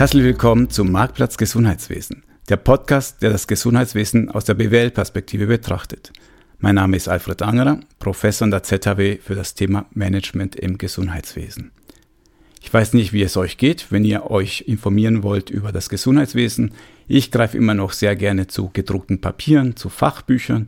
Herzlich 0.00 0.24
willkommen 0.24 0.70
zum 0.70 0.92
Marktplatz 0.92 1.36
Gesundheitswesen, 1.36 2.22
der 2.48 2.56
Podcast, 2.56 3.20
der 3.20 3.28
das 3.28 3.46
Gesundheitswesen 3.46 4.30
aus 4.30 4.46
der 4.46 4.54
BWL-Perspektive 4.54 5.46
betrachtet. 5.46 6.10
Mein 6.58 6.76
Name 6.76 6.96
ist 6.96 7.06
Alfred 7.06 7.42
Angerer, 7.42 7.80
Professor 7.98 8.46
an 8.46 8.50
der 8.50 8.62
ZHW 8.62 9.18
für 9.18 9.34
das 9.34 9.52
Thema 9.52 9.84
Management 9.92 10.56
im 10.56 10.78
Gesundheitswesen. 10.78 11.72
Ich 12.62 12.72
weiß 12.72 12.94
nicht, 12.94 13.12
wie 13.12 13.20
es 13.20 13.36
euch 13.36 13.58
geht, 13.58 13.92
wenn 13.92 14.06
ihr 14.06 14.30
euch 14.30 14.64
informieren 14.66 15.22
wollt 15.22 15.50
über 15.50 15.70
das 15.70 15.90
Gesundheitswesen. 15.90 16.72
Ich 17.06 17.30
greife 17.30 17.58
immer 17.58 17.74
noch 17.74 17.92
sehr 17.92 18.16
gerne 18.16 18.46
zu 18.46 18.70
gedruckten 18.72 19.20
Papieren, 19.20 19.76
zu 19.76 19.90
Fachbüchern. 19.90 20.64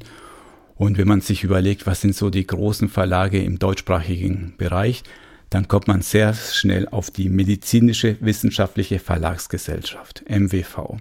Und 0.77 0.99
wenn 0.99 1.09
man 1.09 1.23
sich 1.23 1.43
überlegt, 1.43 1.87
was 1.87 2.03
sind 2.03 2.15
so 2.15 2.29
die 2.29 2.47
großen 2.47 2.91
Verlage 2.91 3.43
im 3.43 3.59
deutschsprachigen 3.59 4.53
Bereich, 4.59 5.05
dann 5.53 5.69
kommt 5.69 5.87
man 5.87 6.01
sehr 6.01 6.33
schnell 6.35 6.89
auf 6.89 7.11
die 7.11 7.29
Medizinische 7.29 8.17
Wissenschaftliche 8.21 8.99
Verlagsgesellschaft, 8.99 10.25
MWV. 10.29 10.97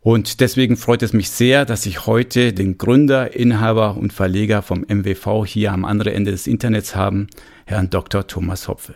Und 0.00 0.40
deswegen 0.40 0.76
freut 0.76 1.04
es 1.04 1.12
mich 1.12 1.30
sehr, 1.30 1.64
dass 1.64 1.86
ich 1.86 2.06
heute 2.06 2.52
den 2.52 2.76
Gründer, 2.76 3.36
Inhaber 3.36 3.96
und 3.96 4.12
Verleger 4.12 4.60
vom 4.62 4.84
MWV 4.88 5.46
hier 5.46 5.72
am 5.72 5.84
anderen 5.84 6.12
Ende 6.12 6.32
des 6.32 6.48
Internets 6.48 6.96
haben, 6.96 7.28
Herrn 7.66 7.90
Dr. 7.90 8.26
Thomas 8.26 8.66
Hopfe. 8.66 8.94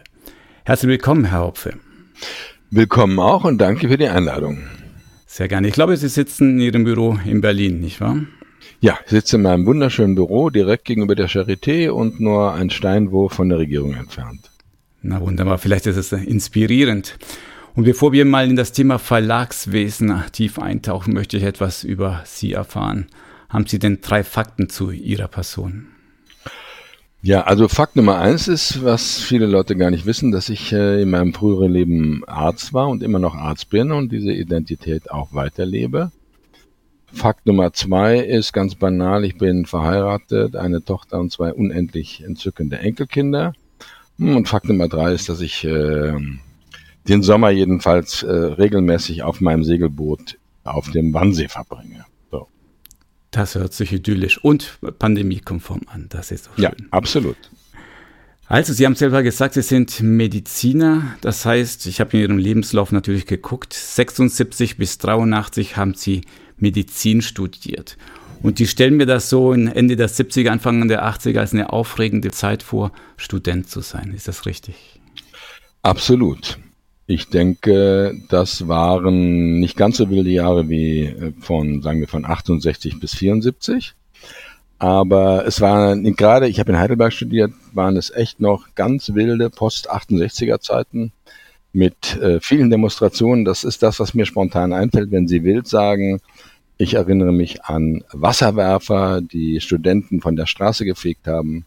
Herzlich 0.65 0.89
willkommen, 0.89 1.27
Herr 1.27 1.43
Hopfe. 1.43 1.75
Willkommen 2.71 3.21
auch 3.21 3.45
und 3.45 3.59
danke 3.59 3.89
für 3.89 3.97
die 3.97 4.09
Einladung. 4.09 4.65
Sehr 5.27 5.47
gerne. 5.47 5.69
Ich 5.69 5.75
glaube, 5.75 5.97
Sie 5.97 6.09
sitzen 6.09 6.55
in 6.55 6.61
Ihrem 6.61 6.83
Büro 6.83 7.17
in 7.25 7.41
Berlin, 7.41 7.79
nicht 7.79 8.01
wahr? 8.01 8.23
Ja, 8.81 8.99
ich 9.05 9.11
sitze 9.11 9.37
in 9.37 9.43
meinem 9.43 9.67
wunderschönen 9.67 10.15
Büro 10.15 10.51
direkt 10.51 10.85
gegenüber 10.85 11.15
der 11.15 11.29
Charité 11.29 11.91
und 11.91 12.21
nur 12.21 12.53
ein 12.53 12.71
Steinwurf 12.71 13.33
von 13.33 13.49
der 13.49 13.59
Regierung 13.59 13.95
entfernt. 13.95 14.51
Na 15.03 15.21
wunderbar, 15.21 15.59
vielleicht 15.59 15.87
ist 15.87 15.97
es 15.97 16.13
inspirierend. 16.13 17.19
Und 17.75 17.85
bevor 17.85 18.13
wir 18.13 18.25
mal 18.25 18.49
in 18.49 18.57
das 18.57 18.73
Thema 18.73 18.99
Verlagswesen 18.99 20.23
tief 20.33 20.59
eintauchen, 20.59 21.13
möchte 21.13 21.37
ich 21.37 21.43
etwas 21.43 21.85
über 21.85 22.23
Sie 22.25 22.53
erfahren. 22.53 23.07
Haben 23.49 23.67
Sie 23.67 23.79
denn 23.79 23.99
drei 24.01 24.25
Fakten 24.25 24.69
zu 24.69 24.91
Ihrer 24.91 25.29
Person? 25.29 25.89
Ja, 27.23 27.43
also 27.43 27.69
Fakt 27.69 27.97
Nummer 27.97 28.19
eins 28.19 28.47
ist, 28.47 28.85
was 28.85 29.19
viele 29.19 29.47
Leute 29.47 29.77
gar 29.77 29.91
nicht 29.91 30.07
wissen, 30.07 30.31
dass 30.31 30.49
ich 30.49 30.73
äh, 30.73 31.03
in 31.03 31.11
meinem 31.11 31.35
früheren 31.35 31.73
Leben 31.73 32.23
Arzt 32.27 32.73
war 32.73 32.89
und 32.89 33.03
immer 33.03 33.19
noch 33.19 33.35
Arzt 33.35 33.69
bin 33.69 33.91
und 33.91 34.13
diese 34.13 34.33
Identität 34.33 35.11
auch 35.11 35.33
weiterlebe. 35.33 36.13
Fakt 37.13 37.47
Nummer 37.47 37.73
zwei 37.73 38.19
ist 38.19 38.53
ganz 38.53 38.75
banal, 38.75 39.25
ich 39.25 39.39
bin 39.39 39.67
verheiratet, 39.67 40.57
eine 40.57 40.85
Tochter 40.85 41.19
und 41.21 41.33
zwei 41.33 41.53
unendlich 41.53 42.23
entzückende 42.25 42.79
Enkelkinder. 42.79 43.53
Hm, 44.19 44.37
und 44.37 44.49
Fakt 44.49 44.69
Nummer 44.69 44.89
drei 44.89 45.13
ist, 45.13 45.29
dass 45.29 45.41
ich 45.41 45.65
äh, 45.65 46.13
den 47.09 47.23
Sommer 47.23 47.51
jedenfalls 47.51 48.23
äh, 48.23 48.31
regelmäßig 48.31 49.23
auf 49.23 49.41
meinem 49.41 49.65
Segelboot 49.65 50.39
auf 50.65 50.91
dem 50.91 51.15
Wannsee 51.15 51.49
verbringe. 51.49 52.05
So. 52.31 52.49
Das 53.31 53.55
hört 53.55 53.73
sich 53.73 53.93
idyllisch 53.93 54.43
und 54.43 54.79
pandemiekonform 54.99 55.83
an. 55.87 56.07
Das 56.09 56.31
ist 56.31 56.49
doch 56.49 56.57
schön. 56.57 56.65
Ja, 56.65 56.73
absolut. 56.91 57.37
Also, 58.49 58.73
Sie 58.73 58.87
haben 58.87 58.95
selber 58.95 59.25
gesagt, 59.25 59.55
Sie 59.55 59.63
sind 59.63 60.01
Mediziner. 60.01 61.17
Das 61.21 61.45
heißt, 61.45 61.87
ich 61.87 62.01
habe 62.01 62.17
in 62.17 62.23
Ihrem 62.23 62.39
Lebenslauf 62.39 62.93
natürlich 62.93 63.27
geguckt, 63.27 63.73
76 63.73 64.77
bis 64.77 64.99
83 64.99 65.77
haben 65.77 65.95
Sie 65.95 66.23
Medizin 66.59 67.23
studiert. 67.23 67.97
Und 68.43 68.59
die 68.59 68.67
stellen 68.67 68.97
mir 68.97 69.07
das 69.07 69.31
so 69.31 69.53
in 69.53 69.67
Ende 69.69 69.97
der 69.97 70.09
70er, 70.09 70.51
Anfang 70.51 70.87
der 70.89 71.05
80er 71.05 71.41
als 71.41 71.53
eine 71.53 71.73
aufregende 71.73 72.31
Zeit 72.31 72.63
vor, 72.63 72.93
Student 73.17 73.69
zu 73.69 73.81
sein. 73.81 74.13
Ist 74.15 74.29
das 74.29 74.47
richtig? 74.47 75.01
Absolut. 75.83 76.59
Ich 77.07 77.29
denke, 77.29 78.15
das 78.29 78.67
waren 78.67 79.61
nicht 79.61 79.77
ganz 79.77 79.97
so 79.97 80.11
wilde 80.11 80.31
Jahre 80.31 80.69
wie 80.69 81.05
äh, 81.05 81.33
von, 81.41 81.81
sagen 81.83 82.01
wir, 82.01 82.09
von 82.09 82.25
68 82.25 82.99
bis 82.99 83.15
74. 83.15 83.95
Aber 84.79 85.47
es 85.47 85.61
waren 85.61 86.05
gerade, 86.17 86.49
ich 86.49 86.59
habe 86.59 86.73
in 86.73 86.79
Heidelberg 86.79 87.13
studiert, 87.13 87.53
waren 87.73 87.97
es 87.97 88.11
echt 88.11 88.41
noch 88.41 88.75
ganz 88.75 89.15
wilde 89.15 89.49
Post-68er 89.49 90.61
Zeiten 90.61 91.13
mit 91.73 92.17
äh, 92.21 92.41
vielen 92.41 92.71
Demonstrationen. 92.71 93.45
Das 93.45 93.65
ist 93.65 93.83
das, 93.83 94.01
was 94.01 94.15
mir 94.15 94.27
spontan 94.27 94.73
einfällt, 94.73 95.11
wenn 95.13 95.29
Sie 95.29 95.45
wild 95.45 95.67
sagen. 95.67 96.21
Ich 96.79 96.95
erinnere 96.95 97.33
mich 97.33 97.65
an 97.65 98.05
Wasserwerfer, 98.13 99.23
die 99.23 99.61
Studenten 99.63 100.21
von 100.21 100.37
der 100.37 100.45
Straße 100.45 100.85
gefegt 100.85 101.27
haben 101.27 101.65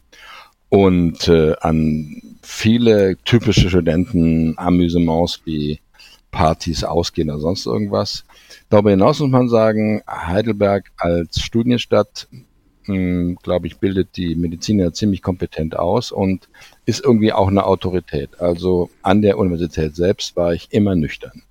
und 0.68 1.26
äh, 1.26 1.54
an 1.60 2.22
viele 2.42 3.16
typische 3.24 3.68
Studenten-Amüsements 3.68 5.40
wie 5.44 5.80
Partys, 6.30 6.84
Ausgehen 6.84 7.28
oder 7.28 7.40
sonst 7.40 7.66
irgendwas. 7.66 8.24
Darüber 8.68 8.90
hinaus 8.90 9.18
muss 9.18 9.30
man 9.30 9.48
sagen, 9.48 10.00
Heidelberg 10.06 10.92
als 10.96 11.40
Studienstadt, 11.40 12.28
hm, 12.84 13.36
glaube 13.42 13.66
ich, 13.66 13.78
bildet 13.78 14.16
die 14.16 14.36
Mediziner 14.36 14.92
ziemlich 14.92 15.22
kompetent 15.22 15.76
aus 15.76 16.12
und 16.12 16.48
ist 16.86 17.04
irgendwie 17.04 17.32
auch 17.32 17.48
eine 17.48 17.64
Autorität. 17.64 18.40
Also 18.40 18.90
an 19.02 19.22
der 19.22 19.38
Universität 19.38 19.96
selbst 19.96 20.36
war 20.36 20.54
ich 20.54 20.68
immer 20.70 20.94
nüchtern. 20.94 21.42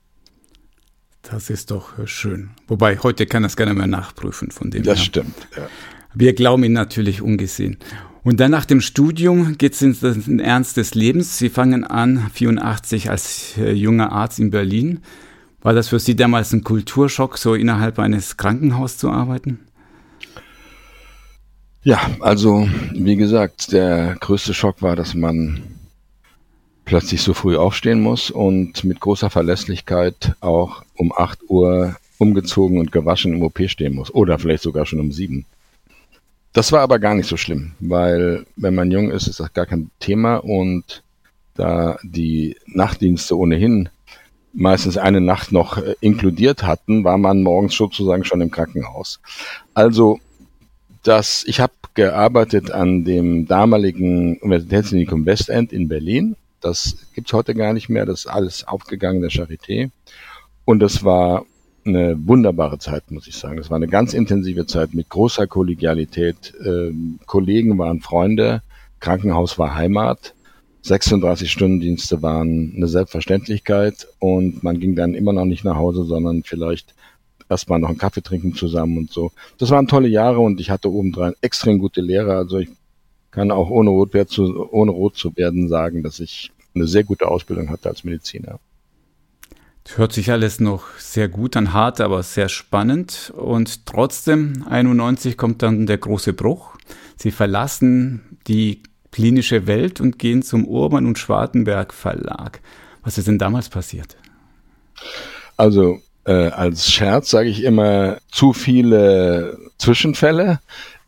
Das 1.21 1.49
ist 1.49 1.71
doch 1.71 2.07
schön. 2.07 2.51
Wobei 2.67 2.97
heute 2.97 3.25
kann 3.25 3.43
das 3.43 3.57
keiner 3.57 3.73
mehr 3.73 3.87
nachprüfen 3.87 4.51
von 4.51 4.71
dem. 4.71 4.83
Das 4.83 4.99
her. 4.99 5.05
stimmt. 5.05 5.35
Ja. 5.55 5.67
Wir 6.13 6.33
glauben 6.33 6.63
ihn 6.63 6.73
natürlich 6.73 7.21
ungesehen. 7.21 7.77
Und 8.23 8.39
dann 8.39 8.51
nach 8.51 8.65
dem 8.65 8.81
Studium 8.81 9.57
geht 9.57 9.73
es 9.73 9.81
in 9.81 9.93
den 10.01 10.39
Ernst 10.39 10.77
des 10.77 10.93
Lebens. 10.93 11.37
Sie 11.37 11.49
fangen 11.49 11.83
an, 11.83 12.29
84 12.33 13.09
als 13.09 13.57
äh, 13.57 13.71
junger 13.71 14.11
Arzt 14.11 14.39
in 14.39 14.49
Berlin. 14.49 14.99
War 15.61 15.73
das 15.73 15.89
für 15.89 15.99
Sie 15.99 16.15
damals 16.15 16.53
ein 16.53 16.63
Kulturschock, 16.63 17.37
so 17.37 17.53
innerhalb 17.53 17.99
eines 17.99 18.37
Krankenhauses 18.37 18.97
zu 18.97 19.09
arbeiten? 19.09 19.59
Ja, 21.81 21.99
also 22.19 22.67
wie 22.93 23.15
gesagt, 23.15 23.71
der 23.71 24.15
größte 24.19 24.53
Schock 24.53 24.81
war, 24.81 24.95
dass 24.95 25.13
man 25.15 25.61
plötzlich 26.89 27.21
so 27.21 27.35
früh 27.35 27.55
aufstehen 27.55 28.01
muss 28.01 28.31
und 28.31 28.83
mit 28.83 28.99
großer 28.99 29.29
Verlässlichkeit 29.29 30.33
auch 30.39 30.81
um 30.95 31.13
8 31.15 31.47
Uhr 31.47 31.95
umgezogen 32.17 32.79
und 32.79 32.91
gewaschen 32.91 33.31
im 33.31 33.43
OP 33.43 33.61
stehen 33.67 33.93
muss. 33.93 34.11
Oder 34.11 34.39
vielleicht 34.39 34.63
sogar 34.63 34.87
schon 34.87 34.99
um 34.99 35.11
7. 35.11 35.45
Das 36.51 36.71
war 36.71 36.81
aber 36.81 36.97
gar 36.97 37.13
nicht 37.13 37.27
so 37.27 37.37
schlimm, 37.37 37.73
weil 37.79 38.47
wenn 38.55 38.73
man 38.73 38.89
jung 38.89 39.11
ist, 39.11 39.27
ist 39.27 39.39
das 39.39 39.53
gar 39.53 39.67
kein 39.67 39.91
Thema 39.99 40.37
und 40.37 41.03
da 41.53 41.99
die 42.01 42.57
Nachtdienste 42.65 43.37
ohnehin 43.37 43.89
meistens 44.51 44.97
eine 44.97 45.21
Nacht 45.21 45.51
noch 45.51 45.77
äh, 45.77 45.93
inkludiert 46.01 46.63
hatten, 46.63 47.03
war 47.03 47.19
man 47.19 47.43
morgens 47.43 47.75
sozusagen 47.75 48.25
schon 48.25 48.41
im 48.41 48.49
Krankenhaus. 48.49 49.19
Also 49.75 50.19
das, 51.03 51.43
ich 51.45 51.59
habe 51.59 51.73
gearbeitet 51.93 52.71
an 52.71 53.03
dem 53.05 53.45
damaligen 53.45 54.39
Universitätsklinikum 54.39 55.27
Westend 55.27 55.71
in 55.71 55.87
Berlin. 55.87 56.35
Das 56.61 56.97
gibt's 57.13 57.33
heute 57.33 57.53
gar 57.55 57.73
nicht 57.73 57.89
mehr. 57.89 58.05
Das 58.05 58.21
ist 58.21 58.27
alles 58.27 58.67
aufgegangen 58.67 59.21
der 59.21 59.31
Charité. 59.31 59.91
Und 60.65 60.79
das 60.79 61.03
war 61.03 61.45
eine 61.85 62.15
wunderbare 62.27 62.77
Zeit, 62.79 63.09
muss 63.11 63.27
ich 63.27 63.35
sagen. 63.35 63.57
Das 63.57 63.69
war 63.69 63.77
eine 63.77 63.87
ganz 63.87 64.13
intensive 64.13 64.65
Zeit 64.65 64.93
mit 64.93 65.09
großer 65.09 65.47
Kollegialität. 65.47 66.53
Ähm, 66.63 67.19
Kollegen 67.25 67.77
waren 67.77 68.01
Freunde, 68.01 68.61
Krankenhaus 68.99 69.57
war 69.57 69.75
Heimat, 69.75 70.35
36 70.81 71.51
Stunden 71.51 71.79
Dienste 71.79 72.21
waren 72.21 72.73
eine 72.75 72.87
Selbstverständlichkeit 72.87 74.07
und 74.19 74.63
man 74.63 74.79
ging 74.79 74.95
dann 74.95 75.13
immer 75.13 75.33
noch 75.33 75.45
nicht 75.45 75.65
nach 75.65 75.75
Hause, 75.75 76.03
sondern 76.03 76.43
vielleicht 76.43 76.93
erstmal 77.49 77.79
noch 77.79 77.89
einen 77.89 77.97
Kaffee 77.97 78.21
trinken 78.21 78.53
zusammen 78.53 78.97
und 78.97 79.11
so. 79.11 79.31
Das 79.57 79.71
waren 79.71 79.87
tolle 79.87 80.07
Jahre 80.07 80.39
und 80.39 80.59
ich 80.59 80.69
hatte 80.69 80.91
obendrein 80.91 81.33
extrem 81.41 81.79
gute 81.79 82.01
Lehrer. 82.01 82.37
Also 82.37 82.59
ich 82.59 82.69
kann 83.31 83.51
auch 83.51 83.69
ohne 83.69 83.89
rot, 83.89 84.11
zu, 84.29 84.69
ohne 84.71 84.91
rot 84.91 85.15
zu 85.15 85.35
werden 85.35 85.67
sagen, 85.67 86.03
dass 86.03 86.19
ich 86.19 86.51
eine 86.75 86.87
sehr 86.87 87.03
gute 87.03 87.27
Ausbildung 87.27 87.69
hatte 87.69 87.89
als 87.89 88.03
Mediziner. 88.03 88.59
Hört 89.95 90.13
sich 90.13 90.31
alles 90.31 90.59
noch 90.59 90.83
sehr 90.99 91.29
gut 91.29 91.57
an, 91.57 91.73
hart, 91.73 91.99
aber 91.99 92.21
sehr 92.21 92.47
spannend. 92.47 93.33
Und 93.35 93.87
trotzdem, 93.87 94.63
91 94.69 95.35
kommt 95.35 95.63
dann 95.63 95.87
der 95.87 95.97
große 95.97 96.33
Bruch. 96.33 96.75
Sie 97.17 97.31
verlassen 97.31 98.37
die 98.47 98.83
klinische 99.11 99.65
Welt 99.65 99.99
und 99.99 100.19
gehen 100.19 100.43
zum 100.43 100.65
Urban 100.65 101.07
und 101.07 101.17
Schwartenberg 101.17 101.93
Verlag. 101.93 102.61
Was 103.03 103.17
ist 103.17 103.27
denn 103.27 103.39
damals 103.39 103.69
passiert? 103.69 104.15
Also 105.57 105.99
äh, 106.25 106.49
als 106.49 106.91
Scherz 106.91 107.31
sage 107.31 107.49
ich 107.49 107.63
immer 107.63 108.19
zu 108.31 108.53
viele 108.53 109.57
Zwischenfälle 109.79 110.59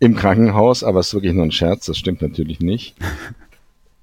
im 0.01 0.15
Krankenhaus, 0.15 0.83
aber 0.83 0.99
es 0.99 1.09
ist 1.09 1.13
wirklich 1.13 1.33
nur 1.33 1.45
ein 1.45 1.51
Scherz, 1.51 1.85
das 1.85 1.97
stimmt 1.97 2.21
natürlich 2.21 2.59
nicht. 2.59 2.95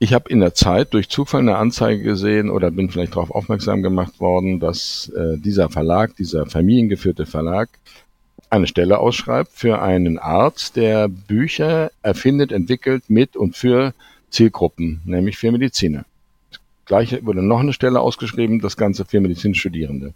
Ich 0.00 0.14
habe 0.14 0.30
in 0.30 0.38
der 0.38 0.54
Zeit 0.54 0.94
durch 0.94 1.08
Zufall 1.08 1.40
eine 1.40 1.56
Anzeige 1.56 2.04
gesehen 2.04 2.50
oder 2.50 2.70
bin 2.70 2.88
vielleicht 2.88 3.16
darauf 3.16 3.32
aufmerksam 3.32 3.82
gemacht 3.82 4.20
worden, 4.20 4.60
dass 4.60 5.08
äh, 5.08 5.36
dieser 5.38 5.70
Verlag, 5.70 6.14
dieser 6.14 6.46
familiengeführte 6.46 7.26
Verlag, 7.26 7.68
eine 8.48 8.68
Stelle 8.68 9.00
ausschreibt 9.00 9.50
für 9.52 9.82
einen 9.82 10.16
Arzt, 10.16 10.76
der 10.76 11.08
Bücher 11.08 11.90
erfindet, 12.00 12.52
entwickelt 12.52 13.10
mit 13.10 13.36
und 13.36 13.56
für 13.56 13.92
Zielgruppen, 14.30 15.00
nämlich 15.04 15.36
für 15.36 15.50
Mediziner. 15.50 16.04
gleich 16.86 17.24
wurde 17.26 17.42
noch 17.42 17.58
eine 17.58 17.72
Stelle 17.72 17.98
ausgeschrieben, 17.98 18.60
das 18.60 18.76
Ganze 18.76 19.04
für 19.04 19.18
Medizinstudierende. 19.20 20.14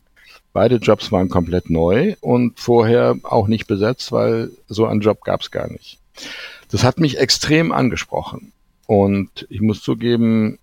Beide 0.52 0.76
Jobs 0.76 1.10
waren 1.12 1.28
komplett 1.28 1.70
neu 1.70 2.14
und 2.20 2.60
vorher 2.60 3.16
auch 3.22 3.48
nicht 3.48 3.66
besetzt, 3.66 4.12
weil 4.12 4.50
so 4.68 4.86
einen 4.86 5.00
Job 5.00 5.22
gab 5.22 5.40
es 5.40 5.50
gar 5.50 5.70
nicht. 5.70 5.98
Das 6.70 6.84
hat 6.84 6.98
mich 6.98 7.18
extrem 7.18 7.72
angesprochen. 7.72 8.52
Und 8.86 9.46
ich 9.48 9.60
muss 9.60 9.82
zugeben, 9.82 10.58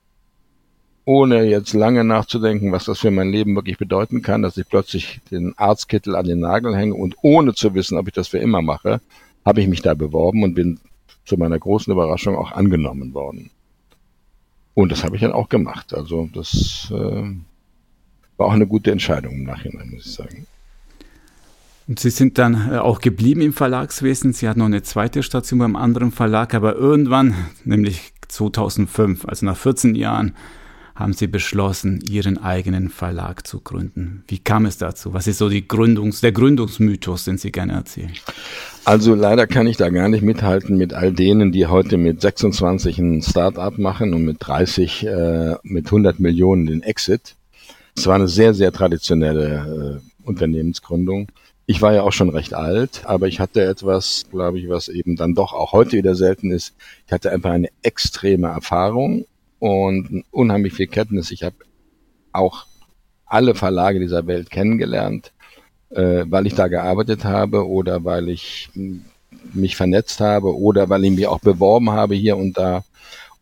ohne 1.06 1.44
jetzt 1.44 1.74
lange 1.74 2.03
nachzudenken, 2.03 2.71
was 2.71 2.86
das 2.86 3.00
für 3.00 3.09
mein 3.09 3.31
Leben 3.31 3.56
wirklich 3.56 3.80
bedeuten 3.80 4.21
kann, 4.21 4.44
dass 4.44 4.57
ich 4.57 4.69
plötzlich 4.69 5.21
den 5.31 5.57
Arztkittel 5.57 6.15
an 6.15 6.27
den 6.27 6.39
Nagel 6.39 6.75
hänge 6.75 6.94
und 6.94 7.15
ohne 7.24 7.56
zu 7.56 7.74
wissen, 7.74 7.97
ob 7.97 8.07
ich 8.07 8.13
das 8.13 8.27
für 8.27 8.38
immer 8.38 8.62
mache, 8.62 9.01
habe 9.44 9.62
ich 9.62 9.68
mich 9.68 9.81
da 9.81 9.95
beworben 9.95 10.44
und 10.44 10.53
bin 10.53 10.80
zu 11.25 11.38
meiner 11.38 11.57
großen 11.57 11.91
Überraschung 11.91 12.36
auch 12.36 12.51
angenommen 12.51 13.15
worden. 13.15 13.50
Und 14.75 14.91
das 14.91 15.03
habe 15.03 15.15
ich 15.15 15.21
dann 15.21 15.31
auch 15.31 15.50
gemacht. 15.50 15.94
Also 15.94 16.30
das 16.33 16.91
äh, 16.95 17.24
war 18.39 18.47
auch 18.47 18.53
eine 18.53 18.68
gute 18.68 18.91
Entscheidung 18.91 19.33
im 19.33 19.44
Nachhinein, 19.44 19.89
muss 19.91 20.06
ich 20.06 20.13
sagen. 20.13 20.47
Und 21.88 22.00
Sie 22.00 22.12
sind 22.12 22.38
dann 22.38 22.71
äh, 22.71 22.77
auch 22.77 23.01
geblieben 23.01 23.41
im 23.41 23.51
Verlagswesen. 23.53 24.31
Sie 24.31 24.47
hatten 24.47 24.59
noch 24.59 24.68
eine 24.68 24.83
zweite 24.83 25.24
Station 25.24 25.59
beim 25.59 25.75
anderen 25.75 26.12
Verlag, 26.12 26.53
aber 26.53 26.75
irgendwann, 26.75 27.33
nämlich 27.65 28.13
2005, 28.27 29.25
also 29.25 29.45
nach 29.45 29.57
14 29.57 29.95
Jahren, 29.95 30.36
haben 31.00 31.13
Sie 31.13 31.27
beschlossen, 31.27 32.01
Ihren 32.07 32.38
eigenen 32.38 32.89
Verlag 32.89 33.47
zu 33.47 33.62
gründen. 33.62 34.24
Wie 34.27 34.38
kam 34.38 34.65
es 34.65 34.77
dazu? 34.77 35.13
Was 35.13 35.27
ist 35.27 35.38
so 35.38 35.50
die 35.50 35.68
Gründungs-, 35.68 36.21
der 36.21 36.33
Gründungsmythos, 36.33 37.24
den 37.24 37.38
Sie 37.38 37.51
gerne 37.51 37.74
erzählen? 37.74 38.12
Also 38.83 39.15
leider 39.15 39.47
kann 39.47 39.65
ich 39.65 39.77
da 39.77 39.89
gar 39.89 40.09
nicht 40.09 40.24
mithalten 40.24 40.77
mit 40.77 40.94
all 40.94 41.13
denen, 41.13 41.51
die 41.51 41.68
heute 41.68 41.97
mit 41.97 42.21
26 42.21 43.00
ein 43.00 43.21
Start-up 43.21 43.77
machen 43.77 44.13
und 44.13 44.25
mit 44.25 44.38
30 44.41 45.07
äh, 45.07 45.56
mit 45.63 45.86
100 45.86 46.19
Millionen 46.19 46.68
den 46.68 46.83
Exit. 46.83 47.36
Es 47.95 48.07
war 48.07 48.15
eine 48.15 48.27
sehr, 48.27 48.53
sehr 48.53 48.71
traditionelle 48.71 50.01
äh, 50.01 50.27
Unternehmensgründung. 50.27 51.27
Ich 51.65 51.81
war 51.81 51.94
ja 51.94 52.01
auch 52.01 52.13
schon 52.13 52.30
recht 52.30 52.53
alt, 52.53 53.03
aber 53.06 53.27
ich 53.27 53.39
hatte 53.39 53.63
etwas, 53.63 54.25
glaube 54.31 54.59
ich, 54.59 54.69
was 54.69 54.88
eben 54.88 55.15
dann 55.15 55.36
doch 55.36 55.53
auch 55.53 55.71
heute 55.71 55.97
wieder 55.97 56.15
selten 56.15 56.51
ist. 56.51 56.75
Ich 57.06 57.13
hatte 57.13 57.31
einfach 57.31 57.51
eine 57.51 57.69
extreme 57.83 58.47
Erfahrung 58.47 59.25
und 59.59 60.24
unheimlich 60.31 60.74
viel 60.74 60.88
Kenntnis. 60.88 61.31
Ich 61.31 61.44
habe 61.44 61.56
auch 62.31 62.65
alle 63.25 63.53
Verlage 63.53 64.00
dieser 64.00 64.25
Welt 64.25 64.50
kennengelernt, 64.50 65.31
äh, 65.91 66.25
weil 66.27 66.47
ich 66.47 66.56
da 66.56 66.68
gearbeitet 66.68 67.24
habe 67.24 67.68
oder 67.68 68.03
weil 68.03 68.30
ich 68.30 68.69
mich 69.53 69.75
vernetzt 69.75 70.19
habe 70.19 70.57
oder 70.57 70.89
weil 70.89 71.06
ich 71.06 71.12
mich 71.12 71.27
auch 71.27 71.39
beworben 71.39 71.91
habe 71.91 72.15
hier 72.15 72.38
und 72.38 72.57
da 72.57 72.83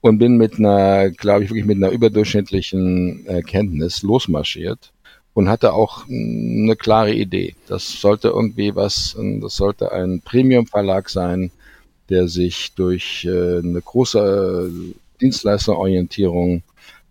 und 0.02 0.20
bin 0.20 0.38
mit 0.38 0.60
einer, 0.60 1.10
glaube 1.10 1.44
ich, 1.44 1.50
wirklich 1.50 1.66
mit 1.66 1.78
einer 1.78 1.92
überdurchschnittlichen 1.92 3.26
äh, 3.28 3.42
Kenntnis 3.42 4.04
losmarschiert 4.04 4.94
und 5.34 5.50
hatte 5.50 5.74
auch 5.74 6.08
eine 6.08 6.76
klare 6.76 7.14
Idee. 7.14 7.56
Das 7.68 8.02
sollte 8.02 8.30
irgendwie 8.30 8.76
was, 8.76 9.16
das 9.42 9.56
sollte 9.56 9.92
ein 9.92 10.22
Premium-Verlag 10.22 11.10
sein, 11.10 11.52
der 12.10 12.28
sich 12.28 12.74
durch 12.74 13.26
äh, 13.26 13.60
eine 13.60 13.82
große 13.82 14.72
Dienstleisterorientierung 15.22 16.64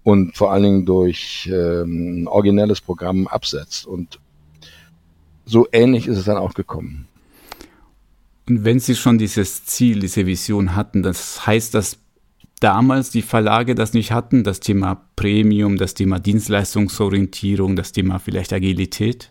und 0.02 0.36
vor 0.36 0.52
allen 0.52 0.62
Dingen 0.62 0.86
durch 0.86 1.50
ähm, 1.52 2.22
ein 2.22 2.28
originelles 2.28 2.80
Programm 2.80 3.26
absetzt. 3.26 3.86
Und 3.86 4.18
so 5.44 5.66
ähnlich 5.72 6.06
ist 6.06 6.18
es 6.18 6.24
dann 6.24 6.36
auch 6.36 6.54
gekommen. 6.54 7.08
Und 8.48 8.64
wenn 8.64 8.78
Sie 8.78 8.94
schon 8.94 9.18
dieses 9.18 9.64
Ziel, 9.64 10.00
diese 10.00 10.26
Vision 10.26 10.76
hatten, 10.76 11.02
das 11.02 11.46
heißt, 11.46 11.74
dass 11.74 11.98
damals 12.60 13.10
die 13.10 13.22
Verlage 13.22 13.74
das 13.74 13.92
nicht 13.92 14.12
hatten, 14.12 14.44
das 14.44 14.60
Thema 14.60 15.06
Premium, 15.16 15.76
das 15.76 15.94
Thema 15.94 16.18
Dienstleistungsorientierung, 16.18 17.76
das 17.76 17.92
Thema 17.92 18.18
vielleicht 18.18 18.52
Agilität? 18.52 19.30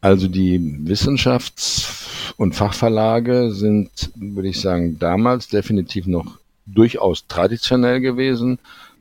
Also 0.00 0.28
die 0.28 0.58
Wissenschafts- 0.58 2.34
und 2.36 2.54
Fachverlage 2.54 3.52
sind, 3.52 4.10
würde 4.14 4.48
ich 4.48 4.60
sagen, 4.60 4.98
damals 4.98 5.48
definitiv 5.48 6.06
noch 6.06 6.38
durchaus 6.66 7.26
traditionell 7.26 8.00
gewesen. 8.00 8.58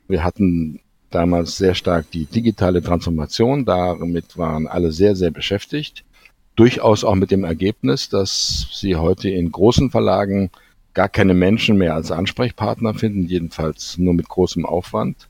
Wir 0.08 0.24
hatten 0.24 0.82
damals 1.10 1.58
sehr 1.58 1.76
stark 1.76 2.12
die 2.12 2.26
digitale 2.26 2.82
Transformation. 2.82 3.66
Damit 3.66 4.38
waren 4.38 4.68
alle 4.68 4.92
sehr, 4.92 5.16
sehr 5.16 5.32
beschäftigt. 5.32 6.04
Durchaus 6.56 7.04
auch 7.06 7.16
mit 7.16 7.32
dem 7.32 7.46
Ergebnis, 7.46 8.10
dass 8.10 8.68
sie 8.74 8.98
heute 8.98 9.30
in 9.30 9.52
großen 9.52 9.92
Verlagen 9.92 10.52
gar 10.94 11.10
keine 11.10 11.34
Menschen 11.34 11.78
mehr 11.78 11.94
als 11.94 12.12
Ansprechpartner 12.12 12.94
finden, 12.94 13.28
jedenfalls 13.28 13.98
nur 13.98 14.14
mit 14.14 14.28
großem 14.28 14.66
Aufwand. 14.66 15.28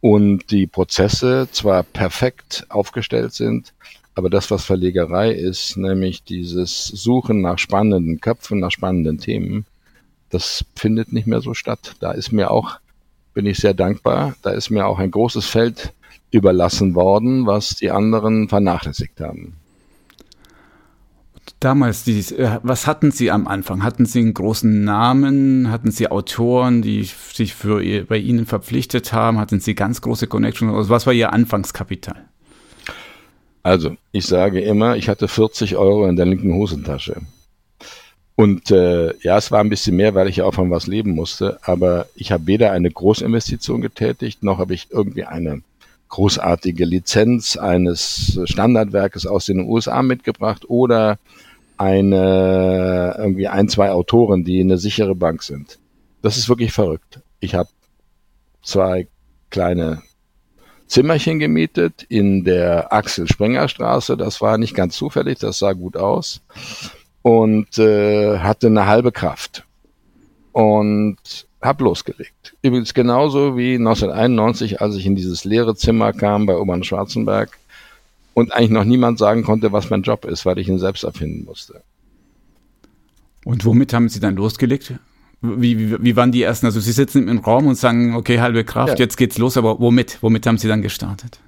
Und 0.00 0.50
die 0.50 0.66
Prozesse 0.66 1.48
zwar 1.50 1.82
perfekt 1.82 2.66
aufgestellt 2.68 3.32
sind, 3.34 3.74
aber 4.14 4.30
das, 4.30 4.50
was 4.50 4.64
Verlegerei 4.64 5.30
ist, 5.30 5.76
nämlich 5.76 6.24
dieses 6.24 6.86
Suchen 6.86 7.40
nach 7.40 7.58
spannenden 7.58 8.20
Köpfen, 8.20 8.58
nach 8.58 8.70
spannenden 8.70 9.18
Themen, 9.18 9.64
das 10.30 10.64
findet 10.74 11.12
nicht 11.12 11.26
mehr 11.26 11.40
so 11.40 11.54
statt. 11.54 11.94
Da 12.00 12.12
ist 12.12 12.32
mir 12.32 12.50
auch, 12.50 12.78
bin 13.34 13.46
ich 13.46 13.58
sehr 13.58 13.74
dankbar, 13.74 14.34
da 14.42 14.50
ist 14.50 14.70
mir 14.70 14.86
auch 14.86 14.98
ein 14.98 15.10
großes 15.10 15.46
Feld 15.46 15.92
überlassen 16.30 16.94
worden, 16.94 17.46
was 17.46 17.76
die 17.76 17.90
anderen 17.90 18.48
vernachlässigt 18.48 19.20
haben. 19.20 19.57
Damals, 21.60 22.04
dieses, 22.04 22.30
äh, 22.30 22.60
was 22.62 22.86
hatten 22.86 23.10
Sie 23.10 23.32
am 23.32 23.48
Anfang? 23.48 23.82
Hatten 23.82 24.06
Sie 24.06 24.20
einen 24.20 24.34
großen 24.34 24.84
Namen? 24.84 25.70
Hatten 25.70 25.90
Sie 25.90 26.08
Autoren, 26.08 26.82
die 26.82 27.02
sich 27.02 27.54
für 27.54 27.82
ihr, 27.82 28.06
bei 28.06 28.16
Ihnen 28.18 28.46
verpflichtet 28.46 29.12
haben? 29.12 29.38
Hatten 29.38 29.58
Sie 29.58 29.74
ganz 29.74 30.00
große 30.00 30.28
Connections? 30.28 30.72
Also 30.72 30.90
was 30.90 31.06
war 31.06 31.12
Ihr 31.12 31.32
Anfangskapital? 31.32 32.28
Also, 33.64 33.96
ich 34.12 34.26
sage 34.26 34.60
immer, 34.60 34.96
ich 34.96 35.08
hatte 35.08 35.26
40 35.26 35.76
Euro 35.76 36.06
in 36.06 36.14
der 36.14 36.26
linken 36.26 36.54
Hosentasche. 36.54 37.22
Und 38.36 38.70
äh, 38.70 39.12
ja, 39.18 39.36
es 39.36 39.50
war 39.50 39.58
ein 39.58 39.68
bisschen 39.68 39.96
mehr, 39.96 40.14
weil 40.14 40.28
ich 40.28 40.36
ja 40.36 40.44
auch 40.44 40.54
von 40.54 40.70
was 40.70 40.86
leben 40.86 41.10
musste. 41.10 41.58
Aber 41.62 42.06
ich 42.14 42.30
habe 42.30 42.46
weder 42.46 42.70
eine 42.70 42.88
Großinvestition 42.88 43.80
getätigt, 43.80 44.44
noch 44.44 44.58
habe 44.58 44.74
ich 44.74 44.86
irgendwie 44.90 45.24
eine 45.24 45.62
großartige 46.08 46.84
Lizenz 46.84 47.56
eines 47.56 48.40
Standardwerkes 48.44 49.26
aus 49.26 49.46
den 49.46 49.60
USA 49.68 50.02
mitgebracht 50.02 50.70
oder 50.70 51.18
eine 51.78 53.14
irgendwie 53.18 53.48
ein, 53.48 53.68
zwei 53.68 53.90
Autoren, 53.90 54.44
die 54.44 54.60
eine 54.60 54.78
sichere 54.78 55.14
Bank 55.14 55.42
sind. 55.42 55.78
Das 56.22 56.36
ist 56.36 56.48
wirklich 56.48 56.72
verrückt. 56.72 57.20
Ich 57.40 57.54
habe 57.54 57.68
zwei 58.62 59.08
kleine 59.50 60.02
Zimmerchen 60.86 61.38
gemietet 61.38 62.04
in 62.08 62.44
der 62.44 62.92
Axel 62.92 63.28
Springer 63.28 63.68
Straße. 63.68 64.16
Das 64.16 64.40
war 64.40 64.58
nicht 64.58 64.74
ganz 64.74 64.96
zufällig, 64.96 65.38
das 65.38 65.58
sah 65.58 65.72
gut 65.72 65.96
aus 65.96 66.40
und 67.22 67.78
äh, 67.78 68.38
hatte 68.38 68.68
eine 68.68 68.86
halbe 68.86 69.12
Kraft 69.12 69.64
und 70.52 71.46
hab 71.60 71.80
losgelegt. 71.80 72.56
Übrigens 72.62 72.94
genauso 72.94 73.56
wie 73.56 73.74
1991, 73.74 74.80
als 74.80 74.96
ich 74.96 75.06
in 75.06 75.16
dieses 75.16 75.44
leere 75.44 75.74
Zimmer 75.76 76.12
kam 76.12 76.46
bei 76.46 76.56
Obern 76.56 76.84
Schwarzenberg 76.84 77.58
und 78.38 78.52
eigentlich 78.52 78.70
noch 78.70 78.84
niemand 78.84 79.18
sagen 79.18 79.42
konnte, 79.42 79.72
was 79.72 79.90
mein 79.90 80.02
Job 80.02 80.24
ist, 80.24 80.46
weil 80.46 80.58
ich 80.58 80.68
ihn 80.68 80.78
selbst 80.78 81.02
erfinden 81.02 81.44
musste. 81.44 81.82
Und 83.44 83.64
womit 83.64 83.92
haben 83.92 84.08
Sie 84.08 84.20
dann 84.20 84.36
losgelegt? 84.36 84.94
Wie, 85.40 85.78
wie, 85.78 86.02
wie 86.02 86.16
waren 86.16 86.32
die 86.32 86.42
ersten? 86.42 86.66
Also 86.66 86.80
Sie 86.80 86.92
sitzen 86.92 87.28
im 87.28 87.38
Raum 87.38 87.66
und 87.66 87.76
sagen, 87.76 88.14
okay, 88.14 88.40
halbe 88.40 88.64
Kraft, 88.64 88.98
ja. 88.98 89.04
jetzt 89.04 89.16
geht's 89.16 89.38
los, 89.38 89.56
aber 89.56 89.80
womit? 89.80 90.18
Womit 90.20 90.46
haben 90.46 90.58
Sie 90.58 90.68
dann 90.68 90.82
gestartet? 90.82 91.40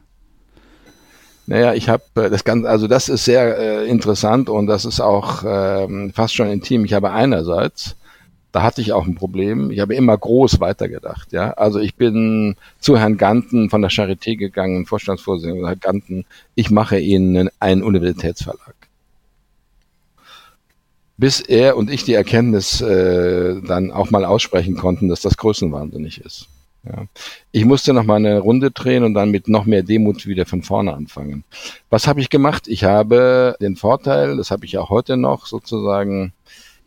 Naja, 1.47 1.75
ich 1.75 1.89
habe 1.89 2.03
äh, 2.17 2.31
das 2.31 2.45
Ganze, 2.45 2.69
also 2.69 2.87
das 2.87 3.09
ist 3.09 3.25
sehr 3.25 3.59
äh, 3.59 3.89
interessant 3.89 4.49
und 4.49 4.67
das 4.67 4.85
ist 4.85 5.01
auch 5.01 5.43
ähm, 5.47 6.13
fast 6.15 6.35
schon 6.35 6.49
intim. 6.49 6.85
Ich 6.85 6.93
habe 6.93 7.11
einerseits, 7.11 7.97
da 8.53 8.63
hatte 8.63 8.81
ich 8.81 8.93
auch 8.93 9.07
ein 9.07 9.15
Problem, 9.15 9.71
ich 9.71 9.81
habe 9.81 9.95
immer 9.95 10.17
groß 10.17 10.61
weitergedacht. 10.61 11.33
Ja, 11.33 11.53
Also 11.53 11.79
ich 11.79 11.95
bin 11.95 12.57
zu 12.79 12.99
Herrn 12.99 13.17
Ganten 13.17 13.71
von 13.71 13.83
der 13.83 13.91
Charité 13.91 14.37
gegangen, 14.37 14.87
Vorstandsvorsitzender 14.87 15.69
Herr 15.69 15.77
Ganten, 15.77 16.25
ich 16.55 16.71
mache 16.71 16.99
Ihnen 16.99 17.51
einen 17.61 17.83
Universitätsverlag 17.83 18.75
bis 21.21 21.41
er 21.41 21.77
und 21.77 21.91
ich 21.91 22.03
die 22.05 22.15
Erkenntnis 22.15 22.81
äh, 22.81 23.61
dann 23.61 23.91
auch 23.91 24.11
mal 24.11 24.25
aussprechen 24.25 24.77
konnten, 24.77 25.09
dass 25.09 25.21
das 25.21 25.37
größenwahnsinnig 25.37 26.23
ist. 26.25 26.49
Ja. 26.83 27.05
Ich 27.53 27.67
musste 27.67 27.93
noch 27.93 28.05
mal 28.05 28.17
eine 28.17 28.39
Runde 28.39 28.71
drehen 28.71 29.05
und 29.05 29.13
dann 29.13 29.31
mit 29.31 29.47
noch 29.47 29.67
mehr 29.67 29.83
Demut 29.83 30.27
wieder 30.27 30.47
von 30.47 30.63
vorne 30.63 30.95
anfangen. 30.95 31.45
Was 31.91 32.07
habe 32.07 32.23
ich 32.23 32.31
gemacht? 32.31 32.69
Ich 32.69 32.85
habe 32.85 33.55
den 33.61 33.77
Vorteil, 33.77 34.39
das 34.39 34.51
habe 34.51 34.65
ich 34.65 34.79
auch 34.79 34.89
heute 34.89 35.19
noch 35.19 35.45
sozusagen, 35.45 36.33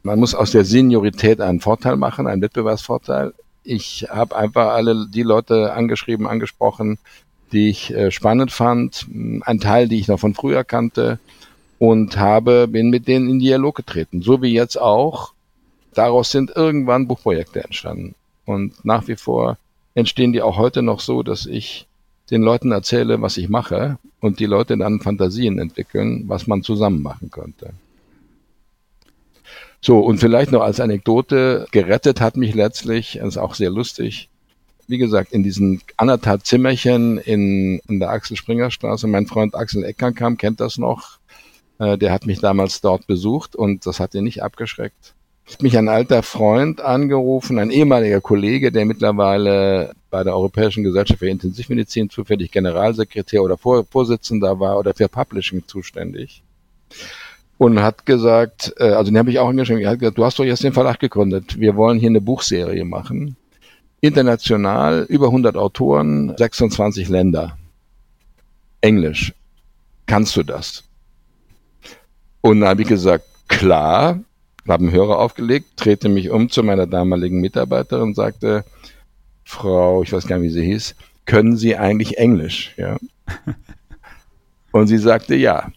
man 0.04 0.20
muss 0.20 0.36
aus 0.36 0.52
der 0.52 0.66
Seniorität 0.66 1.42
einen 1.42 1.62
Vorteil 1.62 1.96
machen, 1.96 2.28
einen 2.28 2.42
Wettbewerbsvorteil. 2.42 3.34
Ich 3.64 4.08
habe 4.10 4.36
einfach 4.36 4.74
alle 4.74 5.08
die 5.08 5.24
Leute 5.24 5.74
angeschrieben, 5.74 6.28
angesprochen, 6.28 7.00
die 7.54 7.70
ich 7.70 7.94
äh, 7.94 8.12
spannend 8.12 8.52
fand, 8.52 9.08
ein 9.42 9.60
Teil, 9.60 9.88
die 9.88 10.00
ich 10.00 10.10
noch 10.10 10.20
von 10.20 10.34
früher 10.34 10.64
kannte 10.64 11.20
und 11.80 12.18
habe, 12.18 12.68
bin 12.68 12.90
mit 12.90 13.08
denen 13.08 13.30
in 13.30 13.40
Dialog 13.40 13.76
getreten, 13.76 14.22
so 14.22 14.42
wie 14.42 14.54
jetzt 14.54 14.80
auch. 14.80 15.34
Daraus 15.94 16.32
sind 16.32 16.52
irgendwann 16.56 17.08
Buchprojekte 17.08 17.64
entstanden. 17.64 18.16
Und 18.46 18.84
nach 18.84 19.08
wie 19.08 19.16
vor 19.16 19.58
entstehen 19.94 20.34
die 20.34 20.42
auch 20.42 20.58
heute 20.58 20.82
noch 20.82 21.00
so, 21.00 21.24
dass 21.24 21.46
ich 21.46 21.88
den 22.32 22.42
Leuten 22.42 22.72
erzähle, 22.72 23.22
was 23.22 23.38
ich 23.38 23.48
mache 23.48 24.00
und 24.20 24.40
die 24.40 24.48
Leute 24.48 24.78
dann 24.78 25.02
Fantasien 25.02 25.60
entwickeln, 25.60 26.24
was 26.28 26.48
man 26.48 26.64
zusammen 26.64 27.02
machen 27.02 27.30
könnte. 27.30 27.74
So, 29.86 30.00
und 30.00 30.18
vielleicht 30.20 30.54
noch 30.54 30.62
als 30.62 30.80
Anekdote, 30.80 31.68
gerettet 31.72 32.22
hat 32.22 32.38
mich 32.38 32.56
letztlich, 32.56 33.20
das 33.20 33.36
ist 33.36 33.38
auch 33.38 33.54
sehr 33.54 33.70
lustig, 33.70 34.30
wie 34.88 34.98
gesagt, 34.98 35.34
in 35.34 35.44
diesen 35.44 35.82
anderthalb 35.98 36.46
Zimmerchen 36.46 37.18
in, 37.18 37.82
in 37.90 38.00
der 38.00 38.10
Axel 38.10 38.38
Springer 38.38 38.72
Straße, 38.72 39.08
mein 39.08 39.28
Freund 39.28 39.56
Axel 39.56 39.84
Eckerkamp 39.84 40.40
kennt 40.40 40.62
das 40.62 40.78
noch, 40.78 41.20
äh, 41.80 41.98
der 41.98 42.14
hat 42.14 42.26
mich 42.26 42.40
damals 42.40 42.80
dort 42.80 43.08
besucht 43.08 43.58
und 43.58 43.86
das 43.86 44.00
hat 44.00 44.16
ihn 44.16 44.24
nicht 44.24 44.42
abgeschreckt. 44.42 45.16
Hat 45.52 45.62
mich 45.62 45.78
ein 45.78 45.90
alter 45.90 46.24
Freund 46.24 46.80
angerufen, 46.80 47.60
ein 47.60 47.70
ehemaliger 47.70 48.22
Kollege, 48.22 48.72
der 48.72 48.86
mittlerweile 48.86 49.92
bei 50.10 50.24
der 50.24 50.34
Europäischen 50.34 50.86
Gesellschaft 50.86 51.20
für 51.20 51.28
Intensivmedizin 51.28 52.10
zufällig 52.10 52.52
Generalsekretär 52.52 53.44
oder 53.44 53.58
Vorsitzender 53.58 54.62
war 54.62 54.80
oder 54.80 54.94
für 54.94 55.10
Publishing 55.10 55.68
zuständig. 55.68 56.42
Und 57.58 57.82
hat 57.82 58.06
gesagt, 58.06 58.74
äh, 58.78 58.92
also 58.92 59.12
den 59.12 59.18
habe 59.18 59.30
ich 59.30 59.40
auch 59.40 59.48
angeschrieben, 59.48 59.82
er 59.84 59.92
hat 59.92 60.00
gesagt, 60.00 60.18
du 60.18 60.26
hast 60.26 60.40
doch 60.40 60.44
jetzt 60.44 60.64
den 60.64 60.74
Verlag 60.74 61.00
gegründet. 61.00 61.60
Wir 61.60 61.76
wollen 61.76 62.00
hier 62.00 62.10
eine 62.10 62.22
Buchserie 62.22 62.84
machen. 62.84 63.36
International, 64.02 65.06
über 65.08 65.28
100 65.28 65.56
Autoren, 65.56 66.36
26 66.38 67.08
Länder. 67.08 67.58
Englisch. 68.82 69.34
Kannst 70.08 70.36
du 70.36 70.44
das? 70.44 70.84
Und 72.42 72.60
dann 72.60 72.70
habe 72.70 72.82
ich 72.82 72.88
gesagt, 72.90 73.26
klar, 73.48 74.20
habe 74.68 74.84
einen 74.84 74.92
Hörer 74.92 75.20
aufgelegt, 75.20 75.68
drehte 75.78 76.10
mich 76.10 76.30
um 76.30 76.50
zu 76.50 76.64
meiner 76.64 76.88
damaligen 76.88 77.40
Mitarbeiterin 77.40 78.10
und 78.10 78.16
sagte, 78.16 78.66
Frau, 79.46 80.04
ich 80.04 80.12
weiß 80.12 80.28
gar 80.28 80.38
nicht, 80.38 80.50
wie 80.50 80.54
sie 80.54 80.66
hieß, 80.66 80.96
können 81.26 81.56
Sie 81.56 81.78
eigentlich 81.78 82.18
Englisch? 82.18 82.74
Ja. 82.78 82.98
Und 84.72 84.88
sie 84.88 84.98
sagte 84.98 85.36
ja. 85.36 85.72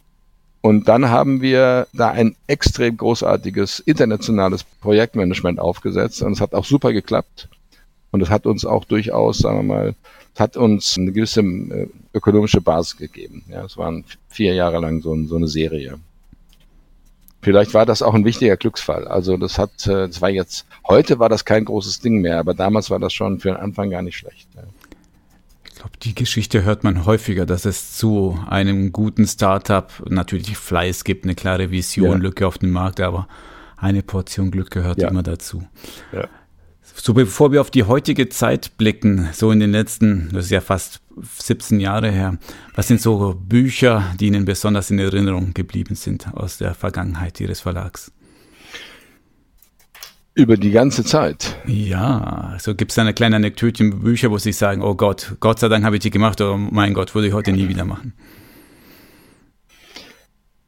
Und 0.66 0.88
dann 0.88 1.11
haben 1.11 1.42
wir 1.42 1.87
da 1.92 2.11
ein 2.11 2.35
extrem 2.49 2.96
großartiges 2.96 3.78
internationales 3.78 4.64
Projektmanagement 4.64 5.61
aufgesetzt 5.61 6.23
und 6.23 6.32
es 6.32 6.40
hat 6.40 6.54
auch 6.54 6.64
super 6.64 6.92
geklappt. 6.92 7.49
Und 8.11 8.20
es 8.20 8.30
hat 8.30 8.46
uns 8.46 8.64
auch 8.64 8.85
durchaus, 8.85 9.38
sagen 9.38 9.58
wir 9.58 9.62
mal, 9.62 9.94
hat 10.37 10.56
uns 10.56 10.99
eine 10.99 11.12
gewisse 11.12 11.42
äh, 11.42 11.87
ökonomische 12.12 12.61
Basis 12.61 12.96
gegeben. 12.96 13.44
Ja, 13.49 13.64
es 13.64 13.76
waren 13.76 14.02
vier 14.28 14.54
Jahre 14.54 14.80
lang 14.80 15.02
so, 15.02 15.16
so 15.26 15.37
eine 15.37 15.46
Serie. 15.46 16.00
Vielleicht 17.42 17.73
war 17.73 17.87
das 17.87 18.02
auch 18.02 18.14
ein 18.14 18.25
wichtiger 18.25 18.56
Glücksfall. 18.56 19.06
Also 19.06 19.37
das 19.37 19.61
hat, 19.61 19.87
äh, 19.87 20.08
das 20.08 20.20
war 20.20 20.30
jetzt, 20.30 20.66
heute 20.88 21.20
war 21.20 21.28
das 21.28 21.44
kein 21.44 21.64
großes 21.64 22.00
Ding 22.00 22.23
mehr, 22.23 22.40
aber 22.40 22.54
damals 22.54 22.90
war 22.90 22.99
das 22.99 23.12
schon 23.12 23.38
für 23.38 23.50
den 23.50 23.58
Anfang 23.58 23.90
gar 23.90 24.02
nicht 24.02 24.16
schlecht. 24.16 24.49
Ich 25.76 25.83
glaube, 25.83 25.99
die 26.02 26.14
Geschichte 26.14 26.64
hört 26.64 26.85
man 26.85 27.04
häufiger, 27.04 27.45
dass 27.45 27.66
es 27.66 27.92
zu 27.92 28.40
einem 28.49 28.92
guten 28.92 29.26
Startup 29.26 29.92
natürlich 30.09 30.56
Fleiß 30.56 31.04
gibt, 31.04 31.25
eine 31.25 31.35
klare 31.35 31.71
Vision, 31.71 32.12
ja. 32.12 32.16
Lücke 32.16 32.47
auf 32.47 32.56
den 32.56 32.71
Markt, 32.71 32.99
aber 32.99 33.28
eine 33.76 34.02
Portion 34.02 34.50
Glück 34.50 34.71
gehört 34.71 35.02
ja. 35.02 35.11
immer 35.11 35.23
dazu. 35.23 35.68
Ja. 36.14 36.28
So 36.80 37.12
bevor 37.12 37.52
wir 37.52 37.61
auf 37.61 37.71
die 37.71 37.85
heutige 37.85 38.30
Zeit 38.30 38.78
blicken, 38.78 39.28
so 39.35 39.50
in 39.50 39.61
den 39.61 39.71
letzten, 39.71 40.30
das 40.33 40.47
ist 40.47 40.50
ja 40.50 40.62
fast 40.62 41.02
17 41.40 41.78
Jahre 41.78 42.11
her, 42.11 42.38
was 42.75 42.88
sind 42.88 43.02
so 43.02 43.38
Bücher, 43.38 44.14
die 44.18 44.28
Ihnen 44.28 44.47
besonders 44.47 44.90
in 44.90 44.99
Erinnerung 44.99 45.52
geblieben 45.52 45.95
sind 45.95 46.33
aus 46.33 46.56
der 46.56 46.73
Vergangenheit 46.73 47.38
Ihres 47.38 47.61
Verlags? 47.61 48.12
Über 50.37 50.59
die 50.59 50.71
ganze 50.71 51.02
Zeit. 51.02 51.57
Ja, 51.66 52.50
also 52.52 52.75
gibt 52.75 52.93
es 52.93 52.99
eine 52.99 53.14
kleine 53.14 53.37
Anekdote 53.37 53.83
Bücher, 53.85 54.31
wo 54.31 54.37
Sie 54.37 54.52
sagen, 54.52 54.83
oh 54.83 54.95
Gott, 54.95 55.35
Gott 55.40 55.59
sei 55.59 55.69
Dank 55.69 55.83
habe 55.83 55.97
ich 55.97 56.02
die 56.02 56.11
gemacht, 56.11 56.38
oder 56.43 56.59
mein 56.59 56.93
Gott, 56.93 57.14
würde 57.14 57.28
ich 57.28 57.33
heute 57.33 57.52
nie 57.52 57.71
wieder 57.71 57.87
machen. 57.87 58.12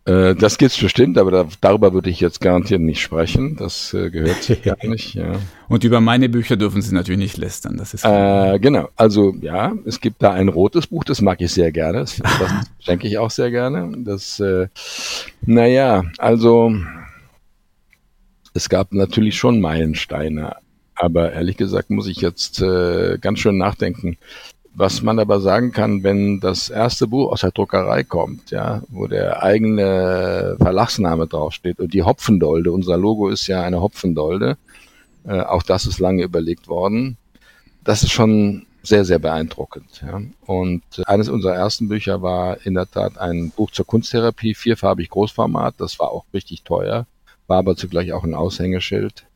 Äh, 0.06 0.34
das 0.36 0.56
gibt's 0.56 0.80
bestimmt, 0.80 1.18
aber 1.18 1.30
da, 1.30 1.48
darüber 1.60 1.92
würde 1.92 2.08
ich 2.08 2.18
jetzt 2.18 2.40
garantiert 2.40 2.80
nicht 2.80 3.02
sprechen. 3.02 3.56
Das 3.56 3.92
äh, 3.92 4.08
gehört 4.08 4.42
sich 4.42 4.62
gar 4.62 4.78
nicht. 4.86 5.12
Ja. 5.12 5.32
Und 5.68 5.84
über 5.84 6.00
meine 6.00 6.30
Bücher 6.30 6.56
dürfen 6.56 6.80
Sie 6.80 6.94
natürlich 6.94 7.20
nicht 7.20 7.36
lästern. 7.36 7.76
Das 7.76 7.92
ist 7.92 8.06
äh, 8.06 8.58
genau. 8.58 8.88
Also 8.96 9.34
ja, 9.42 9.74
es 9.84 10.00
gibt 10.00 10.22
da 10.22 10.32
ein 10.32 10.48
rotes 10.48 10.86
Buch, 10.86 11.04
das 11.04 11.20
mag 11.20 11.42
ich 11.42 11.52
sehr 11.52 11.72
gerne. 11.72 11.98
Das, 11.98 12.16
das 12.16 12.52
denke 12.86 13.06
ich 13.06 13.18
auch 13.18 13.30
sehr 13.30 13.50
gerne. 13.50 13.92
Das, 13.98 14.40
äh, 14.40 14.68
naja, 15.42 16.04
also 16.16 16.72
es 18.58 18.68
gab 18.68 18.92
natürlich 18.92 19.36
schon 19.38 19.60
Meilensteine. 19.60 20.56
Aber 20.96 21.32
ehrlich 21.32 21.56
gesagt 21.56 21.90
muss 21.90 22.08
ich 22.08 22.20
jetzt 22.20 22.60
äh, 22.60 23.16
ganz 23.20 23.38
schön 23.38 23.56
nachdenken. 23.56 24.18
Was 24.74 25.00
man 25.00 25.20
aber 25.20 25.40
sagen 25.40 25.70
kann, 25.70 26.02
wenn 26.02 26.40
das 26.40 26.68
erste 26.68 27.06
Buch 27.06 27.30
aus 27.30 27.42
der 27.42 27.52
Druckerei 27.52 28.02
kommt, 28.02 28.50
ja, 28.50 28.82
wo 28.88 29.06
der 29.06 29.42
eigene 29.44 30.56
Verlagsname 30.60 31.28
draufsteht 31.28 31.78
und 31.78 31.94
die 31.94 32.02
Hopfendolde, 32.02 32.72
unser 32.72 32.96
Logo 32.96 33.28
ist 33.28 33.46
ja 33.46 33.62
eine 33.62 33.80
Hopfendolde, 33.80 34.56
äh, 35.24 35.40
auch 35.40 35.62
das 35.62 35.86
ist 35.86 36.00
lange 36.00 36.24
überlegt 36.24 36.66
worden. 36.66 37.16
Das 37.84 38.02
ist 38.02 38.12
schon 38.12 38.66
sehr, 38.82 39.04
sehr 39.04 39.20
beeindruckend. 39.20 40.02
Ja. 40.02 40.20
Und 40.46 40.82
eines 41.06 41.28
unserer 41.28 41.54
ersten 41.54 41.88
Bücher 41.88 42.22
war 42.22 42.58
in 42.66 42.74
der 42.74 42.90
Tat 42.90 43.18
ein 43.18 43.50
Buch 43.50 43.70
zur 43.70 43.86
Kunsttherapie, 43.86 44.54
vierfarbig 44.54 45.10
Großformat. 45.10 45.76
Das 45.78 46.00
war 46.00 46.10
auch 46.10 46.24
richtig 46.34 46.64
teuer, 46.64 47.06
war 47.48 47.58
aber 47.58 47.76
zugleich 47.76 48.12
auch 48.12 48.22
ein 48.22 48.34
Aushängeschild. 48.34 49.26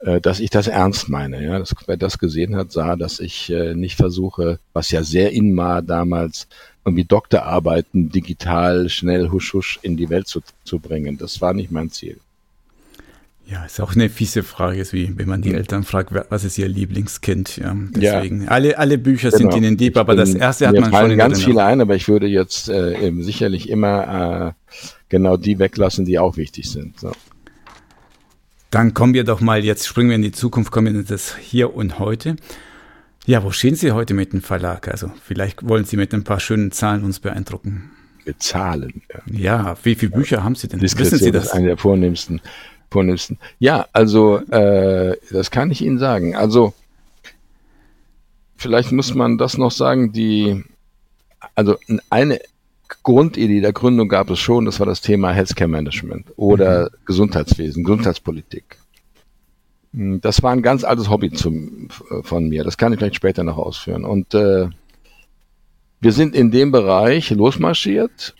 Äh, 0.00 0.20
dass 0.20 0.40
ich 0.40 0.50
das 0.50 0.66
ernst 0.66 1.08
meine. 1.08 1.42
Ja, 1.42 1.58
dass, 1.58 1.74
wer 1.86 1.96
das 1.96 2.18
gesehen 2.18 2.56
hat, 2.56 2.72
sah, 2.72 2.96
dass 2.96 3.20
ich 3.20 3.50
äh, 3.50 3.74
nicht 3.74 3.96
versuche, 3.96 4.58
was 4.72 4.90
ja 4.90 5.02
sehr 5.02 5.32
in 5.32 5.56
war 5.56 5.80
damals, 5.80 6.48
irgendwie 6.84 7.04
Doktorarbeiten 7.04 8.10
digital 8.10 8.88
schnell 8.88 9.30
husch 9.30 9.54
husch 9.54 9.78
in 9.82 9.96
die 9.96 10.10
Welt 10.10 10.26
zu, 10.26 10.40
zu 10.64 10.80
bringen. 10.80 11.18
Das 11.18 11.40
war 11.40 11.54
nicht 11.54 11.70
mein 11.70 11.90
Ziel. 11.90 12.18
Ja, 13.52 13.66
ist 13.66 13.78
auch 13.82 13.94
eine 13.94 14.08
fiese 14.08 14.42
Frage, 14.42 14.80
ist 14.80 14.94
wie 14.94 15.12
wenn 15.18 15.28
man 15.28 15.42
die 15.42 15.52
Eltern 15.52 15.84
fragt, 15.84 16.10
was 16.30 16.42
ist 16.42 16.56
ihr 16.56 16.68
Lieblingskind? 16.68 17.58
Ja, 17.58 17.76
deswegen. 17.90 18.44
Ja. 18.44 18.48
Alle, 18.48 18.78
alle 18.78 18.96
Bücher 18.96 19.28
genau. 19.28 19.50
sind 19.50 19.62
ihnen 19.62 19.76
deep, 19.76 19.98
aber 19.98 20.16
das 20.16 20.32
erste 20.34 20.68
hat 20.68 20.74
man 20.74 20.90
fallen 20.90 21.10
schon. 21.10 21.18
ganz 21.18 21.44
viele 21.44 21.62
ein, 21.62 21.82
aber 21.82 21.94
ich 21.94 22.08
würde 22.08 22.26
jetzt 22.26 22.70
äh, 22.70 22.98
eben 23.06 23.22
sicherlich 23.22 23.68
immer 23.68 24.54
äh, 24.72 24.74
genau 25.10 25.36
die 25.36 25.58
weglassen, 25.58 26.06
die 26.06 26.18
auch 26.18 26.38
wichtig 26.38 26.70
sind. 26.70 26.98
So. 26.98 27.12
Dann 28.70 28.94
kommen 28.94 29.12
wir 29.12 29.24
doch 29.24 29.42
mal, 29.42 29.62
jetzt 29.62 29.86
springen 29.86 30.08
wir 30.08 30.16
in 30.16 30.22
die 30.22 30.32
Zukunft, 30.32 30.72
kommen 30.72 30.86
wir 30.86 31.00
in 31.00 31.06
das 31.06 31.36
Hier 31.36 31.76
und 31.76 31.98
Heute. 31.98 32.36
Ja, 33.26 33.44
wo 33.44 33.50
stehen 33.50 33.74
Sie 33.74 33.92
heute 33.92 34.14
mit 34.14 34.32
dem 34.32 34.40
Verlag? 34.40 34.88
Also 34.88 35.12
vielleicht 35.22 35.68
wollen 35.68 35.84
Sie 35.84 35.98
mit 35.98 36.14
ein 36.14 36.24
paar 36.24 36.40
schönen 36.40 36.72
Zahlen 36.72 37.04
uns 37.04 37.20
beeindrucken. 37.20 37.90
Mit 38.24 38.42
Zahlen? 38.42 39.02
Ja, 39.26 39.64
ja 39.66 39.76
wie 39.82 39.94
viele 39.94 40.12
Bücher 40.12 40.38
ja. 40.38 40.42
haben 40.42 40.54
Sie 40.54 40.68
denn? 40.68 40.80
Wissen 40.80 41.18
Sie 41.18 41.30
das? 41.30 41.46
ist 41.46 41.50
eine 41.50 41.66
der 41.66 41.76
vornehmsten. 41.76 42.40
Vornehmsten. 42.92 43.38
Ja, 43.58 43.86
also 43.92 44.36
äh, 44.36 45.16
das 45.30 45.50
kann 45.50 45.70
ich 45.70 45.82
Ihnen 45.82 45.98
sagen. 45.98 46.36
Also 46.36 46.74
vielleicht 48.56 48.92
muss 48.92 49.14
man 49.14 49.38
das 49.38 49.58
noch 49.58 49.72
sagen, 49.72 50.12
die 50.12 50.62
also 51.54 51.76
eine 52.10 52.40
Grundidee 53.02 53.60
der 53.60 53.72
Gründung 53.72 54.08
gab 54.08 54.30
es 54.30 54.38
schon, 54.38 54.64
das 54.64 54.78
war 54.78 54.86
das 54.86 55.00
Thema 55.00 55.32
Healthcare 55.32 55.68
Management 55.68 56.26
oder 56.36 56.84
mhm. 56.84 56.96
Gesundheitswesen, 57.06 57.84
Gesundheitspolitik. 57.84 58.76
Das 59.92 60.42
war 60.42 60.52
ein 60.52 60.62
ganz 60.62 60.84
altes 60.84 61.10
Hobby 61.10 61.30
zum, 61.32 61.88
von 62.22 62.48
mir. 62.48 62.64
Das 62.64 62.78
kann 62.78 62.92
ich 62.92 62.98
vielleicht 62.98 63.16
später 63.16 63.44
noch 63.44 63.58
ausführen. 63.58 64.04
Und 64.04 64.32
äh, 64.32 64.68
wir 66.00 66.12
sind 66.12 66.34
in 66.34 66.50
dem 66.50 66.72
Bereich 66.72 67.30
losmarschiert. 67.30 68.34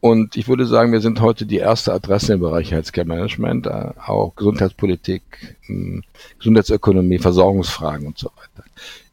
Und 0.00 0.36
ich 0.36 0.48
würde 0.48 0.66
sagen, 0.66 0.92
wir 0.92 1.00
sind 1.00 1.20
heute 1.20 1.44
die 1.44 1.58
erste 1.58 1.92
Adresse 1.92 2.34
im 2.34 2.40
Bereich 2.40 2.70
Healthcare 2.70 3.06
Management, 3.06 3.66
äh, 3.66 3.90
auch 4.06 4.34
Gesundheitspolitik, 4.34 5.22
hm, 5.66 6.02
Gesundheitsökonomie, 6.38 7.18
Versorgungsfragen 7.18 8.06
und 8.06 8.18
so 8.18 8.30
weiter 8.36 8.64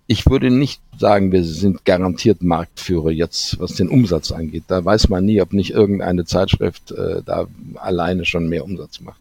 ich 0.08 0.26
würde 0.26 0.50
nicht 0.50 0.82
sagen, 0.98 1.34
wir 1.34 1.44
sind 1.44 1.84
garantiert 1.84 2.42
Marktführer 2.42 3.12
jetzt, 3.12 3.60
was 3.60 3.74
den 3.74 3.90
Umsatz 3.90 4.32
angeht. 4.32 4.64
Da 4.68 4.84
weiß 4.84 5.10
man 5.10 5.26
nie, 5.26 5.42
ob 5.42 5.52
nicht 5.52 5.72
irgendeine 5.72 6.26
Zeitschrift 6.26 6.92
äh, 6.92 7.22
da 7.26 7.48
alleine 7.76 8.26
schon 8.26 8.48
mehr 8.48 8.64
Umsatz 8.64 9.02
macht. 9.02 9.20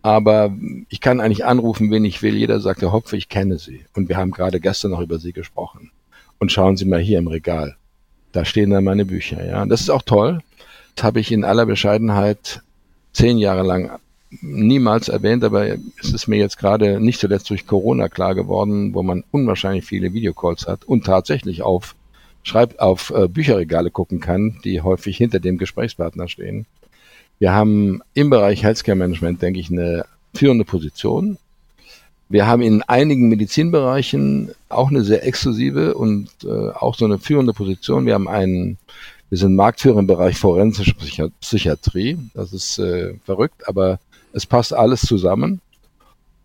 Aber 0.00 0.52
ich 0.88 1.00
kann 1.00 1.20
eigentlich 1.20 1.44
anrufen, 1.44 1.90
wen 1.90 2.04
ich 2.04 2.22
will. 2.22 2.34
Jeder 2.34 2.60
sagt, 2.60 2.80
Herr 2.80 2.92
Hopfe, 2.92 3.16
ich 3.16 3.28
kenne 3.28 3.58
Sie. 3.58 3.84
Und 3.94 4.08
wir 4.08 4.16
haben 4.16 4.32
gerade 4.32 4.58
gestern 4.58 4.92
noch 4.92 5.00
über 5.00 5.18
Sie 5.18 5.32
gesprochen. 5.32 5.90
Und 6.38 6.50
schauen 6.50 6.76
Sie 6.76 6.86
mal 6.86 6.98
hier 6.98 7.18
im 7.18 7.28
Regal. 7.28 7.76
Da 8.32 8.44
stehen 8.44 8.70
dann 8.70 8.84
meine 8.84 9.04
Bücher. 9.04 9.44
Ja, 9.44 9.64
das 9.66 9.82
ist 9.82 9.90
auch 9.90 10.02
toll. 10.02 10.40
Habe 11.00 11.20
ich 11.20 11.32
in 11.32 11.44
aller 11.44 11.66
Bescheidenheit 11.66 12.62
zehn 13.12 13.38
Jahre 13.38 13.62
lang 13.62 13.98
niemals 14.40 15.08
erwähnt, 15.08 15.44
aber 15.44 15.66
es 16.00 16.12
ist 16.12 16.26
mir 16.26 16.36
jetzt 16.36 16.58
gerade 16.58 17.00
nicht 17.00 17.20
zuletzt 17.20 17.50
durch 17.50 17.66
Corona 17.66 18.08
klar 18.08 18.34
geworden, 18.34 18.94
wo 18.94 19.02
man 19.02 19.24
unwahrscheinlich 19.30 19.84
viele 19.84 20.14
Videocalls 20.14 20.66
hat 20.66 20.84
und 20.84 21.04
tatsächlich 21.04 21.62
auf 21.62 21.94
Schreib 22.44 22.80
auf 22.80 23.12
äh, 23.14 23.28
Bücherregale 23.28 23.90
gucken 23.90 24.20
kann, 24.20 24.58
die 24.64 24.80
häufig 24.80 25.16
hinter 25.16 25.38
dem 25.38 25.58
Gesprächspartner 25.58 26.28
stehen. 26.28 26.66
Wir 27.38 27.52
haben 27.52 28.00
im 28.14 28.30
Bereich 28.30 28.62
Healthcare 28.62 28.96
Management, 28.96 29.42
denke 29.42 29.60
ich, 29.60 29.70
eine 29.70 30.06
führende 30.34 30.64
Position, 30.64 31.38
Wir 32.32 32.46
haben 32.46 32.62
in 32.62 32.82
einigen 32.84 33.28
Medizinbereichen 33.28 34.52
auch 34.70 34.88
eine 34.88 35.04
sehr 35.04 35.26
exklusive 35.26 35.94
und 35.94 36.30
äh, 36.44 36.70
auch 36.70 36.94
so 36.94 37.04
eine 37.04 37.18
führende 37.18 37.52
Position. 37.52 38.06
Wir 38.06 38.14
haben 38.14 38.26
einen, 38.26 38.78
wir 39.32 39.38
sind 39.38 39.56
Marktführer 39.56 39.98
im 39.98 40.06
Bereich 40.06 40.36
forensische 40.36 40.94
Psychiatrie. 41.40 42.18
Das 42.34 42.52
ist 42.52 42.78
äh, 42.78 43.14
verrückt, 43.24 43.66
aber 43.66 43.98
es 44.34 44.44
passt 44.44 44.74
alles 44.74 45.00
zusammen 45.00 45.62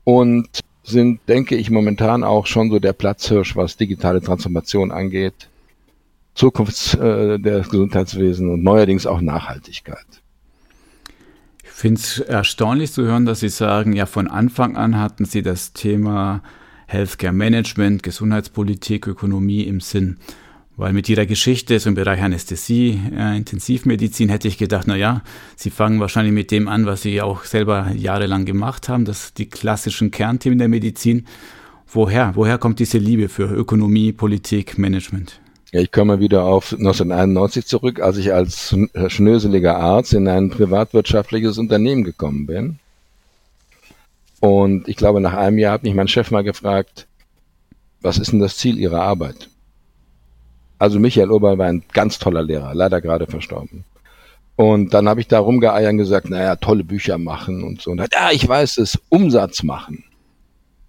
und 0.06 0.48
sind, 0.86 1.20
denke 1.28 1.58
ich, 1.58 1.70
momentan 1.70 2.24
auch 2.24 2.46
schon 2.46 2.72
so 2.72 2.80
der 2.80 2.94
Platzhirsch, 2.94 3.58
was 3.58 3.76
digitale 3.76 4.22
Transformation 4.22 4.94
angeht, 4.94 5.50
Zukunft 6.34 6.94
äh, 6.94 7.38
des 7.38 7.68
Gesundheitswesens 7.68 8.50
und 8.54 8.64
neuerdings 8.64 9.06
auch 9.06 9.20
Nachhaltigkeit. 9.20 10.08
Ich 11.66 11.72
finde 11.72 12.00
es 12.00 12.20
erstaunlich 12.20 12.94
zu 12.94 13.04
hören, 13.04 13.26
dass 13.26 13.42
Sie 13.42 13.50
sagen, 13.50 13.92
ja, 13.92 14.06
von 14.06 14.30
Anfang 14.30 14.78
an 14.78 14.98
hatten 14.98 15.26
Sie 15.26 15.42
das 15.42 15.74
Thema 15.74 16.42
Healthcare 16.86 17.34
Management, 17.34 18.02
Gesundheitspolitik, 18.02 19.08
Ökonomie 19.08 19.64
im 19.64 19.82
Sinn. 19.82 20.20
Weil 20.78 20.94
mit 20.94 21.10
ihrer 21.10 21.26
Geschichte, 21.26 21.80
so 21.80 21.90
im 21.90 21.96
Bereich 21.96 22.22
Anästhesie, 22.22 23.02
äh, 23.12 23.36
Intensivmedizin, 23.36 24.30
hätte 24.30 24.48
ich 24.48 24.60
gedacht, 24.60 24.86
na 24.86 24.96
ja, 24.96 25.24
sie 25.56 25.72
fangen 25.72 26.00
wahrscheinlich 26.00 26.34
mit 26.34 26.52
dem 26.52 26.68
an, 26.68 26.86
was 26.86 27.02
sie 27.02 27.20
auch 27.20 27.46
selber 27.46 27.92
jahrelang 27.96 28.46
gemacht 28.46 28.88
haben, 28.88 29.04
das 29.04 29.34
die 29.34 29.48
klassischen 29.48 30.12
Kernthemen 30.12 30.60
der 30.60 30.68
Medizin. 30.68 31.26
Woher? 31.92 32.34
Woher 32.36 32.60
kommt 32.60 32.78
diese 32.78 33.00
Liebe 33.00 33.28
für 33.28 33.46
Ökonomie, 33.46 34.12
Politik, 34.12 34.78
Management? 34.78 35.40
Ja, 35.72 35.82
ich 35.82 35.92
komme 35.92 36.20
wieder 36.20 36.44
auf 36.44 36.72
1991 36.72 37.66
zurück, 37.66 38.00
als 38.00 38.18
ich 38.18 38.32
als 38.32 38.76
schnöseliger 39.08 39.78
Arzt 39.78 40.14
in 40.14 40.28
ein 40.28 40.52
privatwirtschaftliches 40.52 41.58
Unternehmen 41.58 42.04
gekommen 42.04 42.46
bin. 42.46 42.80
Und 44.42 44.88
ich 44.88 44.96
glaube, 44.96 45.22
nach 45.22 45.34
einem 45.34 45.58
Jahr 45.58 45.74
hat 45.74 45.84
mich 45.84 45.96
mein 45.96 46.08
Chef 46.08 46.30
mal 46.30 46.44
gefragt, 46.44 47.08
was 48.02 48.20
ist 48.20 48.32
denn 48.32 48.40
das 48.40 48.58
Ziel 48.58 48.78
Ihrer 48.78 49.02
Arbeit? 49.02 49.50
Also 50.80 51.00
Michael 51.00 51.32
Oberl 51.32 51.58
war 51.58 51.68
ein 51.68 51.84
ganz 51.94 52.20
toller 52.20 52.44
Lehrer, 52.44 52.74
leider 52.74 53.02
gerade 53.02 53.26
verstorben. 53.28 53.84
Und 54.56 54.94
dann 54.94 55.08
habe 55.08 55.20
ich 55.20 55.28
da 55.28 55.40
rumgeeiert 55.40 55.92
und 55.92 55.98
gesagt, 55.98 56.30
naja, 56.30 56.56
tolle 56.56 56.84
Bücher 56.84 57.18
machen 57.18 57.64
und 57.64 57.82
so. 57.82 57.92
Und 57.92 58.02
hat, 58.02 58.14
ja, 58.14 58.32
ich 58.32 58.48
weiß 58.48 58.80
es, 58.80 59.00
Umsatz 59.10 59.64
machen. 59.64 60.04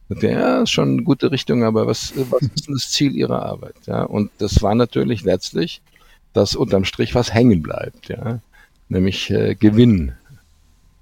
Und 0.08 0.22
ja, 0.22 0.62
ist 0.62 0.70
schon 0.70 0.92
eine 0.92 1.02
gute 1.02 1.30
Richtung, 1.30 1.64
aber 1.64 1.86
was, 1.86 2.14
was 2.30 2.42
ist 2.42 2.66
denn 2.66 2.74
das 2.74 2.90
Ziel 2.90 3.14
Ihrer 3.14 3.42
Arbeit? 3.42 3.74
Ja, 3.86 4.04
und 4.04 4.30
das 4.38 4.62
war 4.62 4.74
natürlich 4.74 5.22
letztlich, 5.22 5.82
dass 6.32 6.56
unterm 6.56 6.84
Strich 6.84 7.14
was 7.14 7.34
hängen 7.34 7.62
bleibt, 7.62 8.08
ja, 8.08 8.40
nämlich 8.88 9.30
äh, 9.30 9.54
Gewinn, 9.54 10.12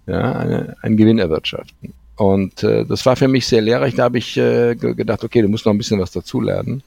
ja, 0.09 0.33
eine, 0.33 0.76
ein 0.83 0.97
Gewinn 0.97 1.21
erwirtschaften. 1.21 1.93
Und 2.16 2.64
äh, 2.64 2.85
das 2.85 3.07
war 3.07 3.14
für 3.14 3.28
mich 3.28 3.47
sehr 3.47 3.61
lehrreich. 3.61 3.95
Da 3.95 4.05
habe 4.05 4.19
ich 4.19 4.37
äh, 4.37 4.75
gedacht, 4.75 5.23
okay, 5.23 5.43
du 5.43 5.49
musst 5.49 5.66
noch 5.66 5.73
ein 5.73 5.78
bisschen 5.78 6.00
was 6.00 6.11
dazulernen. 6.11 6.83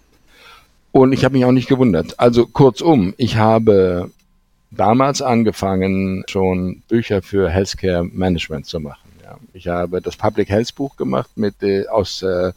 Und 0.92 1.14
ich 1.14 1.24
habe 1.24 1.36
mich 1.36 1.46
auch 1.46 1.52
nicht 1.52 1.70
gewundert. 1.70 2.20
Also 2.20 2.48
kurzum, 2.48 3.14
ich 3.18 3.38
habe 3.38 4.10
damals 4.72 5.22
angefangen, 5.22 6.24
schon 6.28 6.82
Bücher 6.88 7.22
für 7.22 7.50
Healthcare 7.50 8.04
Management 8.04 8.66
zu 8.66 8.80
machen. 8.80 9.10
Ja. 9.24 9.38
Ich 9.54 9.68
habe 9.68 10.02
das 10.02 10.18
Public 10.18 10.50
Health 10.50 10.74
Buch 10.76 10.98
gemacht 10.98 11.30
mit 11.36 11.62
äh, 11.62 11.88
aus 11.88 12.24
äh, 12.24 12.52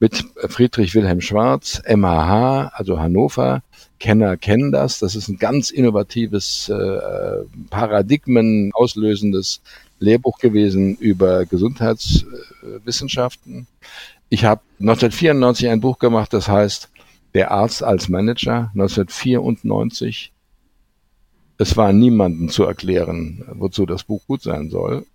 mit 0.00 0.24
Friedrich 0.48 0.94
Wilhelm 0.94 1.20
Schwarz, 1.20 1.82
MHH, 1.88 2.70
also 2.74 3.00
Hannover. 3.00 3.62
Kenner 3.98 4.36
kennen 4.36 4.70
das. 4.70 5.00
Das 5.00 5.16
ist 5.16 5.26
ein 5.28 5.38
ganz 5.38 5.70
innovatives, 5.70 6.68
äh, 6.68 6.98
Paradigmen 7.68 8.70
auslösendes 8.74 9.60
Lehrbuch 9.98 10.38
gewesen 10.38 10.94
über 10.96 11.46
Gesundheitswissenschaften. 11.46 13.66
Ich 14.28 14.44
habe 14.44 14.60
1994 14.78 15.68
ein 15.68 15.80
Buch 15.80 15.98
gemacht, 15.98 16.32
das 16.32 16.46
heißt 16.46 16.88
der 17.38 17.52
Arzt 17.52 17.84
als 17.84 18.08
Manager 18.08 18.72
1994. 18.74 20.32
Es 21.56 21.76
war 21.76 21.92
niemandem 21.92 22.48
zu 22.48 22.64
erklären, 22.64 23.44
wozu 23.52 23.86
das 23.86 24.02
Buch 24.02 24.26
gut 24.26 24.42
sein 24.42 24.70
soll. 24.70 25.06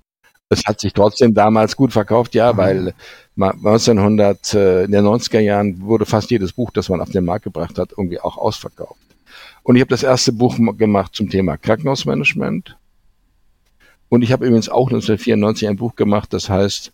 Es 0.47 0.63
hat 0.65 0.79
sich 0.79 0.93
trotzdem 0.93 1.33
damals 1.33 1.75
gut 1.75 1.91
verkauft, 1.91 2.33
ja, 2.33 2.53
mhm. 2.53 2.57
weil 2.57 2.93
1900, 3.35 4.53
äh, 4.53 4.83
in 4.85 4.91
den 4.91 5.05
90er 5.05 5.41
Jahren 5.41 5.81
wurde 5.81 6.05
fast 6.05 6.31
jedes 6.31 6.53
Buch, 6.53 6.71
das 6.71 6.87
man 6.87 7.01
auf 7.01 7.09
den 7.09 7.25
Markt 7.25 7.43
gebracht 7.43 7.77
hat, 7.77 7.91
irgendwie 7.91 8.21
auch 8.21 8.37
ausverkauft. 8.37 9.01
Und 9.63 9.75
ich 9.75 9.81
habe 9.81 9.89
das 9.89 10.03
erste 10.03 10.31
Buch 10.31 10.57
gemacht 10.77 11.13
zum 11.13 11.29
Thema 11.29 11.57
Krankenhausmanagement. 11.57 12.77
Und 14.07 14.21
ich 14.21 14.31
habe 14.31 14.45
übrigens 14.45 14.69
auch 14.69 14.87
1994 14.87 15.67
ein 15.67 15.75
Buch 15.75 15.97
gemacht, 15.97 16.31
das 16.31 16.49
heißt 16.49 16.93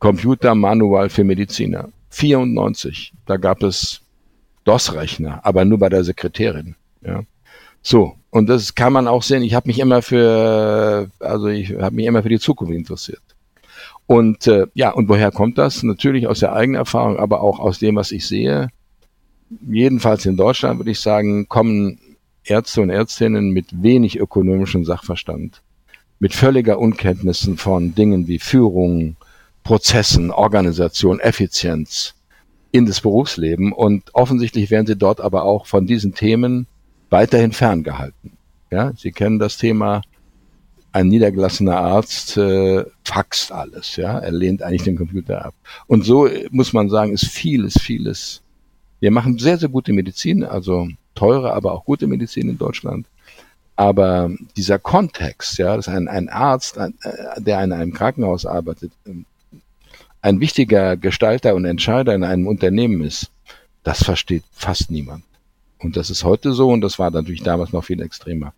Computer 0.00 0.56
Manual 0.56 1.08
für 1.08 1.22
Mediziner. 1.22 1.90
94, 2.10 3.12
da 3.26 3.36
gab 3.36 3.62
es 3.62 4.02
DOS-Rechner, 4.64 5.40
aber 5.44 5.64
nur 5.64 5.78
bei 5.78 5.88
der 5.88 6.04
Sekretärin. 6.04 6.74
Ja. 7.02 7.22
So, 7.82 8.16
und 8.30 8.48
das 8.48 8.74
kann 8.74 8.92
man 8.92 9.08
auch 9.08 9.22
sehen. 9.22 9.42
Ich 9.42 9.54
habe 9.54 9.68
mich 9.68 9.78
immer 9.78 10.02
für, 10.02 11.10
also 11.18 11.48
ich 11.48 11.72
habe 11.72 11.96
mich 11.96 12.06
immer 12.06 12.22
für 12.22 12.28
die 12.28 12.38
Zukunft 12.38 12.74
interessiert. 12.74 13.22
Und 14.06 14.46
äh, 14.46 14.66
ja, 14.74 14.90
und 14.90 15.08
woher 15.08 15.30
kommt 15.30 15.56
das? 15.56 15.82
Natürlich 15.82 16.26
aus 16.26 16.40
der 16.40 16.52
eigenen 16.52 16.80
Erfahrung, 16.80 17.18
aber 17.18 17.42
auch 17.42 17.60
aus 17.60 17.78
dem, 17.78 17.96
was 17.96 18.12
ich 18.12 18.26
sehe. 18.26 18.68
Jedenfalls 19.68 20.26
in 20.26 20.36
Deutschland 20.36 20.78
würde 20.78 20.90
ich 20.90 21.00
sagen, 21.00 21.48
kommen 21.48 21.98
Ärzte 22.44 22.82
und 22.82 22.90
Ärztinnen 22.90 23.50
mit 23.50 23.82
wenig 23.82 24.18
ökonomischem 24.18 24.84
Sachverstand, 24.84 25.62
mit 26.18 26.34
völliger 26.34 26.78
Unkenntnissen 26.78 27.56
von 27.56 27.94
Dingen 27.94 28.26
wie 28.26 28.38
Führung, 28.38 29.16
Prozessen, 29.70 30.32
Organisation, 30.32 31.20
Effizienz 31.20 32.16
in 32.72 32.86
das 32.86 33.02
Berufsleben. 33.02 33.72
Und 33.72 34.12
offensichtlich 34.16 34.68
werden 34.68 34.88
sie 34.88 34.96
dort 34.96 35.20
aber 35.20 35.44
auch 35.44 35.66
von 35.66 35.86
diesen 35.86 36.12
Themen 36.12 36.66
weiterhin 37.08 37.52
ferngehalten. 37.52 38.32
Ja, 38.72 38.92
Sie 38.96 39.12
kennen 39.12 39.38
das 39.38 39.58
Thema, 39.58 40.02
ein 40.90 41.06
niedergelassener 41.06 41.76
Arzt 41.76 42.36
äh, 42.36 42.84
faxt 43.04 43.52
alles, 43.52 43.94
ja, 43.94 44.18
er 44.18 44.32
lehnt 44.32 44.60
eigentlich 44.60 44.82
den 44.82 44.96
Computer 44.96 45.44
ab. 45.44 45.54
Und 45.86 46.04
so 46.04 46.28
muss 46.50 46.72
man 46.72 46.90
sagen, 46.90 47.12
ist 47.12 47.26
vieles, 47.26 47.78
vieles. 47.80 48.42
Wir 48.98 49.12
machen 49.12 49.38
sehr, 49.38 49.56
sehr 49.56 49.68
gute 49.68 49.92
Medizin, 49.92 50.42
also 50.42 50.88
teure, 51.14 51.52
aber 51.52 51.74
auch 51.74 51.84
gute 51.84 52.08
Medizin 52.08 52.48
in 52.48 52.58
Deutschland. 52.58 53.06
Aber 53.76 54.30
dieser 54.56 54.80
Kontext, 54.80 55.58
ja, 55.58 55.76
dass 55.76 55.86
ein, 55.86 56.08
ein 56.08 56.28
Arzt, 56.28 56.76
ein, 56.76 56.94
äh, 57.02 57.40
der 57.40 57.62
in 57.62 57.70
einem 57.72 57.92
Krankenhaus 57.92 58.46
arbeitet, 58.46 58.90
ein 60.22 60.40
wichtiger 60.40 60.96
Gestalter 60.96 61.54
und 61.54 61.64
Entscheider 61.64 62.14
in 62.14 62.24
einem 62.24 62.46
Unternehmen 62.46 63.02
ist, 63.02 63.30
das 63.82 64.04
versteht 64.04 64.44
fast 64.52 64.90
niemand. 64.90 65.24
Und 65.78 65.96
das 65.96 66.10
ist 66.10 66.24
heute 66.24 66.52
so 66.52 66.70
und 66.70 66.82
das 66.82 66.98
war 66.98 67.10
natürlich 67.10 67.42
damals 67.42 67.72
noch 67.72 67.84
viel 67.84 68.02
extremer. 68.02 68.52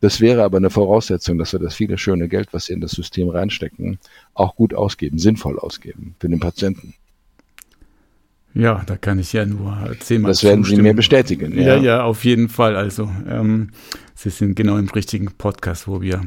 Das 0.00 0.20
wäre 0.20 0.44
aber 0.44 0.58
eine 0.58 0.70
Voraussetzung, 0.70 1.38
dass 1.38 1.52
wir 1.52 1.60
das 1.60 1.74
viele 1.74 1.98
schöne 1.98 2.28
Geld, 2.28 2.48
was 2.52 2.68
wir 2.68 2.74
in 2.74 2.80
das 2.80 2.92
System 2.92 3.28
reinstecken, 3.28 3.98
auch 4.32 4.54
gut 4.54 4.72
ausgeben, 4.72 5.18
sinnvoll 5.18 5.58
ausgeben 5.58 6.14
für 6.20 6.28
den 6.28 6.40
Patienten. 6.40 6.94
Ja, 8.54 8.82
da 8.86 8.96
kann 8.96 9.18
ich 9.18 9.32
ja 9.32 9.44
nur 9.44 9.94
zehnmal 10.00 10.30
Das 10.30 10.42
werden 10.42 10.62
zustimmen. 10.62 10.84
Sie 10.84 10.88
mir 10.88 10.94
bestätigen. 10.94 11.56
Ja. 11.56 11.76
ja, 11.76 11.82
ja, 11.82 12.04
auf 12.04 12.24
jeden 12.24 12.48
Fall. 12.48 12.76
Also 12.76 13.10
ähm, 13.28 13.70
Sie 14.14 14.30
sind 14.30 14.54
genau 14.56 14.78
im 14.78 14.88
richtigen 14.88 15.30
Podcast, 15.36 15.86
wo 15.86 16.00
wir 16.00 16.22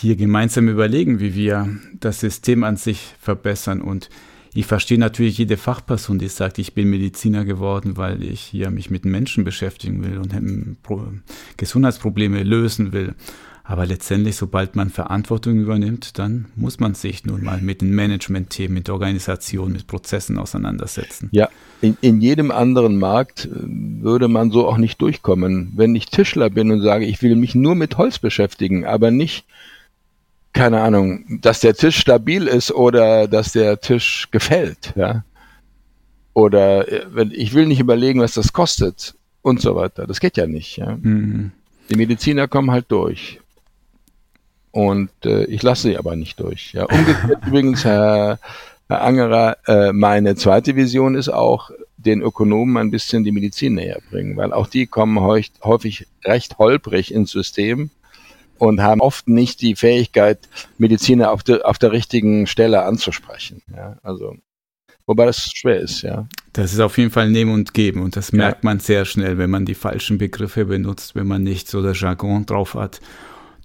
hier 0.00 0.16
gemeinsam 0.16 0.68
überlegen, 0.68 1.20
wie 1.20 1.34
wir 1.34 1.68
das 1.98 2.20
System 2.20 2.64
an 2.64 2.76
sich 2.76 3.14
verbessern. 3.18 3.80
Und 3.80 4.10
ich 4.54 4.66
verstehe 4.66 4.98
natürlich 4.98 5.38
jede 5.38 5.56
Fachperson, 5.56 6.18
die 6.18 6.28
sagt, 6.28 6.58
ich 6.58 6.74
bin 6.74 6.90
Mediziner 6.90 7.44
geworden, 7.44 7.96
weil 7.96 8.22
ich 8.22 8.40
hier 8.40 8.70
mich 8.70 8.90
mit 8.90 9.04
Menschen 9.04 9.44
beschäftigen 9.44 10.04
will 10.04 10.18
und 10.18 10.34
Gesundheitsprobleme 11.56 12.42
lösen 12.42 12.92
will. 12.92 13.14
Aber 13.68 13.84
letztendlich, 13.84 14.36
sobald 14.36 14.76
man 14.76 14.90
Verantwortung 14.90 15.58
übernimmt, 15.58 16.20
dann 16.20 16.46
muss 16.54 16.78
man 16.78 16.94
sich 16.94 17.24
nun 17.24 17.42
mal 17.42 17.60
mit 17.60 17.80
den 17.80 17.90
Management-Themen, 17.90 18.74
mit 18.74 18.88
Organisation, 18.88 19.72
mit 19.72 19.88
Prozessen 19.88 20.38
auseinandersetzen. 20.38 21.28
Ja, 21.32 21.48
in, 21.80 21.96
in 22.00 22.20
jedem 22.20 22.52
anderen 22.52 22.96
Markt 22.98 23.46
äh, 23.46 23.50
würde 23.50 24.28
man 24.28 24.52
so 24.52 24.68
auch 24.68 24.76
nicht 24.76 25.02
durchkommen. 25.02 25.72
Wenn 25.74 25.96
ich 25.96 26.06
Tischler 26.06 26.48
bin 26.48 26.70
und 26.70 26.80
sage, 26.80 27.06
ich 27.06 27.20
will 27.22 27.34
mich 27.34 27.56
nur 27.56 27.74
mit 27.74 27.98
Holz 27.98 28.20
beschäftigen, 28.20 28.86
aber 28.86 29.10
nicht 29.10 29.44
keine 30.56 30.80
Ahnung, 30.80 31.40
dass 31.42 31.60
der 31.60 31.74
Tisch 31.74 31.98
stabil 31.98 32.46
ist 32.46 32.72
oder 32.72 33.28
dass 33.28 33.52
der 33.52 33.78
Tisch 33.78 34.28
gefällt, 34.30 34.94
ja. 34.96 35.22
Oder 36.32 36.90
äh, 36.90 37.06
wenn 37.10 37.30
ich 37.30 37.54
will 37.54 37.66
nicht 37.66 37.80
überlegen, 37.80 38.20
was 38.20 38.34
das 38.34 38.52
kostet 38.52 39.14
und 39.42 39.60
so 39.60 39.76
weiter. 39.76 40.06
Das 40.06 40.20
geht 40.20 40.36
ja 40.36 40.46
nicht. 40.46 40.76
Ja? 40.76 40.96
Mhm. 40.96 41.52
Die 41.88 41.96
Mediziner 41.96 42.48
kommen 42.48 42.70
halt 42.70 42.86
durch. 42.88 43.40
Und 44.70 45.10
äh, 45.24 45.44
ich 45.44 45.62
lasse 45.62 45.88
sie 45.88 45.96
aber 45.96 46.16
nicht 46.16 46.40
durch. 46.40 46.72
Ja. 46.72 46.84
Umgekehrt 46.84 47.38
übrigens, 47.46 47.84
Herr, 47.84 48.38
Herr 48.88 49.02
Angerer, 49.02 49.56
äh, 49.66 49.92
meine 49.92 50.36
zweite 50.36 50.76
Vision 50.76 51.14
ist 51.14 51.28
auch, 51.28 51.70
den 51.96 52.22
Ökonomen 52.22 52.76
ein 52.76 52.90
bisschen 52.90 53.24
die 53.24 53.32
Medizin 53.32 53.74
näher 53.74 54.00
bringen, 54.10 54.36
weil 54.36 54.52
auch 54.52 54.66
die 54.66 54.86
kommen 54.86 55.18
häufig 55.20 56.06
recht 56.24 56.58
holprig 56.58 57.12
ins 57.12 57.30
System 57.30 57.90
und 58.58 58.82
haben 58.82 59.00
oft 59.00 59.28
nicht 59.28 59.60
die 59.60 59.76
Fähigkeit, 59.76 60.48
Mediziner 60.78 61.30
auf, 61.30 61.42
de, 61.42 61.62
auf 61.62 61.78
der 61.78 61.92
richtigen 61.92 62.46
Stelle 62.46 62.82
anzusprechen. 62.82 63.62
Ja, 63.74 63.96
also 64.02 64.36
wobei 65.06 65.26
das 65.26 65.50
schwer 65.54 65.80
ist, 65.80 66.02
ja. 66.02 66.28
Das 66.52 66.72
ist 66.72 66.80
auf 66.80 66.96
jeden 66.98 67.10
Fall 67.10 67.30
Nehmen 67.30 67.52
und 67.52 67.74
Geben 67.74 68.02
und 68.02 68.16
das 68.16 68.32
merkt 68.32 68.64
ja. 68.64 68.70
man 68.70 68.80
sehr 68.80 69.04
schnell, 69.04 69.38
wenn 69.38 69.50
man 69.50 69.66
die 69.66 69.74
falschen 69.74 70.18
Begriffe 70.18 70.64
benutzt, 70.64 71.14
wenn 71.14 71.26
man 71.26 71.42
nicht 71.42 71.68
so 71.68 71.82
das 71.82 72.00
Jargon 72.00 72.46
drauf 72.46 72.74
hat 72.74 73.00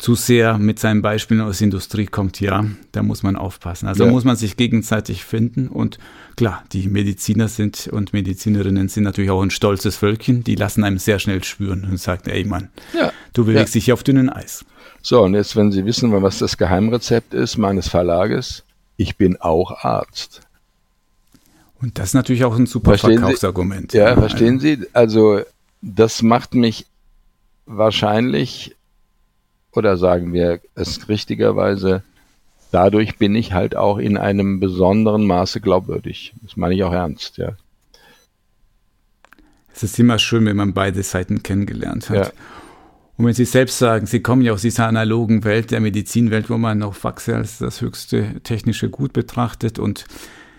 zu 0.01 0.15
sehr 0.15 0.57
mit 0.57 0.79
seinen 0.79 1.03
Beispielen 1.03 1.41
aus 1.41 1.59
der 1.59 1.65
Industrie 1.65 2.07
kommt, 2.07 2.39
ja, 2.39 2.65
da 2.91 3.03
muss 3.03 3.21
man 3.21 3.35
aufpassen. 3.35 3.87
Also 3.87 4.05
ja. 4.05 4.11
muss 4.11 4.23
man 4.23 4.35
sich 4.35 4.57
gegenseitig 4.57 5.23
finden 5.23 5.67
und 5.67 5.99
klar, 6.35 6.63
die 6.73 6.87
Mediziner 6.87 7.47
sind 7.47 7.87
und 7.87 8.11
Medizinerinnen 8.11 8.87
sind 8.89 9.03
natürlich 9.03 9.29
auch 9.29 9.43
ein 9.43 9.51
stolzes 9.51 9.97
Völkchen, 9.97 10.43
die 10.43 10.55
lassen 10.55 10.83
einem 10.83 10.97
sehr 10.97 11.19
schnell 11.19 11.43
spüren 11.43 11.87
und 11.89 11.99
sagen, 11.99 12.31
ey 12.31 12.43
Mann, 12.45 12.69
ja. 12.93 13.13
du 13.33 13.45
bewegst 13.45 13.75
dich 13.75 13.93
auf 13.93 14.01
dünnen 14.01 14.29
Eis. 14.29 14.65
So, 15.01 15.23
und 15.23 15.33
jetzt, 15.33 15.55
wenn 15.55 15.71
Sie 15.71 15.85
wissen, 15.85 16.11
was 16.21 16.39
das 16.39 16.57
Geheimrezept 16.57 17.33
ist 17.33 17.57
meines 17.57 17.87
Verlages, 17.87 18.63
ich 18.97 19.17
bin 19.17 19.37
auch 19.41 19.83
Arzt. 19.83 20.41
Und 21.81 21.97
das 21.97 22.09
ist 22.09 22.13
natürlich 22.13 22.43
auch 22.43 22.55
ein 22.55 22.67
super 22.67 22.91
verstehen 22.91 23.19
Verkaufsargument. 23.19 23.91
Sie, 23.91 23.97
ja, 23.97 24.13
verstehen 24.15 24.59
Sie? 24.59 24.85
Also, 24.93 25.41
das 25.81 26.21
macht 26.21 26.53
mich 26.53 26.85
wahrscheinlich 27.65 28.75
oder 29.73 29.97
sagen 29.97 30.33
wir 30.33 30.59
es 30.75 31.07
richtigerweise, 31.07 32.03
dadurch 32.71 33.17
bin 33.17 33.35
ich 33.35 33.53
halt 33.53 33.75
auch 33.75 33.97
in 33.97 34.17
einem 34.17 34.59
besonderen 34.59 35.25
Maße 35.25 35.61
glaubwürdig. 35.61 36.33
Das 36.41 36.57
meine 36.57 36.75
ich 36.75 36.83
auch 36.83 36.93
ernst, 36.93 37.37
ja. 37.37 37.53
Es 39.73 39.83
ist 39.83 39.97
immer 39.99 40.19
schön, 40.19 40.45
wenn 40.45 40.57
man 40.57 40.73
beide 40.73 41.01
Seiten 41.01 41.43
kennengelernt 41.43 42.09
hat. 42.09 42.27
Ja. 42.27 42.31
Und 43.21 43.27
wenn 43.27 43.33
Sie 43.35 43.45
selbst 43.45 43.77
sagen, 43.77 44.07
Sie 44.07 44.21
kommen 44.21 44.41
ja 44.41 44.51
aus 44.51 44.63
dieser 44.63 44.87
analogen 44.87 45.43
Welt, 45.43 45.69
der 45.69 45.79
Medizinwelt, 45.79 46.49
wo 46.49 46.57
man 46.57 46.79
noch 46.79 46.95
Faxe 46.95 47.35
als 47.35 47.59
das 47.59 47.79
höchste 47.79 48.41
technische 48.41 48.89
Gut 48.89 49.13
betrachtet. 49.13 49.77
Und 49.77 50.05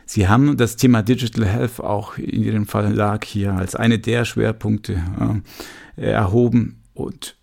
Sie 0.07 0.29
haben 0.29 0.57
das 0.57 0.77
Thema 0.77 1.03
Digital 1.03 1.45
Health 1.45 1.81
auch 1.81 2.19
in 2.19 2.45
Ihrem 2.45 2.67
Verlag 2.67 3.25
hier 3.25 3.55
als 3.55 3.75
eine 3.75 3.99
der 3.99 4.25
Schwerpunkte 4.25 5.03
äh, 5.97 6.05
erhoben. 6.13 6.85
Und 6.95 7.35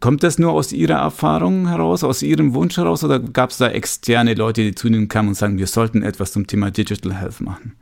Kommt 0.00 0.22
das 0.22 0.38
nur 0.38 0.52
aus 0.52 0.70
Ihrer 0.74 0.98
Erfahrung 0.98 1.68
heraus, 1.68 2.04
aus 2.04 2.20
Ihrem 2.20 2.52
Wunsch 2.52 2.76
heraus? 2.76 3.04
Oder 3.04 3.20
gab 3.20 3.52
es 3.52 3.56
da 3.56 3.68
externe 3.70 4.34
Leute, 4.34 4.60
die 4.60 4.74
zu 4.74 4.86
Ihnen 4.86 5.08
kamen 5.08 5.28
und 5.28 5.34
sagen, 5.34 5.56
wir 5.56 5.66
sollten 5.66 6.02
etwas 6.02 6.32
zum 6.32 6.46
Thema 6.46 6.70
Digital 6.70 7.14
Health 7.14 7.40
machen? 7.40 7.74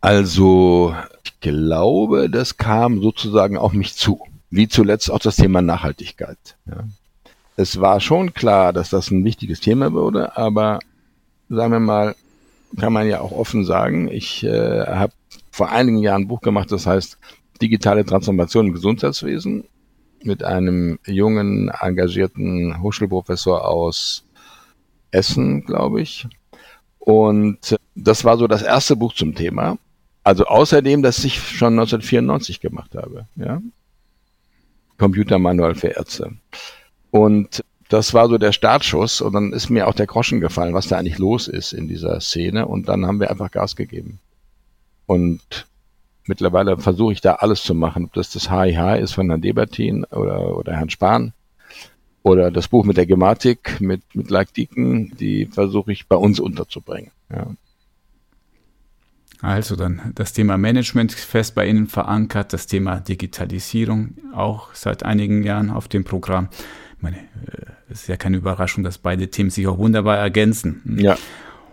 Also, 0.00 0.94
ich 1.26 1.40
glaube, 1.40 2.30
das 2.30 2.56
kam 2.56 3.02
sozusagen 3.02 3.56
auf 3.56 3.72
mich 3.72 3.94
zu, 3.94 4.20
wie 4.50 4.68
zuletzt 4.68 5.10
auch 5.10 5.18
das 5.18 5.34
Thema 5.34 5.60
Nachhaltigkeit. 5.60 6.38
Ja. 6.66 6.84
Es 7.56 7.80
war 7.80 8.00
schon 8.00 8.32
klar, 8.32 8.72
dass 8.72 8.90
das 8.90 9.10
ein 9.10 9.24
wichtiges 9.24 9.60
Thema 9.60 9.92
wurde, 9.92 10.36
aber 10.36 10.78
sagen 11.48 11.72
wir 11.72 11.80
mal, 11.80 12.14
kann 12.78 12.92
man 12.92 13.08
ja 13.08 13.20
auch 13.20 13.32
offen 13.32 13.64
sagen, 13.64 14.08
ich 14.08 14.44
äh, 14.44 14.86
habe 14.86 15.12
vor 15.50 15.70
einigen 15.70 15.98
Jahren 15.98 16.22
ein 16.22 16.28
Buch 16.28 16.42
gemacht, 16.42 16.70
das 16.70 16.86
heißt 16.86 17.18
digitale 17.60 18.04
Transformation 18.04 18.68
im 18.68 18.72
Gesundheitswesen 18.72 19.64
mit 20.22 20.44
einem 20.44 20.98
jungen, 21.06 21.70
engagierten 21.70 22.80
Hochschulprofessor 22.82 23.66
aus 23.66 24.24
Essen, 25.10 25.64
glaube 25.64 26.02
ich. 26.02 26.28
Und 26.98 27.76
das 27.94 28.24
war 28.24 28.36
so 28.36 28.46
das 28.46 28.62
erste 28.62 28.94
Buch 28.94 29.14
zum 29.14 29.34
Thema. 29.34 29.78
Also 30.26 30.46
außerdem, 30.46 31.04
dass 31.04 31.22
ich 31.22 31.38
schon 31.38 31.74
1994 31.74 32.58
gemacht 32.58 32.96
habe, 32.96 33.28
ja. 33.36 33.62
Computermanual 34.98 35.76
für 35.76 35.86
Ärzte. 35.86 36.32
Und 37.12 37.62
das 37.90 38.12
war 38.12 38.28
so 38.28 38.36
der 38.36 38.50
Startschuss 38.50 39.20
und 39.20 39.34
dann 39.34 39.52
ist 39.52 39.70
mir 39.70 39.86
auch 39.86 39.94
der 39.94 40.08
Groschen 40.08 40.40
gefallen, 40.40 40.74
was 40.74 40.88
da 40.88 40.98
eigentlich 40.98 41.18
los 41.18 41.46
ist 41.46 41.72
in 41.72 41.86
dieser 41.86 42.20
Szene 42.20 42.66
und 42.66 42.88
dann 42.88 43.06
haben 43.06 43.20
wir 43.20 43.30
einfach 43.30 43.52
Gas 43.52 43.76
gegeben. 43.76 44.18
Und 45.06 45.68
mittlerweile 46.24 46.76
versuche 46.76 47.12
ich 47.12 47.20
da 47.20 47.34
alles 47.34 47.62
zu 47.62 47.76
machen, 47.76 48.06
ob 48.06 48.14
das 48.14 48.30
das 48.30 48.50
HIH 48.50 48.98
ist 49.00 49.12
von 49.12 49.28
Herrn 49.28 49.42
Debertin 49.42 50.02
oder, 50.06 50.56
oder 50.56 50.72
Herrn 50.72 50.90
Spahn 50.90 51.34
oder 52.24 52.50
das 52.50 52.66
Buch 52.66 52.84
mit 52.84 52.96
der 52.96 53.06
Gematik 53.06 53.80
mit, 53.80 54.02
mit 54.16 54.28
Like 54.28 54.52
Deacon, 54.54 55.12
die 55.20 55.46
versuche 55.46 55.92
ich 55.92 56.08
bei 56.08 56.16
uns 56.16 56.40
unterzubringen. 56.40 57.12
Ja. 57.30 57.46
Also 59.42 59.76
dann 59.76 60.12
das 60.14 60.32
Thema 60.32 60.56
Management 60.56 61.12
fest 61.12 61.54
bei 61.54 61.68
Ihnen 61.68 61.88
verankert, 61.88 62.52
das 62.52 62.66
Thema 62.66 63.00
Digitalisierung 63.00 64.16
auch 64.34 64.74
seit 64.74 65.02
einigen 65.02 65.42
Jahren 65.42 65.70
auf 65.70 65.88
dem 65.88 66.04
Programm. 66.04 66.48
Ich 66.96 67.02
meine, 67.02 67.18
äh, 67.18 67.66
es 67.90 68.02
ist 68.02 68.08
ja 68.08 68.16
keine 68.16 68.38
Überraschung, 68.38 68.82
dass 68.82 68.98
beide 68.98 69.28
Themen 69.28 69.50
sich 69.50 69.66
auch 69.66 69.78
wunderbar 69.78 70.16
ergänzen. 70.16 70.98
Ja. 70.98 71.16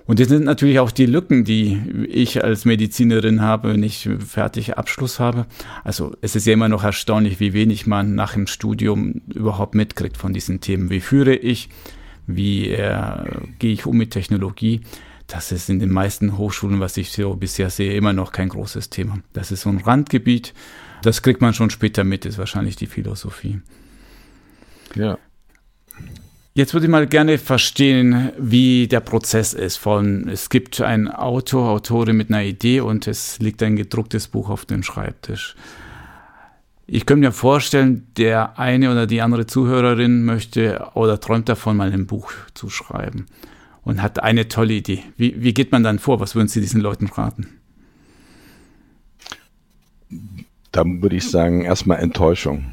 Und 0.05 0.19
das 0.19 0.27
sind 0.27 0.43
natürlich 0.43 0.79
auch 0.79 0.91
die 0.91 1.05
Lücken, 1.05 1.45
die 1.45 1.81
ich 2.09 2.43
als 2.43 2.65
Medizinerin 2.65 3.41
habe, 3.41 3.69
wenn 3.69 3.83
ich 3.83 4.09
fertig 4.19 4.77
Abschluss 4.77 5.19
habe. 5.19 5.45
Also 5.85 6.13
es 6.19 6.35
ist 6.35 6.45
ja 6.45 6.53
immer 6.53 6.67
noch 6.67 6.83
erstaunlich, 6.83 7.39
wie 7.39 7.53
wenig 7.53 7.87
man 7.87 8.13
nach 8.13 8.33
dem 8.33 8.47
Studium 8.47 9.21
überhaupt 9.33 9.75
mitkriegt 9.75 10.17
von 10.17 10.33
diesen 10.33 10.59
Themen. 10.59 10.89
Wie 10.89 10.99
führe 10.99 11.35
ich? 11.35 11.69
Wie 12.27 12.69
äh, 12.69 12.93
gehe 13.59 13.71
ich 13.71 13.85
um 13.85 13.97
mit 13.97 14.11
Technologie? 14.11 14.81
Das 15.27 15.51
ist 15.51 15.69
in 15.69 15.79
den 15.79 15.91
meisten 15.91 16.37
Hochschulen, 16.37 16.79
was 16.79 16.97
ich 16.97 17.11
so 17.11 17.35
bisher 17.35 17.69
sehe, 17.69 17.95
immer 17.95 18.13
noch 18.13 18.31
kein 18.31 18.49
großes 18.49 18.89
Thema. 18.89 19.19
Das 19.33 19.51
ist 19.51 19.61
so 19.61 19.69
ein 19.69 19.79
Randgebiet. 19.79 20.53
Das 21.01 21.21
kriegt 21.21 21.41
man 21.41 21.53
schon 21.53 21.69
später 21.69 22.03
mit, 22.03 22.25
ist 22.25 22.37
wahrscheinlich 22.37 22.75
die 22.75 22.87
Philosophie. 22.87 23.61
Ja. 24.95 25.17
Jetzt 26.53 26.73
würde 26.73 26.85
ich 26.85 26.91
mal 26.91 27.07
gerne 27.07 27.39
verstehen, 27.39 28.31
wie 28.37 28.87
der 28.87 28.99
Prozess 28.99 29.53
ist. 29.53 29.77
Von 29.77 30.29
es 30.29 30.49
gibt 30.49 30.81
einen 30.81 31.07
Autor, 31.07 31.69
Autorin 31.69 32.15
mit 32.15 32.29
einer 32.29 32.43
Idee 32.43 32.81
und 32.81 33.07
es 33.07 33.39
liegt 33.39 33.63
ein 33.63 33.75
gedrucktes 33.75 34.27
Buch 34.27 34.49
auf 34.49 34.65
dem 34.65 34.83
Schreibtisch. 34.83 35.55
Ich 36.85 37.05
könnte 37.05 37.25
mir 37.25 37.31
vorstellen, 37.31 38.07
der 38.17 38.59
eine 38.59 38.91
oder 38.91 39.07
die 39.07 39.21
andere 39.21 39.47
Zuhörerin 39.47 40.25
möchte 40.25 40.89
oder 40.93 41.19
träumt 41.19 41.49
davon, 41.49 41.77
mal 41.77 41.91
ein 41.91 42.05
Buch 42.05 42.31
zu 42.53 42.69
schreiben 42.69 43.25
und 43.83 44.01
hat 44.01 44.21
eine 44.21 44.47
tolle 44.47 44.73
Idee. 44.73 45.03
Wie, 45.17 45.41
wie 45.41 45.53
geht 45.53 45.71
man 45.71 45.83
dann 45.83 45.99
vor? 45.99 46.19
Was 46.19 46.35
würden 46.35 46.47
Sie 46.47 46.61
diesen 46.61 46.81
Leuten 46.81 47.07
raten? 47.07 47.47
Da 50.71 50.83
würde 50.85 51.15
ich 51.15 51.29
sagen, 51.29 51.61
erstmal 51.65 51.99
Enttäuschung. 51.99 52.65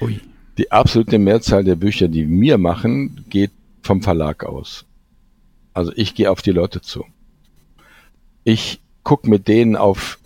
Ui. 0.00 0.20
Die 0.58 0.70
absolute 0.70 1.18
Mehrzahl 1.18 1.64
der 1.64 1.74
Bücher, 1.74 2.08
die 2.08 2.28
wir 2.28 2.58
machen, 2.58 3.24
geht 3.28 3.50
vom 3.82 4.02
Verlag 4.02 4.44
aus. 4.44 4.84
Also 5.72 5.92
ich 5.96 6.14
gehe 6.14 6.30
auf 6.30 6.42
die 6.42 6.52
Leute 6.52 6.80
zu. 6.80 7.04
Ich 8.44 8.80
gucke 9.02 9.28
mit 9.28 9.48
denen 9.48 9.76
auf 9.76 10.18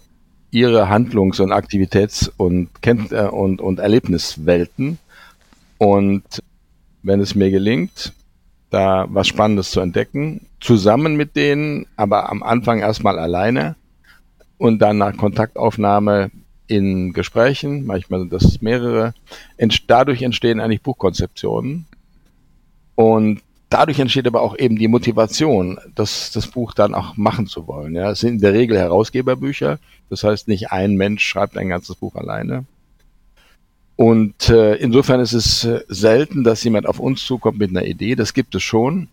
ihre 0.51 0.89
Handlungs- 0.89 1.41
und 1.41 1.53
Aktivitäts- 1.53 2.31
und, 2.37 2.83
Kennt 2.83 3.13
äh, 3.13 3.29
und, 3.31 3.61
und 3.61 3.81
Erlebniswelten. 3.81 4.99
Und 5.79 6.25
wenn 7.03 7.21
es 7.21 7.35
mir 7.35 7.51
gelingt, 7.51 8.13
da 8.71 9.07
was 9.09 9.27
Spannendes 9.27 9.71
zu 9.71 9.81
entdecken, 9.81 10.47
zusammen 10.61 11.17
mit 11.17 11.37
denen, 11.37 11.87
aber 11.97 12.29
am 12.31 12.43
Anfang 12.43 12.81
erstmal 12.81 13.19
alleine 13.19 13.77
und 14.59 14.81
dann 14.81 14.99
nach 14.99 15.17
Kontaktaufnahme 15.17 16.31
in 16.67 17.13
Gesprächen, 17.13 17.87
manchmal 17.87 18.21
sind 18.21 18.33
das 18.33 18.61
mehrere, 18.61 19.15
dadurch 19.87 20.23
entstehen 20.23 20.61
eigentlich 20.61 20.83
Buchkonzeptionen. 20.83 21.87
Und 22.95 23.41
dadurch 23.71 23.99
entsteht 23.99 24.27
aber 24.27 24.43
auch 24.43 24.57
eben 24.59 24.77
die 24.77 24.89
Motivation, 24.89 25.79
das, 25.95 26.31
das 26.33 26.47
Buch 26.49 26.75
dann 26.75 26.95
auch 26.95 27.17
machen 27.17 27.47
zu 27.47 27.67
wollen. 27.67 27.95
Ja, 27.95 28.11
es 28.11 28.21
sind 28.21 28.35
in 28.35 28.41
der 28.41 28.53
Regel 28.53 28.77
Herausgeberbücher. 28.77 29.79
Das 30.11 30.25
heißt, 30.25 30.49
nicht 30.49 30.73
ein 30.73 30.97
Mensch 30.97 31.25
schreibt 31.25 31.57
ein 31.57 31.69
ganzes 31.69 31.97
Buch 31.97 32.17
alleine. 32.17 32.65
Und 33.99 34.49
äh, 34.49 34.77
insofern 34.77 35.19
ist 35.19 35.33
es 35.33 35.65
äh, 35.65 35.81
selten, 35.89 36.45
dass 36.45 36.63
jemand 36.63 36.87
auf 36.87 37.01
uns 37.01 37.27
zukommt 37.27 37.59
mit 37.59 37.71
einer 37.71 37.85
Idee. 37.85 38.15
Das 38.15 38.33
gibt 38.33 38.55
es 38.55 38.63
schon. 38.63 39.09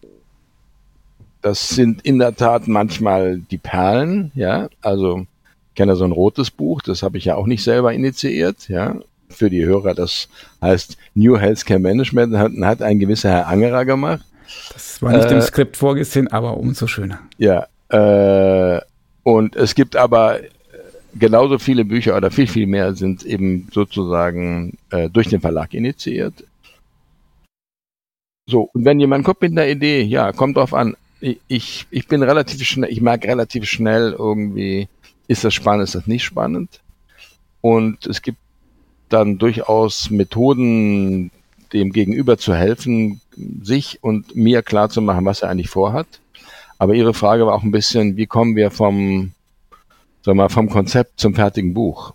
Das 1.42 1.70
sind 1.70 2.04
in 2.04 2.20
der 2.20 2.36
Tat 2.36 2.68
manchmal 2.68 3.40
die 3.40 3.58
Perlen, 3.58 4.32
ja. 4.36 4.70
Also 4.84 5.26
kenne 5.74 5.96
so 5.96 6.06
ein 6.06 6.12
rotes 6.12 6.52
Buch, 6.52 6.84
das 6.84 7.02
habe 7.02 7.18
ich 7.18 7.26
ja 7.26 7.36
auch 7.36 7.48
nicht 7.48 7.64
selber 7.64 7.94
initiiert, 7.94 8.70
ja. 8.70 8.98
Für 9.28 9.50
die 9.50 9.66
Hörer, 9.66 9.96
das 9.96 10.30
heißt 10.62 10.98
New 11.16 11.36
Healthcare 11.36 11.80
Management, 11.80 12.38
hat, 12.38 12.52
hat 12.62 12.84
ein 12.84 13.00
gewisser 13.00 13.32
Herr 13.32 13.48
Angerer 13.48 13.86
gemacht. 13.86 14.24
Das 14.72 15.02
war 15.02 15.12
nicht 15.14 15.32
äh, 15.32 15.34
im 15.34 15.42
Skript 15.42 15.78
vorgesehen, 15.78 16.28
aber 16.28 16.58
umso 16.58 16.86
schöner. 16.86 17.22
Ja, 17.40 17.66
äh, 17.90 18.82
und 19.24 19.56
es 19.56 19.74
gibt 19.74 19.96
aber 19.96 20.42
genauso 21.18 21.60
viele 21.60 21.86
Bücher 21.86 22.16
oder 22.16 22.32
viel, 22.32 22.48
viel 22.48 22.68
mehr 22.68 22.96
sind 22.96 23.24
eben 23.24 23.68
sozusagen 23.72 24.78
äh, 24.90 25.10
durch 25.10 25.30
den 25.30 25.42
Verlag 25.42 25.74
initiiert. 25.74 26.44
So, 28.48 28.70
und 28.74 28.86
wenn 28.86 29.00
jemand 29.00 29.26
kommt 29.26 29.42
mit 29.42 29.52
einer 29.52 29.68
Idee, 29.68 30.02
ja, 30.02 30.32
kommt 30.32 30.58
drauf 30.58 30.74
an. 30.74 30.96
Ich, 31.48 31.88
ich 31.90 32.08
bin 32.08 32.22
relativ 32.22 32.62
schnell, 32.64 32.92
ich 32.92 33.02
mag 33.02 33.26
relativ 33.26 33.66
schnell 33.66 34.16
irgendwie 34.18 34.88
ist 35.28 35.44
das 35.44 35.54
spannend, 35.54 35.84
ist 35.84 35.96
das 35.96 36.08
nicht 36.08 36.24
spannend? 36.24 36.82
Und 37.62 38.06
es 38.06 38.22
gibt 38.22 38.38
dann 39.10 39.38
durchaus 39.38 40.10
Methoden, 40.10 41.32
dem 41.74 41.92
Gegenüber 41.92 42.38
zu 42.38 42.54
helfen, 42.54 43.22
sich 43.62 44.00
und 44.04 44.36
mir 44.36 44.62
klar 44.62 44.90
zu 44.90 45.02
machen, 45.02 45.26
was 45.26 45.42
er 45.42 45.50
eigentlich 45.50 45.70
vorhat. 45.70 46.08
Aber 46.78 46.94
Ihre 46.94 47.14
Frage 47.14 47.46
war 47.48 47.56
auch 47.56 47.64
ein 47.64 47.72
bisschen, 47.72 48.18
wie 48.18 48.28
kommen 48.28 48.56
wir 48.56 48.70
vom, 48.70 49.32
sagen 50.26 50.40
wir 50.40 50.44
mal, 50.44 50.50
vom 50.50 50.70
Konzept 50.70 51.20
zum 51.20 51.36
fertigen 51.36 51.76
Buch? 51.76 52.14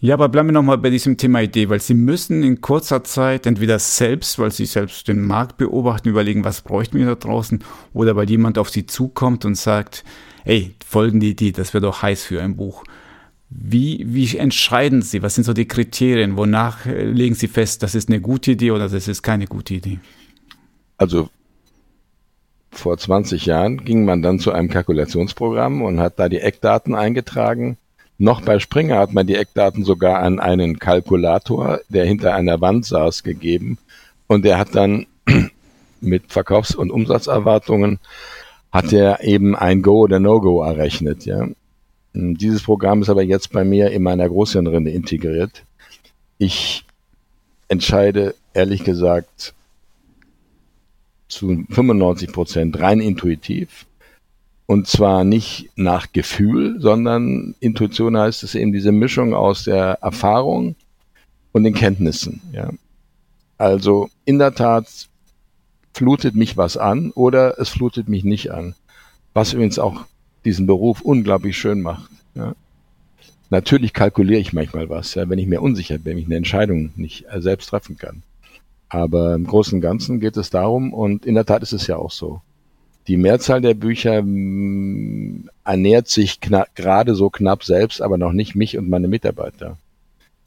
Ja, 0.00 0.14
aber 0.14 0.28
bleiben 0.28 0.48
wir 0.48 0.52
nochmal 0.52 0.78
bei 0.78 0.90
diesem 0.90 1.16
Thema 1.16 1.40
Idee, 1.40 1.68
weil 1.68 1.80
Sie 1.80 1.94
müssen 1.94 2.42
in 2.42 2.60
kurzer 2.60 3.04
Zeit 3.04 3.46
entweder 3.46 3.78
selbst, 3.78 4.38
weil 4.38 4.50
Sie 4.50 4.66
selbst 4.66 5.06
den 5.08 5.24
Markt 5.24 5.56
beobachten, 5.56 6.08
überlegen, 6.08 6.44
was 6.44 6.60
bräuchten 6.60 6.98
wir 6.98 7.06
da 7.06 7.14
draußen, 7.14 7.60
oder 7.94 8.16
weil 8.16 8.28
jemand 8.28 8.58
auf 8.58 8.68
Sie 8.68 8.84
zukommt 8.84 9.44
und 9.44 9.54
sagt, 9.54 10.04
ey, 10.44 10.74
folgende 10.84 11.26
Idee, 11.26 11.52
das 11.52 11.72
wäre 11.72 11.82
doch 11.82 12.02
heiß 12.02 12.24
für 12.24 12.42
ein 12.42 12.56
Buch. 12.56 12.84
Wie, 13.48 14.04
wie 14.08 14.36
entscheiden 14.36 15.00
Sie? 15.02 15.22
Was 15.22 15.36
sind 15.36 15.44
so 15.44 15.52
die 15.52 15.68
Kriterien? 15.68 16.36
Wonach 16.36 16.84
legen 16.84 17.36
Sie 17.36 17.48
fest, 17.48 17.82
das 17.82 17.94
ist 17.94 18.08
eine 18.08 18.20
gute 18.20 18.52
Idee 18.52 18.72
oder 18.72 18.88
das 18.88 19.06
ist 19.06 19.22
keine 19.22 19.46
gute 19.46 19.74
Idee? 19.74 20.00
Also 20.98 21.30
vor 22.78 22.98
20 22.98 23.46
Jahren 23.46 23.84
ging 23.84 24.04
man 24.04 24.22
dann 24.22 24.38
zu 24.38 24.52
einem 24.52 24.68
Kalkulationsprogramm 24.68 25.82
und 25.82 26.00
hat 26.00 26.18
da 26.18 26.28
die 26.28 26.40
Eckdaten 26.40 26.94
eingetragen. 26.94 27.76
Noch 28.18 28.40
bei 28.40 28.58
Springer 28.58 28.98
hat 28.98 29.12
man 29.12 29.26
die 29.26 29.34
Eckdaten 29.34 29.84
sogar 29.84 30.20
an 30.20 30.40
einen 30.40 30.78
Kalkulator, 30.78 31.80
der 31.88 32.06
hinter 32.06 32.34
einer 32.34 32.60
Wand 32.60 32.86
saß, 32.86 33.22
gegeben. 33.22 33.78
Und 34.26 34.44
der 34.44 34.58
hat 34.58 34.74
dann 34.74 35.06
mit 36.00 36.32
Verkaufs- 36.32 36.74
und 36.74 36.90
Umsatzerwartungen 36.90 37.98
hat 38.72 38.92
er 38.92 39.22
eben 39.22 39.54
ein 39.56 39.82
Go 39.82 40.00
oder 40.00 40.18
No-Go 40.18 40.62
errechnet, 40.62 41.24
ja. 41.24 41.46
Dieses 42.12 42.62
Programm 42.62 43.02
ist 43.02 43.10
aber 43.10 43.22
jetzt 43.22 43.52
bei 43.52 43.64
mir 43.64 43.90
in 43.90 44.02
meiner 44.02 44.26
Großhirnrinde 44.26 44.90
integriert. 44.90 45.64
Ich 46.38 46.84
entscheide 47.68 48.34
ehrlich 48.54 48.84
gesagt 48.84 49.54
zu 51.28 51.64
95 51.68 52.32
Prozent 52.32 52.80
rein 52.80 53.00
intuitiv. 53.00 53.86
Und 54.66 54.88
zwar 54.88 55.22
nicht 55.22 55.70
nach 55.76 56.12
Gefühl, 56.12 56.80
sondern 56.80 57.54
Intuition 57.60 58.16
heißt 58.16 58.42
es 58.42 58.54
eben 58.56 58.72
diese 58.72 58.90
Mischung 58.90 59.32
aus 59.32 59.64
der 59.64 59.98
Erfahrung 60.02 60.74
und 61.52 61.64
den 61.64 61.74
Kenntnissen. 61.74 62.40
Ja. 62.52 62.70
Also 63.58 64.10
in 64.24 64.38
der 64.38 64.54
Tat 64.54 65.08
flutet 65.94 66.34
mich 66.34 66.56
was 66.56 66.76
an 66.76 67.12
oder 67.12 67.58
es 67.58 67.70
flutet 67.70 68.08
mich 68.08 68.24
nicht 68.24 68.50
an. 68.50 68.74
Was 69.34 69.52
übrigens 69.52 69.78
auch 69.78 70.04
diesen 70.44 70.66
Beruf 70.66 71.00
unglaublich 71.00 71.56
schön 71.56 71.80
macht. 71.80 72.10
Ja. 72.34 72.54
Natürlich 73.50 73.92
kalkuliere 73.92 74.40
ich 74.40 74.52
manchmal 74.52 74.88
was, 74.88 75.14
ja, 75.14 75.28
wenn 75.28 75.38
ich 75.38 75.46
mir 75.46 75.62
unsicher 75.62 75.98
bin, 75.98 76.04
wenn 76.04 76.18
ich 76.18 76.26
eine 76.26 76.36
Entscheidung 76.36 76.90
nicht 76.96 77.26
äh, 77.30 77.40
selbst 77.40 77.68
treffen 77.68 77.96
kann. 77.96 78.22
Aber 78.88 79.34
im 79.34 79.46
Großen 79.46 79.74
und 79.74 79.80
Ganzen 79.80 80.20
geht 80.20 80.36
es 80.36 80.50
darum, 80.50 80.92
und 80.92 81.26
in 81.26 81.34
der 81.34 81.44
Tat 81.44 81.62
ist 81.62 81.72
es 81.72 81.86
ja 81.86 81.96
auch 81.96 82.10
so. 82.10 82.40
Die 83.08 83.16
Mehrzahl 83.16 83.60
der 83.60 83.74
Bücher 83.74 84.22
mh, 84.22 84.28
mm, 84.28 85.48
ernährt 85.64 86.08
sich 86.08 86.40
gerade 86.40 87.14
so 87.14 87.30
knapp 87.30 87.64
selbst, 87.64 88.02
aber 88.02 88.18
noch 88.18 88.32
nicht 88.32 88.54
mich 88.54 88.78
und 88.78 88.88
meine 88.88 89.08
Mitarbeiter. 89.08 89.78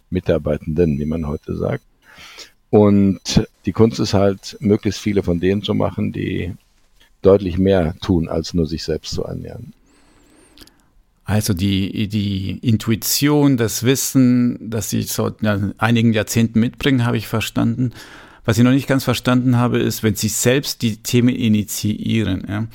Mitarbeitenden, 0.10 0.97
wie 0.99 1.06
man 1.06 1.28
heute 1.28 1.56
sagt. 1.56 1.84
Und 2.69 3.47
die 3.65 3.71
Kunst 3.71 3.99
ist 3.99 4.13
halt, 4.13 4.58
möglichst 4.60 5.02
viele 5.02 5.23
von 5.23 5.39
denen 5.39 5.63
zu 5.63 5.73
machen, 5.73 6.12
die 6.12 6.54
deutlich 7.21 7.58
mehr 7.58 7.95
tun, 8.02 8.30
als 8.30 8.54
nur 8.54 8.67
sich 8.67 8.84
selbst 8.84 9.12
zu 9.12 9.23
ernähren. 9.23 9.73
Also 11.25 11.54
die, 11.54 12.08
die 12.08 12.58
Intuition, 12.62 13.58
das 13.58 13.84
Wissen, 13.84 14.69
das 14.69 14.89
Sie 14.89 15.04
seit 15.04 15.36
einigen 15.78 16.12
Jahrzehnten 16.13 16.60
mitbringen, 16.60 17.06
habe 17.06 17.17
ich 17.17 17.28
verstanden. 17.28 17.91
Was 18.50 18.58
ich 18.58 18.64
noch 18.64 18.72
nicht 18.72 18.88
ganz 18.88 19.04
verstanden 19.04 19.58
habe, 19.58 19.78
ist, 19.78 20.02
wenn 20.02 20.16
Sie 20.16 20.28
selbst 20.28 20.82
die 20.82 20.98
Themen 21.04 21.36
initiieren. 21.36 22.48
Ja, 22.50 22.66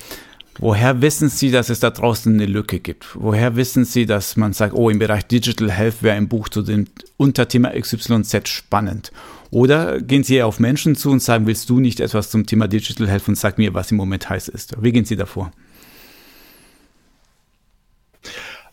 woher 0.57 1.01
wissen 1.01 1.27
Sie, 1.27 1.51
dass 1.51 1.67
es 1.67 1.81
da 1.81 1.89
draußen 1.89 2.33
eine 2.33 2.45
Lücke 2.45 2.79
gibt? 2.79 3.07
Woher 3.15 3.57
wissen 3.57 3.83
Sie, 3.83 4.05
dass 4.05 4.37
man 4.37 4.53
sagt, 4.53 4.73
oh, 4.73 4.89
im 4.89 4.99
Bereich 4.99 5.27
Digital 5.27 5.69
Health 5.69 6.01
wäre 6.01 6.15
ein 6.15 6.29
Buch 6.29 6.47
zu 6.47 6.61
dem 6.61 6.85
Unterthema 7.17 7.71
XYZ 7.77 8.47
spannend? 8.47 9.11
Oder 9.51 9.99
gehen 9.99 10.23
Sie 10.23 10.41
auf 10.41 10.61
Menschen 10.61 10.95
zu 10.95 11.11
und 11.11 11.21
sagen, 11.21 11.45
willst 11.45 11.69
du 11.69 11.81
nicht 11.81 11.99
etwas 11.99 12.29
zum 12.29 12.45
Thema 12.45 12.69
Digital 12.69 13.09
Health 13.09 13.27
und 13.27 13.37
sag 13.37 13.57
mir, 13.57 13.73
was 13.73 13.91
im 13.91 13.97
Moment 13.97 14.29
heiß 14.29 14.47
ist? 14.47 14.81
Wie 14.81 14.93
gehen 14.93 15.03
Sie 15.03 15.17
davor? 15.17 15.51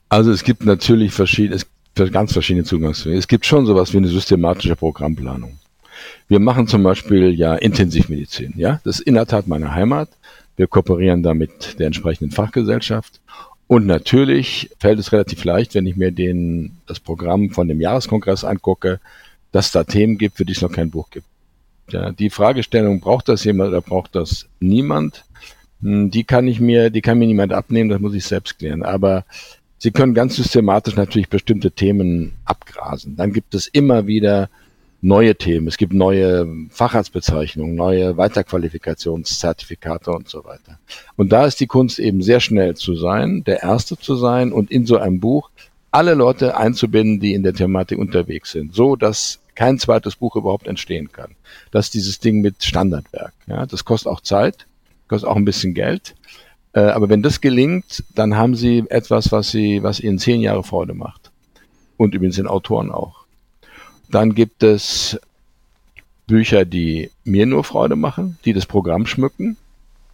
Also 0.09 0.31
es 0.31 0.45
gibt 0.45 0.65
natürlich 0.65 1.13
verschiedene, 1.13 1.61
ganz 2.13 2.33
verschiedene 2.33 2.65
Zugangswege. 2.65 3.19
Es 3.19 3.27
gibt 3.27 3.45
schon 3.45 3.67
sowas 3.67 3.93
wie 3.93 3.97
eine 3.97 4.07
systematische 4.07 4.77
Programmplanung. 4.77 5.59
Wir 6.29 6.41
machen 6.41 6.67
zum 6.67 6.83
Beispiel 6.83 7.33
ja 7.35 7.55
Intensivmedizin. 7.55 8.55
Ja, 8.57 8.81
das 8.85 8.99
ist 8.99 9.07
in 9.07 9.15
der 9.15 9.27
Tat 9.27 9.47
meine 9.47 9.75
Heimat. 9.75 10.09
Wir 10.57 10.67
kooperieren 10.67 11.23
da 11.23 11.35
mit 11.35 11.79
der 11.79 11.87
entsprechenden 11.87 12.31
Fachgesellschaft. 12.31 13.21
Und 13.67 13.87
natürlich 13.87 14.71
fällt 14.79 14.99
es 14.99 15.13
relativ 15.13 15.45
leicht, 15.45 15.75
wenn 15.75 15.87
ich 15.87 15.97
mir 15.97 16.13
den, 16.13 16.79
das 16.87 17.01
Programm 17.01 17.51
von 17.51 17.69
dem 17.69 17.81
Jahreskongress 17.81 18.45
angucke, 18.45 19.01
dass 19.51 19.71
da 19.71 19.85
Themen 19.85 20.19
gibt, 20.19 20.37
für 20.37 20.45
die 20.45 20.53
es 20.53 20.63
noch 20.63 20.73
kein 20.73 20.91
Buch 20.91 21.11
gibt. 21.11 21.27
Ja, 21.91 22.13
die 22.13 22.31
Fragestellung, 22.31 23.01
braucht 23.01 23.29
das 23.29 23.45
jemand 23.45 23.71
oder 23.71 23.81
braucht 23.81 24.15
das 24.15 24.47
niemand? 24.61 25.25
Hm, 25.81 26.11
die 26.11 26.25
kann 26.25 26.49
ich 26.49 26.61
mir, 26.61 26.91
die 26.91 27.01
kann 27.01 27.19
mir 27.19 27.27
niemand 27.27 27.53
abnehmen, 27.53 27.91
das 27.91 28.01
muss 28.01 28.15
ich 28.15 28.25
selbst 28.25 28.59
klären. 28.59 28.83
Aber 28.83 29.25
Sie 29.83 29.91
können 29.91 30.15
ganz 30.15 30.37
systematisch 30.37 30.95
natürlich 30.95 31.29
bestimmte 31.29 31.73
Themen 31.73 32.35
abgrasen. 32.45 33.17
Dann 33.17 33.33
gibt 33.33 33.53
es 33.53 33.67
immer 33.67 34.07
wieder 34.07 34.49
neue 35.03 35.35
Themen. 35.35 35.67
Es 35.67 35.77
gibt 35.77 35.93
neue 35.93 36.47
Facharztbezeichnungen, 36.71 37.75
neue 37.75 38.17
Weiterqualifikationszertifikate 38.17 40.13
und 40.13 40.29
so 40.29 40.45
weiter. 40.45 40.79
Und 41.17 41.33
da 41.33 41.45
ist 41.45 41.61
die 41.61 41.67
Kunst 41.67 41.99
eben 41.99 42.23
sehr 42.23 42.41
schnell 42.41 42.77
zu 42.77 42.95
sein, 42.95 43.43
der 43.45 43.63
Erste 43.63 43.99
zu 43.99 44.15
sein 44.15 44.53
und 44.53 44.71
in 44.71 44.87
so 44.87 44.97
einem 44.97 45.21
Buch 45.21 45.51
alle 45.91 46.15
Leute 46.15 46.57
einzubinden, 46.57 47.21
die 47.21 47.35
in 47.35 47.43
der 47.43 47.53
Thematik 47.53 47.99
unterwegs 47.99 48.53
sind, 48.53 48.75
so 48.75 48.97
dass 48.97 49.41
kein 49.55 49.79
zweites 49.79 50.17
Buch 50.17 50.37
überhaupt 50.37 50.67
entstehen 50.67 51.11
kann. 51.13 51.33
Das 51.73 51.87
ist 51.87 51.95
dieses 51.95 52.21
Ding 52.21 52.41
mit 52.41 52.65
Standardwerk. 52.65 53.35
Ja, 53.47 53.67
das 53.67 53.85
kostet 53.85 54.11
auch 54.11 54.21
Zeit, 54.21 54.67
kostet 55.09 55.29
auch 55.29 55.37
ein 55.37 55.45
bisschen 55.45 55.75
Geld. 55.75 56.15
Äh, 56.75 56.81
aber 56.81 57.09
wenn 57.09 57.23
das 57.23 57.41
gelingt, 57.41 58.05
dann 58.15 58.37
haben 58.37 58.55
sie 58.55 58.85
etwas, 58.89 59.33
was 59.33 59.51
sie, 59.51 59.83
was 59.83 60.01
ihnen 60.01 60.19
zehn 60.19 60.41
Jahre 60.41 60.63
Freude 60.63 60.95
macht. 60.95 61.31
Und 61.99 62.15
übrigens 62.15 62.37
den 62.37 62.47
Autoren 62.47 62.91
auch. 62.91 63.22
Dann 64.13 64.35
gibt 64.35 64.63
es 64.63 65.19
Bücher, 66.27 66.67
die 66.67 67.11
mir 67.25 67.47
nur 67.47 67.65
Freude 67.65 67.97
machen, 67.97 68.39
die 68.45 68.53
das 68.53 68.67
Programm 68.67 69.07
schmücken. 69.07 69.57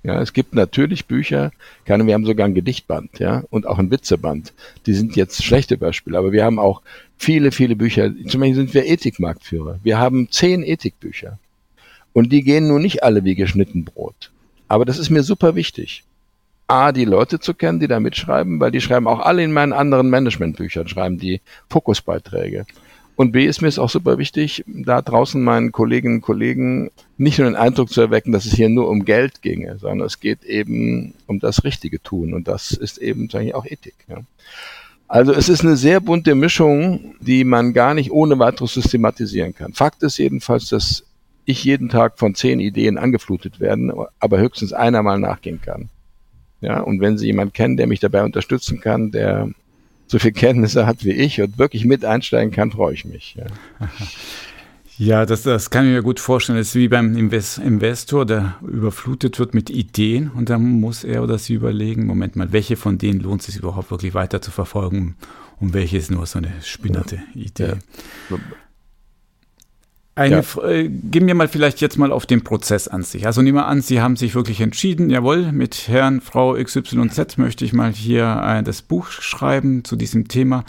Ja, 0.05 0.23
es 0.23 0.33
gibt 0.33 0.55
natürlich 0.55 1.07
Bücher, 1.07 1.51
keine, 1.85 2.07
wir 2.07 2.15
haben 2.15 2.25
sogar 2.25 2.47
ein 2.47 2.55
Gedichtband, 2.55 3.19
ja, 3.19 3.43
und 3.51 3.67
auch 3.67 3.81
ein 3.81 3.91
Witzeband. 3.91 4.53
Die 4.87 4.95
sind 4.95 5.17
jetzt 5.17 5.45
schlechte 5.45 5.77
Beispiele, 5.77 6.17
aber 6.17 6.31
wir 6.31 6.45
haben 6.45 6.61
auch 6.61 6.81
viele, 7.19 7.51
viele 7.51 7.75
Bücher. 7.75 8.13
Zum 8.29 8.41
Beispiel 8.41 8.55
sind 8.55 8.73
wir 8.73 8.87
Ethikmarktführer. 8.87 9.81
Wir 9.83 9.99
haben 9.99 10.31
zehn 10.31 10.63
Ethikbücher. 10.63 11.41
Und 12.13 12.33
die 12.33 12.45
gehen 12.45 12.69
nun 12.69 12.83
nicht 12.83 13.03
alle 13.03 13.25
wie 13.25 13.35
geschnitten 13.35 13.85
Brot. 13.85 14.31
Aber 14.69 14.85
das 14.85 14.99
ist 14.99 15.11
mir 15.11 15.25
super 15.25 15.57
wichtig. 15.57 16.05
A, 16.69 16.93
die 16.93 17.05
Leute 17.05 17.41
zu 17.41 17.53
kennen, 17.53 17.81
die 17.81 17.89
da 17.89 17.99
mitschreiben, 17.99 18.61
weil 18.61 18.71
die 18.71 18.81
schreiben 18.81 19.09
auch 19.09 19.19
alle 19.21 19.43
in 19.43 19.53
meinen 19.53 19.73
anderen 19.73 20.09
Managementbüchern, 20.09 20.87
schreiben 20.87 21.19
die 21.19 21.41
Fokusbeiträge. 21.69 22.65
Und 23.19 23.33
B 23.33 23.47
ist 23.47 23.63
mir 23.63 23.67
es 23.67 23.81
auch 23.81 23.91
super 23.91 24.17
wichtig, 24.17 24.63
da 24.69 25.03
draußen 25.03 25.43
meinen 25.43 25.73
Kolleginnen 25.73 26.19
und 26.19 26.21
Kollegen 26.21 26.93
nicht 27.17 27.41
nur 27.41 27.51
den 27.51 27.57
Eindruck 27.57 27.91
zu 27.91 28.01
erwecken, 28.01 28.31
dass 28.31 28.47
es 28.47 28.53
hier 28.53 28.69
nur 28.69 28.89
um 28.89 29.05
Geld 29.05 29.43
ginge, 29.43 29.77
sondern 29.77 30.07
es 30.07 30.21
geht 30.21 30.45
eben 30.45 31.15
um 31.27 31.41
das 31.41 31.65
Richtige 31.65 32.01
tun. 32.01 32.33
Und 32.33 32.47
das 32.47 32.71
ist 32.71 32.99
eben 32.99 33.29
eigentlich 33.33 33.57
auch 33.57 33.67
Ethik. 33.67 33.97
Ja. 34.07 34.19
Also 35.09 35.33
es 35.33 35.49
ist 35.49 35.63
eine 35.63 35.77
sehr 35.77 36.01
bunte 36.01 36.37
Mischung, 36.37 37.17
die 37.19 37.43
man 37.43 37.73
gar 37.73 37.93
nicht 37.93 38.13
ohne 38.13 38.39
weiteres 38.39 38.75
systematisieren 38.75 39.53
kann. 39.53 39.73
Fakt 39.73 40.05
ist 40.05 40.19
jedenfalls, 40.19 40.69
dass 40.69 41.05
ich 41.45 41.65
jeden 41.65 41.89
Tag 41.89 42.21
von 42.21 42.37
zehn 42.37 42.61
Ideen 42.61 42.99
angeflutet 42.99 43.59
werden, 43.59 43.91
aber 44.21 44.39
höchstens 44.39 44.73
einer 44.73 45.03
mal 45.03 45.19
nachgehen 45.19 45.61
kann. 45.61 45.89
Ja, 46.61 46.79
und 46.83 47.01
wenn 47.01 47.19
Sie 47.19 47.27
jemanden 47.27 47.53
kennen, 47.53 47.77
der 47.77 47.89
mich 47.89 47.99
dabei 47.99 48.23
unterstützen 48.23 48.79
kann, 48.81 49.11
der 49.11 49.51
so 50.09 50.19
viel 50.19 50.33
Kenntnisse 50.33 50.87
hat 50.87 51.05
wie 51.05 51.13
ich 51.13 51.41
und 51.41 51.59
wirklich 51.59 51.85
mit 51.85 52.05
einsteigen 52.05 52.51
kann, 52.51 52.73
freue 52.73 52.95
ich 52.95 53.05
mich. 53.05 53.37
Ja. 53.37 53.47
Ja, 55.01 55.27
das, 55.27 55.43
das 55.43 55.71
kann 55.71 55.87
ich 55.87 55.93
mir 55.93 56.03
gut 56.03 56.19
vorstellen. 56.19 56.59
Das 56.59 56.69
ist 56.69 56.75
wie 56.75 56.89
beim 56.89 57.17
Invest 57.17 57.59
Investor, 57.59 58.27
der 58.27 58.57
überflutet 58.67 59.39
wird 59.39 59.55
mit 59.55 59.71
Ideen 59.71 60.29
und 60.29 60.51
dann 60.51 60.81
muss 60.81 61.05
er 61.05 61.23
oder 61.23 61.39
sie 61.39 61.55
überlegen, 61.55 62.05
Moment 62.05 62.35
mal, 62.35 62.53
welche 62.53 62.75
von 62.75 62.99
denen 62.99 63.21
lohnt 63.21 63.43
es 63.43 63.47
sich 63.47 63.57
überhaupt 63.59 63.93
wirklich 63.93 64.15
weiter 64.15 64.43
zu 64.43 64.51
verfolgen 64.51 65.15
und 65.61 65.73
welche 65.73 65.99
ist 65.99 66.11
nur 66.11 66.27
so 66.27 66.39
eine 66.39 66.53
spinnerte 66.65 67.23
Idee. 67.37 67.77
Ja. 68.29 68.39
Eine, 70.19 70.43
ja. 70.43 70.69
äh, 70.69 70.89
gehen 70.89 71.27
wir 71.27 71.35
mal 71.35 71.49
vielleicht 71.49 71.81
jetzt 71.81 71.97
mal 71.97 72.11
auf 72.11 72.27
den 72.27 72.43
Prozess 72.43 72.89
an 72.89 73.05
sich. 73.05 73.27
Also 73.27 73.41
nehmen 73.41 73.59
wir 73.59 73.67
an, 73.67 73.83
Sie 73.83 74.01
haben 74.01 74.17
sich 74.17 74.35
wirklich 74.35 74.61
entschieden, 74.61 75.11
jawohl, 75.11 75.53
mit 75.53 75.87
Herrn, 75.87 76.21
Frau 76.21 76.55
XYZ 76.55 77.39
möchte 77.39 77.65
ich 77.65 77.73
mal 77.73 77.93
hier 77.93 78.43
äh, 78.45 78.63
das 78.65 78.83
Buch 78.83 79.09
schreiben 79.11 79.85
zu 79.85 79.95
diesem 79.95 80.27
Thema. 80.27 80.65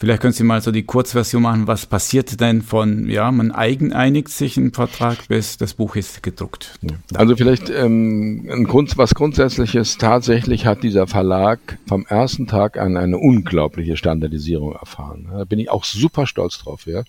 Vielleicht 0.00 0.22
können 0.22 0.32
Sie 0.32 0.44
mal 0.44 0.62
so 0.62 0.72
die 0.72 0.82
Kurzversion 0.82 1.42
machen. 1.42 1.66
Was 1.66 1.84
passiert 1.84 2.40
denn 2.40 2.62
von, 2.62 3.06
ja, 3.06 3.30
man 3.30 3.52
eigen 3.52 3.92
einigt 3.92 4.30
sich 4.30 4.56
einen 4.56 4.72
Vertrag, 4.72 5.28
bis 5.28 5.58
das 5.58 5.74
Buch 5.74 5.94
ist 5.94 6.22
gedruckt? 6.22 6.78
Ja. 6.80 6.96
Also 7.14 7.36
vielleicht 7.36 7.68
ähm, 7.68 8.48
ein 8.50 8.64
Grund, 8.64 8.96
was 8.96 9.14
Grundsätzliches. 9.14 9.98
Tatsächlich 9.98 10.64
hat 10.64 10.82
dieser 10.82 11.06
Verlag 11.06 11.78
vom 11.86 12.06
ersten 12.06 12.46
Tag 12.46 12.78
an 12.78 12.96
eine 12.96 13.18
unglaubliche 13.18 13.98
Standardisierung 13.98 14.72
erfahren. 14.72 15.28
Da 15.30 15.44
bin 15.44 15.58
ich 15.58 15.70
auch 15.70 15.84
super 15.84 16.26
stolz 16.26 16.58
drauf. 16.58 16.86
Ja. 16.86 17.04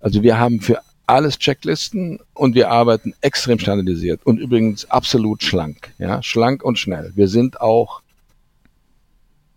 Also 0.00 0.24
wir 0.24 0.40
haben 0.40 0.60
für 0.60 0.80
alles 1.12 1.38
Checklisten 1.38 2.20
und 2.32 2.54
wir 2.54 2.70
arbeiten 2.70 3.14
extrem 3.20 3.58
standardisiert 3.58 4.20
und 4.24 4.38
übrigens 4.38 4.90
absolut 4.90 5.42
schlank. 5.42 5.92
Ja, 5.98 6.22
schlank 6.22 6.64
und 6.64 6.78
schnell. 6.78 7.12
Wir 7.14 7.28
sind 7.28 7.60
auch 7.60 8.00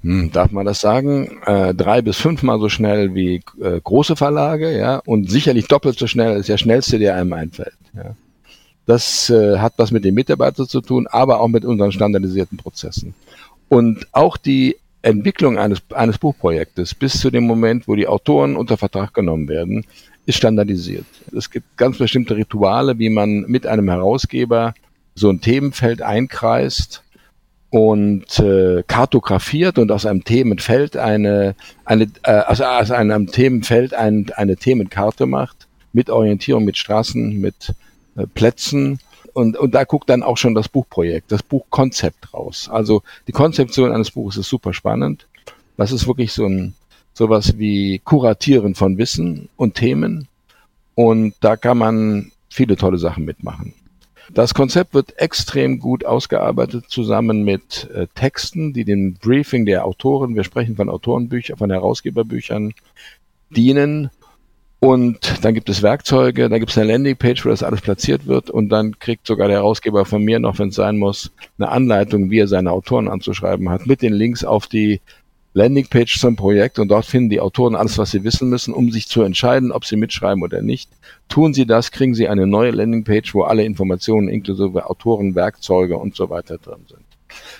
hm, 0.02 0.32
darf 0.32 0.52
man 0.52 0.66
das 0.66 0.82
sagen, 0.82 1.40
äh, 1.46 1.74
drei 1.74 2.02
bis 2.02 2.18
fünfmal 2.18 2.60
so 2.60 2.70
schnell 2.70 3.16
wie 3.16 3.42
äh, 3.60 3.80
große 3.82 4.16
Verlage, 4.16 4.78
ja, 4.78 5.02
und 5.06 5.32
sicherlich 5.32 5.68
doppelt 5.68 5.98
so 5.98 6.06
schnell 6.06 6.34
als 6.34 6.46
der 6.46 6.58
schnellste, 6.58 7.00
der 7.00 7.16
einem 7.16 7.34
einfällt. 7.34 7.74
Ja. 7.96 8.16
Das 8.86 9.32
äh, 9.32 9.58
hat 9.58 9.74
was 9.78 9.90
mit 9.90 10.06
den 10.06 10.14
Mitarbeitern 10.14 10.68
zu 10.68 10.82
tun, 10.82 11.08
aber 11.08 11.40
auch 11.40 11.48
mit 11.48 11.66
unseren 11.66 11.92
standardisierten 11.92 12.58
Prozessen. 12.58 13.16
Und 13.68 14.08
auch 14.12 14.38
die 14.38 14.76
Entwicklung 15.02 15.58
eines, 15.58 15.82
eines 15.92 16.20
Buchprojektes 16.20 16.94
bis 16.94 17.20
zu 17.20 17.32
dem 17.32 17.46
Moment, 17.46 17.88
wo 17.88 17.96
die 17.96 18.08
Autoren 18.08 18.56
unter 18.56 18.78
Vertrag 18.78 19.14
genommen 19.14 19.48
werden, 19.48 19.86
ist 20.26 20.38
standardisiert. 20.38 21.06
Es 21.36 21.50
gibt 21.50 21.78
ganz 21.78 21.98
bestimmte 21.98 22.36
Rituale, 22.36 22.98
wie 23.00 23.10
man 23.10 23.42
mit 23.48 23.68
einem 23.68 23.90
Herausgeber 23.90 24.74
so 25.14 25.30
ein 25.30 25.42
Themenfeld 25.42 26.02
einkreist 26.02 27.04
und 27.70 28.40
äh, 28.40 28.84
kartografiert 28.88 29.78
und 29.78 29.92
aus 29.92 30.06
einem 30.06 30.24
Themenfeld 30.24 30.98
eine, 30.98 31.56
eine 31.84 32.08
äh, 32.24 32.32
also 32.32 32.64
aus 32.64 32.92
einem 32.92 33.28
Themenfeld 33.28 33.94
ein, 33.94 34.32
eine 34.36 34.56
Themenkarte 34.56 35.26
macht 35.26 35.68
mit 35.94 36.10
Orientierung, 36.10 36.66
mit 36.66 36.78
Straßen, 36.78 37.40
mit 37.40 37.74
äh, 38.16 38.26
Plätzen 38.28 39.00
und, 39.36 39.58
und 39.58 39.76
da 39.76 39.84
guckt 39.84 40.10
dann 40.10 40.24
auch 40.24 40.38
schon 40.38 40.56
das 40.56 40.70
Buchprojekt, 40.70 41.32
das 41.32 41.44
Buchkonzept 41.44 42.34
raus. 42.34 42.70
Also 42.72 43.04
die 43.28 43.34
Konzeption 43.34 43.92
eines 43.92 44.12
Buches 44.12 44.38
ist 44.38 44.48
super 44.48 44.74
spannend. 44.74 45.28
Das 45.76 45.92
ist 45.92 46.08
wirklich 46.08 46.32
so 46.32 46.46
ein 46.46 46.74
sowas 47.16 47.58
wie 47.58 48.00
Kuratieren 48.00 48.76
von 48.76 49.00
Wissen 49.00 49.50
und 49.56 49.74
Themen 49.74 50.28
und 50.94 51.34
da 51.40 51.58
kann 51.58 51.78
man 51.78 52.32
viele 52.50 52.76
tolle 52.76 52.98
Sachen 52.98 53.26
mitmachen. 53.26 53.74
Das 54.34 54.54
Konzept 54.54 54.94
wird 54.94 55.20
extrem 55.20 55.80
gut 55.80 56.06
ausgearbeitet 56.06 56.86
zusammen 56.88 57.44
mit 57.44 57.90
äh, 57.94 58.08
Texten, 58.16 58.74
die 58.74 58.84
dem 58.84 59.14
Briefing 59.14 59.66
der 59.66 59.86
Autoren, 59.86 60.36
wir 60.36 60.44
sprechen 60.44 60.76
von 60.76 60.90
Autorenbüchern, 60.90 61.58
von 61.58 61.70
Herausgeberbüchern, 61.70 62.74
dienen. 63.52 64.10
Und 64.80 65.44
dann 65.44 65.54
gibt 65.54 65.70
es 65.70 65.84
Werkzeuge, 65.84 66.50
dann 66.50 66.60
gibt 66.60 66.72
es 66.72 66.78
eine 66.78 66.92
Landingpage, 66.92 67.46
wo 67.46 67.50
das 67.50 67.64
alles 67.64 67.82
platziert 67.82 68.26
wird 68.26 68.50
und 68.50 68.70
dann 68.70 69.00
kriegt 69.00 69.26
sogar 69.26 69.48
der 69.48 69.58
Herausgeber 69.58 70.06
von 70.06 70.24
mir 70.24 70.40
noch, 70.40 70.60
wenn 70.60 70.70
es 70.70 70.76
sein 70.76 70.98
muss, 70.98 71.32
eine 71.58 71.70
Anleitung, 71.70 72.30
wie 72.30 72.40
er 72.40 72.48
seine 72.48 72.72
Autoren 72.72 73.08
anzuschreiben 73.08 73.70
hat, 73.70 73.86
mit 73.86 74.02
den 74.02 74.14
Links 74.14 74.44
auf 74.44 74.68
die 74.68 75.02
Landingpage 75.56 76.20
zum 76.20 76.36
Projekt 76.36 76.80
und 76.80 76.90
dort 76.90 77.06
finden 77.06 77.30
die 77.30 77.40
Autoren 77.40 77.76
alles, 77.76 77.98
was 77.98 78.12
sie 78.12 78.26
wissen 78.26 78.50
müssen, 78.50 78.74
um 78.74 78.92
sich 78.92 79.08
zu 79.08 79.22
entscheiden, 79.22 79.72
ob 79.72 79.86
sie 79.86 79.96
mitschreiben 79.96 80.44
oder 80.44 80.62
nicht. 80.62 80.90
Tun 81.30 81.54
sie 81.54 81.66
das, 81.66 81.92
kriegen 81.92 82.14
sie 82.14 82.28
eine 82.28 82.46
neue 82.46 82.72
Landingpage, 82.72 83.34
wo 83.34 83.44
alle 83.44 83.64
Informationen 83.64 84.28
inklusive 84.28 84.90
Autoren, 84.90 85.34
Werkzeuge 85.34 85.98
und 85.98 86.14
so 86.14 86.30
weiter 86.30 86.58
drin 86.58 86.82
sind. 86.90 87.06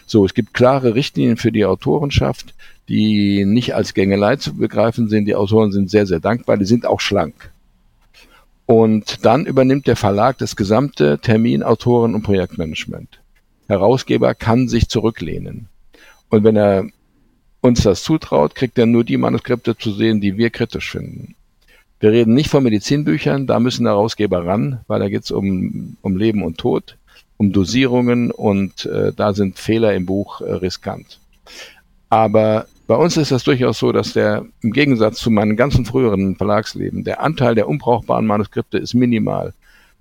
So, 0.06 0.26
es 0.26 0.34
gibt 0.34 0.54
klare 0.54 0.94
Richtlinien 0.94 1.38
für 1.38 1.54
die 1.54 1.64
Autorenschaft, 1.64 2.54
die 2.90 3.46
nicht 3.46 3.76
als 3.76 3.94
Gängelei 3.94 4.36
zu 4.36 4.56
begreifen 4.56 5.08
sind. 5.08 5.24
Die 5.24 5.36
Autoren 5.36 5.72
sind 5.72 5.90
sehr, 5.90 6.06
sehr 6.06 6.20
dankbar, 6.20 6.58
die 6.58 6.66
sind 6.66 6.86
auch 6.86 7.00
schlank. 7.00 7.50
Und 8.66 9.24
dann 9.26 9.46
übernimmt 9.46 9.88
der 9.88 9.96
Verlag 9.96 10.38
das 10.38 10.58
gesamte 10.58 11.20
Termin, 11.20 11.64
Autoren 11.64 12.14
und 12.14 12.24
Projektmanagement. 12.24 13.22
Herausgeber 13.70 14.36
kann 14.36 14.68
sich 14.68 14.90
zurücklehnen. 14.90 15.70
Und 16.30 16.44
wenn 16.44 16.58
er 16.58 16.88
uns 17.66 17.82
das 17.82 18.04
zutraut, 18.04 18.56
kriegt 18.56 18.78
er 18.78 18.86
nur 18.86 19.04
die 19.04 19.18
Manuskripte 19.18 19.78
zu 19.78 19.92
sehen, 19.92 20.22
die 20.22 20.38
wir 20.38 20.50
kritisch 20.50 20.92
finden. 20.92 21.36
Wir 22.00 22.12
reden 22.12 22.34
nicht 22.34 22.50
von 22.50 22.64
Medizinbüchern, 22.64 23.48
da 23.48 23.60
müssen 23.60 23.86
Herausgeber 23.86 24.46
ran, 24.46 24.82
weil 24.88 25.00
da 25.00 25.10
geht 25.10 25.24
es 25.24 25.32
um, 25.32 25.98
um 26.02 26.18
Leben 26.18 26.44
und 26.44 26.58
Tod, 26.58 26.98
um 27.38 27.52
Dosierungen 27.52 28.32
und 28.32 28.86
äh, 28.86 29.12
da 29.16 29.34
sind 29.34 29.58
Fehler 29.58 29.94
im 29.94 30.06
Buch 30.06 30.42
äh, 30.42 30.54
riskant. 30.54 31.20
Aber 32.10 32.68
bei 32.88 32.96
uns 32.96 33.18
ist 33.18 33.32
das 33.32 33.44
durchaus 33.44 33.80
so, 33.80 33.92
dass 33.92 34.14
der 34.14 34.46
im 34.62 34.72
Gegensatz 34.72 35.18
zu 35.18 35.32
meinem 35.32 35.56
ganzen 35.56 35.86
früheren 35.86 36.36
Verlagsleben, 36.36 37.04
der 37.04 37.22
Anteil 37.22 37.56
der 37.56 37.68
unbrauchbaren 37.68 38.28
Manuskripte 38.28 38.78
ist 38.78 38.94
minimal, 38.94 39.54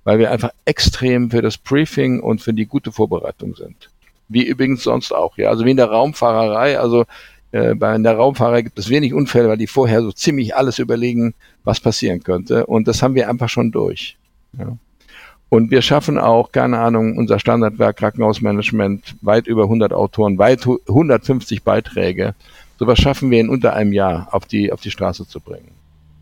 weil 0.05 0.19
wir 0.19 0.31
einfach 0.31 0.51
extrem 0.67 1.31
für 1.31 1.41
das 1.41 1.57
Briefing 1.57 2.21
und 2.21 2.43
für 2.43 2.53
die 2.53 2.67
gute 2.67 2.93
Vorbereitung 2.93 3.55
sind. 3.55 3.89
Wie 4.29 4.45
übrigens 4.45 4.83
sonst 4.83 5.13
auch, 5.13 5.39
ja. 5.39 5.49
Also 5.49 5.65
wie 5.65 5.71
in 5.71 5.77
der 5.77 5.91
Raumfahrerei, 5.91 6.79
also 6.79 7.05
äh, 7.55 7.77
bei 7.77 7.97
der 7.99 8.17
Raumfahrer 8.17 8.65
gibt 8.65 8.81
es 8.81 8.89
wenig 8.89 9.15
Unfälle, 9.15 9.49
weil 9.49 9.57
die 9.57 9.69
vorher 9.69 10.03
so 10.03 10.11
ziemlich 10.11 10.57
alles 10.57 10.81
überlegen, 10.81 11.35
was 11.63 11.79
passieren 11.79 12.21
könnte. 12.25 12.67
Und 12.67 12.89
das 12.89 13.01
haben 13.01 13.15
wir 13.15 13.31
einfach 13.31 13.49
schon 13.49 13.71
durch. 13.71 14.17
Ja. 14.59 14.77
Und 15.51 15.71
wir 15.71 15.81
schaffen 15.81 16.19
auch, 16.19 16.51
keine 16.51 16.81
Ahnung, 16.81 17.17
unser 17.17 17.39
Standardwerk 17.39 17.99
Krankenhausmanagement, 17.99 19.15
weit 19.21 19.47
über 19.47 19.65
100 19.65 19.93
Autoren, 19.93 20.37
weit 20.37 20.67
150 20.67 21.63
Beiträge. 21.63 22.35
Sowas 22.81 22.99
schaffen 22.99 23.31
wir 23.31 23.39
in 23.39 23.49
unter 23.49 23.75
einem 23.75 23.93
Jahr 23.93 24.27
auf 24.33 24.47
die, 24.47 24.73
auf 24.73 24.81
die 24.81 24.91
Straße 24.91 25.29
zu 25.29 25.39
bringen. 25.39 25.71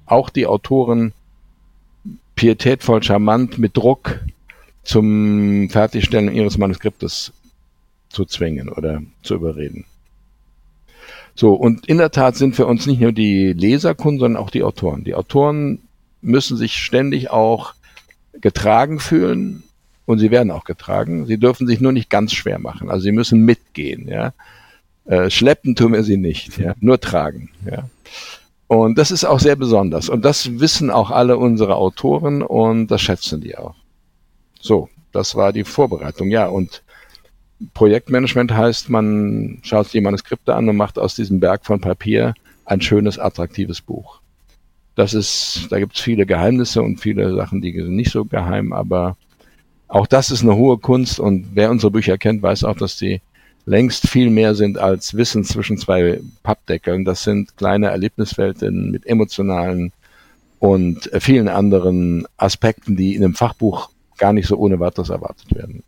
Auch 0.04 0.28
die 0.28 0.46
Autoren 0.46 1.14
pietätvoll 2.34 3.02
charmant 3.02 3.58
mit 3.58 3.74
Druck 3.74 4.20
zum 4.82 5.70
Fertigstellen 5.70 6.30
ihres 6.34 6.58
Manuskriptes 6.58 7.32
zu 8.10 8.26
zwingen 8.26 8.68
oder 8.68 9.00
zu 9.22 9.36
überreden. 9.36 9.86
So, 11.34 11.54
und 11.54 11.86
in 11.86 11.98
der 11.98 12.10
Tat 12.10 12.36
sind 12.36 12.54
für 12.56 12.66
uns 12.66 12.86
nicht 12.86 13.00
nur 13.00 13.12
die 13.12 13.52
Leserkunden, 13.52 14.20
sondern 14.20 14.42
auch 14.42 14.50
die 14.50 14.62
Autoren. 14.62 15.04
Die 15.04 15.14
Autoren 15.14 15.80
müssen 16.20 16.56
sich 16.56 16.74
ständig 16.76 17.30
auch 17.30 17.74
getragen 18.40 19.00
fühlen 19.00 19.62
und 20.06 20.18
sie 20.18 20.30
werden 20.30 20.50
auch 20.50 20.64
getragen. 20.64 21.26
Sie 21.26 21.38
dürfen 21.38 21.66
sich 21.66 21.80
nur 21.80 21.92
nicht 21.92 22.10
ganz 22.10 22.32
schwer 22.32 22.58
machen. 22.58 22.90
Also 22.90 23.02
sie 23.04 23.12
müssen 23.12 23.44
mitgehen, 23.44 24.08
ja. 24.08 24.32
Äh, 25.04 25.30
schleppen 25.30 25.74
tun 25.74 25.92
wir 25.92 26.04
sie 26.04 26.16
nicht, 26.16 26.58
ja. 26.58 26.74
Nur 26.80 27.00
tragen, 27.00 27.50
ja. 27.68 27.88
Und 28.68 28.96
das 28.96 29.10
ist 29.10 29.24
auch 29.24 29.40
sehr 29.40 29.56
besonders. 29.56 30.08
Und 30.08 30.24
das 30.24 30.58
wissen 30.60 30.90
auch 30.90 31.10
alle 31.10 31.36
unsere 31.36 31.76
Autoren 31.76 32.42
und 32.42 32.86
das 32.86 33.02
schätzen 33.02 33.40
die 33.40 33.58
auch. 33.58 33.74
So, 34.60 34.88
das 35.12 35.34
war 35.34 35.52
die 35.52 35.64
Vorbereitung. 35.64 36.30
Ja, 36.30 36.46
und 36.46 36.82
Projektmanagement 37.74 38.52
heißt, 38.52 38.90
man 38.90 39.58
schaut 39.62 39.86
sich 39.86 39.92
die 39.92 40.00
Manuskripte 40.00 40.54
an 40.54 40.68
und 40.68 40.76
macht 40.76 40.98
aus 40.98 41.14
diesem 41.14 41.40
Berg 41.40 41.64
von 41.64 41.80
Papier 41.80 42.34
ein 42.64 42.80
schönes, 42.80 43.18
attraktives 43.18 43.80
Buch. 43.80 44.20
Das 44.94 45.14
ist, 45.14 45.68
da 45.70 45.78
gibt 45.78 45.96
es 45.96 46.00
viele 46.00 46.26
Geheimnisse 46.26 46.82
und 46.82 46.98
viele 46.98 47.34
Sachen, 47.34 47.60
die 47.60 47.72
sind 47.72 47.96
nicht 47.96 48.10
so 48.10 48.24
geheim, 48.24 48.72
aber 48.72 49.16
auch 49.88 50.06
das 50.06 50.30
ist 50.30 50.42
eine 50.42 50.56
hohe 50.56 50.78
Kunst 50.78 51.20
und 51.20 51.48
wer 51.54 51.70
unsere 51.70 51.90
Bücher 51.90 52.18
kennt, 52.18 52.42
weiß 52.42 52.64
auch, 52.64 52.76
dass 52.76 52.96
die 52.96 53.20
längst 53.64 54.08
viel 54.08 54.30
mehr 54.30 54.54
sind 54.54 54.78
als 54.78 55.14
Wissen 55.14 55.44
zwischen 55.44 55.78
zwei 55.78 56.20
Pappdeckeln. 56.42 57.04
Das 57.04 57.22
sind 57.22 57.56
kleine 57.56 57.88
Erlebniswelten 57.88 58.90
mit 58.90 59.06
emotionalen 59.06 59.92
und 60.58 61.10
vielen 61.20 61.48
anderen 61.48 62.26
Aspekten, 62.36 62.96
die 62.96 63.14
in 63.14 63.24
einem 63.24 63.34
Fachbuch 63.34 63.90
gar 64.18 64.32
nicht 64.32 64.46
so 64.46 64.56
ohne 64.56 64.80
weiteres 64.80 65.10
erwartet 65.10 65.54
werden. 65.54 65.82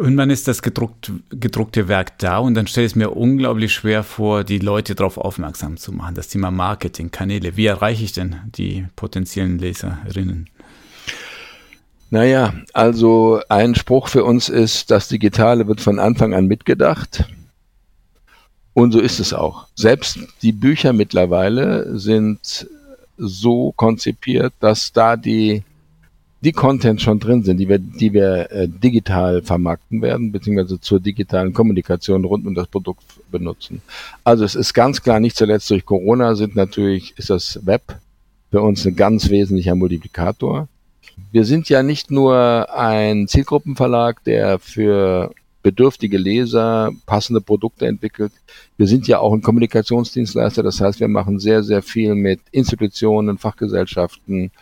Irgendwann 0.00 0.30
ist 0.30 0.46
das 0.46 0.62
gedruckt, 0.62 1.10
gedruckte 1.30 1.88
Werk 1.88 2.18
da 2.18 2.38
und 2.38 2.54
dann 2.54 2.68
stelle 2.68 2.86
ich 2.86 2.92
es 2.92 2.96
mir 2.96 3.10
unglaublich 3.10 3.72
schwer 3.72 4.04
vor, 4.04 4.44
die 4.44 4.60
Leute 4.60 4.94
darauf 4.94 5.18
aufmerksam 5.18 5.76
zu 5.76 5.92
machen. 5.92 6.14
Das 6.14 6.28
Thema 6.28 6.52
Marketing, 6.52 7.10
Kanäle. 7.10 7.56
Wie 7.56 7.66
erreiche 7.66 8.04
ich 8.04 8.12
denn 8.12 8.36
die 8.56 8.86
potenziellen 8.94 9.58
Leserinnen? 9.58 10.48
Naja, 12.10 12.54
also 12.72 13.40
ein 13.48 13.74
Spruch 13.74 14.06
für 14.06 14.22
uns 14.24 14.48
ist, 14.48 14.92
das 14.92 15.08
Digitale 15.08 15.66
wird 15.66 15.80
von 15.80 15.98
Anfang 15.98 16.32
an 16.32 16.46
mitgedacht. 16.46 17.24
Und 18.74 18.92
so 18.92 19.00
ist 19.00 19.18
es 19.18 19.32
auch. 19.34 19.66
Selbst 19.74 20.20
die 20.42 20.52
Bücher 20.52 20.92
mittlerweile 20.92 21.98
sind 21.98 22.68
so 23.16 23.72
konzipiert, 23.72 24.54
dass 24.60 24.92
da 24.92 25.16
die 25.16 25.64
die 26.40 26.52
Content 26.52 27.02
schon 27.02 27.18
drin 27.18 27.42
sind, 27.42 27.56
die 27.56 27.68
wir, 27.68 27.78
die 27.78 28.12
wir 28.12 28.50
äh, 28.52 28.68
digital 28.68 29.42
vermarkten 29.42 30.02
werden, 30.02 30.30
beziehungsweise 30.30 30.80
zur 30.80 31.00
digitalen 31.00 31.52
Kommunikation 31.52 32.24
rund 32.24 32.46
um 32.46 32.54
das 32.54 32.68
Produkt 32.68 33.02
benutzen. 33.30 33.82
Also 34.22 34.44
es 34.44 34.54
ist 34.54 34.72
ganz 34.72 35.02
klar, 35.02 35.18
nicht 35.18 35.36
zuletzt 35.36 35.70
durch 35.70 35.84
Corona 35.84 36.34
sind 36.36 36.54
natürlich, 36.54 37.14
ist 37.16 37.30
das 37.30 37.66
Web 37.66 37.98
für 38.50 38.60
uns 38.60 38.86
ein 38.86 38.96
ganz 38.96 39.28
wesentlicher 39.30 39.74
Multiplikator. 39.74 40.68
Wir 41.32 41.44
sind 41.44 41.68
ja 41.68 41.82
nicht 41.82 42.10
nur 42.10 42.72
ein 42.72 43.26
Zielgruppenverlag, 43.26 44.22
der 44.22 44.60
für 44.60 45.32
bedürftige 45.62 46.18
Leser 46.18 46.92
passende 47.04 47.40
Produkte 47.40 47.86
entwickelt. 47.86 48.32
Wir 48.76 48.86
sind 48.86 49.08
ja 49.08 49.18
auch 49.18 49.32
ein 49.32 49.42
Kommunikationsdienstleister, 49.42 50.62
das 50.62 50.80
heißt, 50.80 51.00
wir 51.00 51.08
machen 51.08 51.40
sehr, 51.40 51.64
sehr 51.64 51.82
viel 51.82 52.14
mit 52.14 52.40
Institutionen, 52.52 53.38
Fachgesellschaften, 53.38 54.52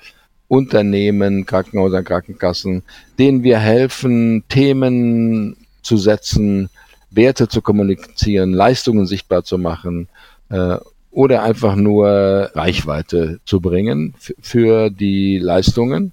Unternehmen, 0.49 1.47
Krankenhäuser, 1.47 2.03
Krankenkassen, 2.03 2.82
denen 3.18 3.42
wir 3.42 3.59
helfen, 3.59 4.44
Themen 4.49 5.57
zu 5.82 5.97
setzen, 5.97 6.68
Werte 7.11 7.49
zu 7.49 7.62
kommunizieren, 7.62 8.53
Leistungen 8.53 9.07
sichtbar 9.07 9.44
zu 9.44 9.59
machen 9.59 10.09
äh, 10.51 10.76
oder 11.11 11.42
einfach 11.42 11.76
nur 11.76 12.51
Reichweite 12.55 13.40
zu 13.44 13.61
bringen 13.61 14.14
für 14.40 14.90
die 14.90 15.38
Leistungen 15.38 16.12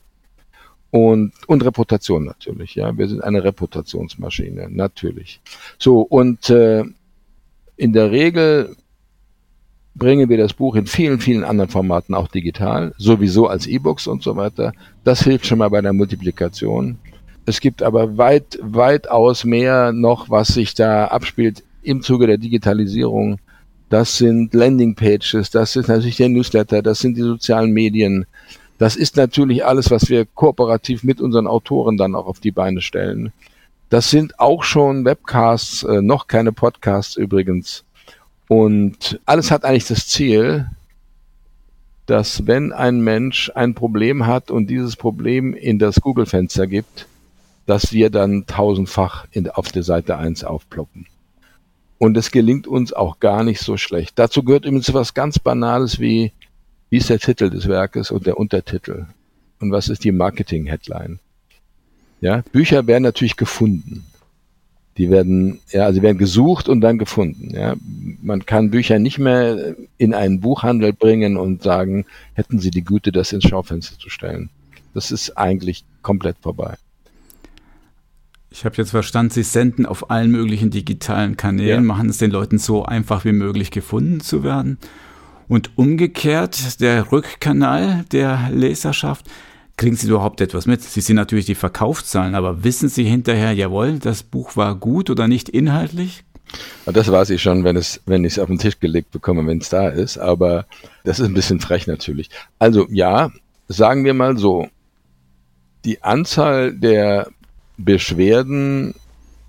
und, 0.91 1.33
und 1.47 1.65
Reputation 1.65 2.23
natürlich. 2.23 2.75
Ja, 2.75 2.95
wir 2.97 3.07
sind 3.07 3.23
eine 3.23 3.43
Reputationsmaschine, 3.43 4.67
natürlich. 4.69 5.41
So, 5.77 6.01
und 6.01 6.49
äh, 6.49 6.83
in 7.75 7.93
der 7.93 8.11
Regel 8.11 8.75
bringen 9.95 10.29
wir 10.29 10.37
das 10.37 10.53
Buch 10.53 10.75
in 10.75 10.87
vielen, 10.87 11.19
vielen 11.19 11.43
anderen 11.43 11.69
Formaten 11.69 12.15
auch 12.15 12.27
digital, 12.27 12.93
sowieso 12.97 13.47
als 13.47 13.67
E-Books 13.67 14.07
und 14.07 14.23
so 14.23 14.35
weiter. 14.35 14.73
Das 15.03 15.23
hilft 15.23 15.45
schon 15.45 15.59
mal 15.59 15.69
bei 15.69 15.81
der 15.81 15.93
Multiplikation. 15.93 16.97
Es 17.45 17.59
gibt 17.59 17.83
aber 17.83 18.17
weit, 18.17 18.57
weitaus 18.61 19.43
mehr 19.43 19.91
noch, 19.91 20.29
was 20.29 20.49
sich 20.49 20.73
da 20.73 21.07
abspielt 21.07 21.63
im 21.83 22.01
Zuge 22.01 22.27
der 22.27 22.37
Digitalisierung. 22.37 23.39
Das 23.89 24.17
sind 24.17 24.53
Landingpages, 24.53 25.51
das 25.51 25.75
ist 25.75 25.87
natürlich 25.87 26.17
der 26.17 26.29
Newsletter, 26.29 26.81
das 26.81 26.99
sind 26.99 27.15
die 27.15 27.21
sozialen 27.21 27.71
Medien. 27.71 28.25
Das 28.79 28.95
ist 28.95 29.17
natürlich 29.17 29.65
alles, 29.65 29.91
was 29.91 30.09
wir 30.09 30.25
kooperativ 30.25 31.03
mit 31.03 31.21
unseren 31.21 31.45
Autoren 31.45 31.97
dann 31.97 32.15
auch 32.15 32.25
auf 32.25 32.39
die 32.39 32.51
Beine 32.51 32.81
stellen. 32.81 33.31
Das 33.89 34.09
sind 34.09 34.39
auch 34.39 34.63
schon 34.63 35.05
Webcasts, 35.05 35.83
äh, 35.83 36.01
noch 36.01 36.27
keine 36.27 36.51
Podcasts 36.51 37.15
übrigens. 37.15 37.83
Und 38.53 39.19
alles 39.25 39.49
hat 39.49 39.65
eigentlich 39.65 39.87
das 39.87 40.05
Ziel, 40.05 40.69
dass 42.05 42.45
wenn 42.45 42.71
ein 42.71 43.01
Mensch 43.01 43.51
ein 43.55 43.73
Problem 43.73 44.27
hat 44.27 44.51
und 44.51 44.67
dieses 44.67 44.95
Problem 44.95 45.55
in 45.55 45.79
das 45.79 46.01
Google-Fenster 46.01 46.67
gibt, 46.67 47.07
dass 47.65 47.93
wir 47.93 48.11
dann 48.11 48.45
tausendfach 48.45 49.25
in, 49.31 49.49
auf 49.49 49.71
der 49.71 49.81
Seite 49.81 50.19
1 50.19 50.43
aufploppen. 50.43 51.07
Und 51.97 52.15
es 52.15 52.29
gelingt 52.29 52.67
uns 52.67 52.93
auch 52.93 53.19
gar 53.19 53.43
nicht 53.43 53.59
so 53.59 53.75
schlecht. 53.75 54.19
Dazu 54.19 54.43
gehört 54.43 54.65
übrigens 54.65 54.93
was 54.93 55.15
ganz 55.15 55.39
Banales 55.39 55.99
wie, 55.99 56.31
wie 56.91 56.97
ist 56.97 57.09
der 57.09 57.19
Titel 57.19 57.49
des 57.49 57.67
Werkes 57.67 58.11
und 58.11 58.27
der 58.27 58.37
Untertitel? 58.37 59.07
Und 59.61 59.71
was 59.71 59.89
ist 59.89 60.03
die 60.03 60.11
Marketing-Headline? 60.11 61.17
Ja, 62.21 62.43
Bücher 62.51 62.85
werden 62.85 63.01
natürlich 63.01 63.35
gefunden. 63.35 64.05
Die 64.97 65.09
werden, 65.09 65.59
ja, 65.71 65.85
also 65.85 66.01
werden 66.01 66.19
gesucht 66.19 66.69
und 66.69 66.81
dann 66.81 66.99
gefunden. 66.99 67.49
Ja, 67.55 67.75
man 68.21 68.45
kann 68.45 68.69
Bücher 68.69 68.99
nicht 68.99 69.17
mehr 69.17 69.75
in 69.97 70.13
einen 70.13 70.39
Buchhandel 70.39 70.93
bringen 70.93 71.37
und 71.37 71.63
sagen, 71.63 72.05
hätten 72.33 72.59
Sie 72.59 72.69
die 72.69 72.83
Güte, 72.83 73.11
das 73.11 73.33
ins 73.33 73.45
Schaufenster 73.45 73.97
zu 73.97 74.09
stellen. 74.09 74.49
Das 74.93 75.11
ist 75.11 75.37
eigentlich 75.37 75.83
komplett 76.03 76.37
vorbei. 76.41 76.75
Ich 78.51 78.65
habe 78.65 78.75
jetzt 78.77 78.91
verstanden, 78.91 79.31
Sie 79.31 79.41
senden 79.41 79.87
auf 79.87 80.11
allen 80.11 80.29
möglichen 80.29 80.69
digitalen 80.69 81.37
Kanälen, 81.37 81.69
ja. 81.69 81.81
machen 81.81 82.09
es 82.09 82.19
den 82.19 82.29
Leuten 82.29 82.59
so 82.59 82.85
einfach 82.85 83.25
wie 83.25 83.31
möglich 83.31 83.71
gefunden 83.71 84.19
zu 84.19 84.43
werden. 84.43 84.77
Und 85.47 85.75
umgekehrt, 85.75 86.79
der 86.79 87.11
Rückkanal 87.11 88.05
der 88.11 88.49
Leserschaft, 88.51 89.25
Kriegen 89.75 89.95
Sie 89.95 90.07
überhaupt 90.07 90.39
etwas 90.39 90.65
mit? 90.65 90.83
Sie 90.83 91.01
sehen 91.01 91.15
natürlich 91.15 91.45
die 91.45 91.55
Verkaufszahlen, 91.55 92.35
aber 92.35 92.63
wissen 92.63 92.89
Sie 92.89 93.03
hinterher, 93.03 93.53
jawohl, 93.53 93.99
das 93.99 94.23
Buch 94.23 94.55
war 94.55 94.75
gut 94.75 95.09
oder 95.09 95.27
nicht 95.27 95.49
inhaltlich? 95.49 96.23
Das 96.85 97.11
weiß 97.11 97.31
ich 97.31 97.41
schon, 97.41 97.63
wenn 97.63 97.75
es, 97.75 98.01
wenn 98.05 98.23
ich 98.23 98.33
es 98.33 98.39
auf 98.39 98.47
den 98.47 98.59
Tisch 98.59 98.79
gelegt 98.79 99.11
bekomme, 99.11 99.47
wenn 99.47 99.57
es 99.57 99.69
da 99.69 99.87
ist. 99.87 100.17
Aber 100.19 100.65
das 101.03 101.19
ist 101.19 101.25
ein 101.25 101.33
bisschen 101.33 101.59
frech 101.59 101.87
natürlich. 101.87 102.29
Also 102.59 102.87
ja, 102.91 103.31
sagen 103.67 104.05
wir 104.05 104.13
mal 104.13 104.37
so, 104.37 104.67
die 105.85 106.03
Anzahl 106.03 106.73
der 106.73 107.29
Beschwerden 107.77 108.93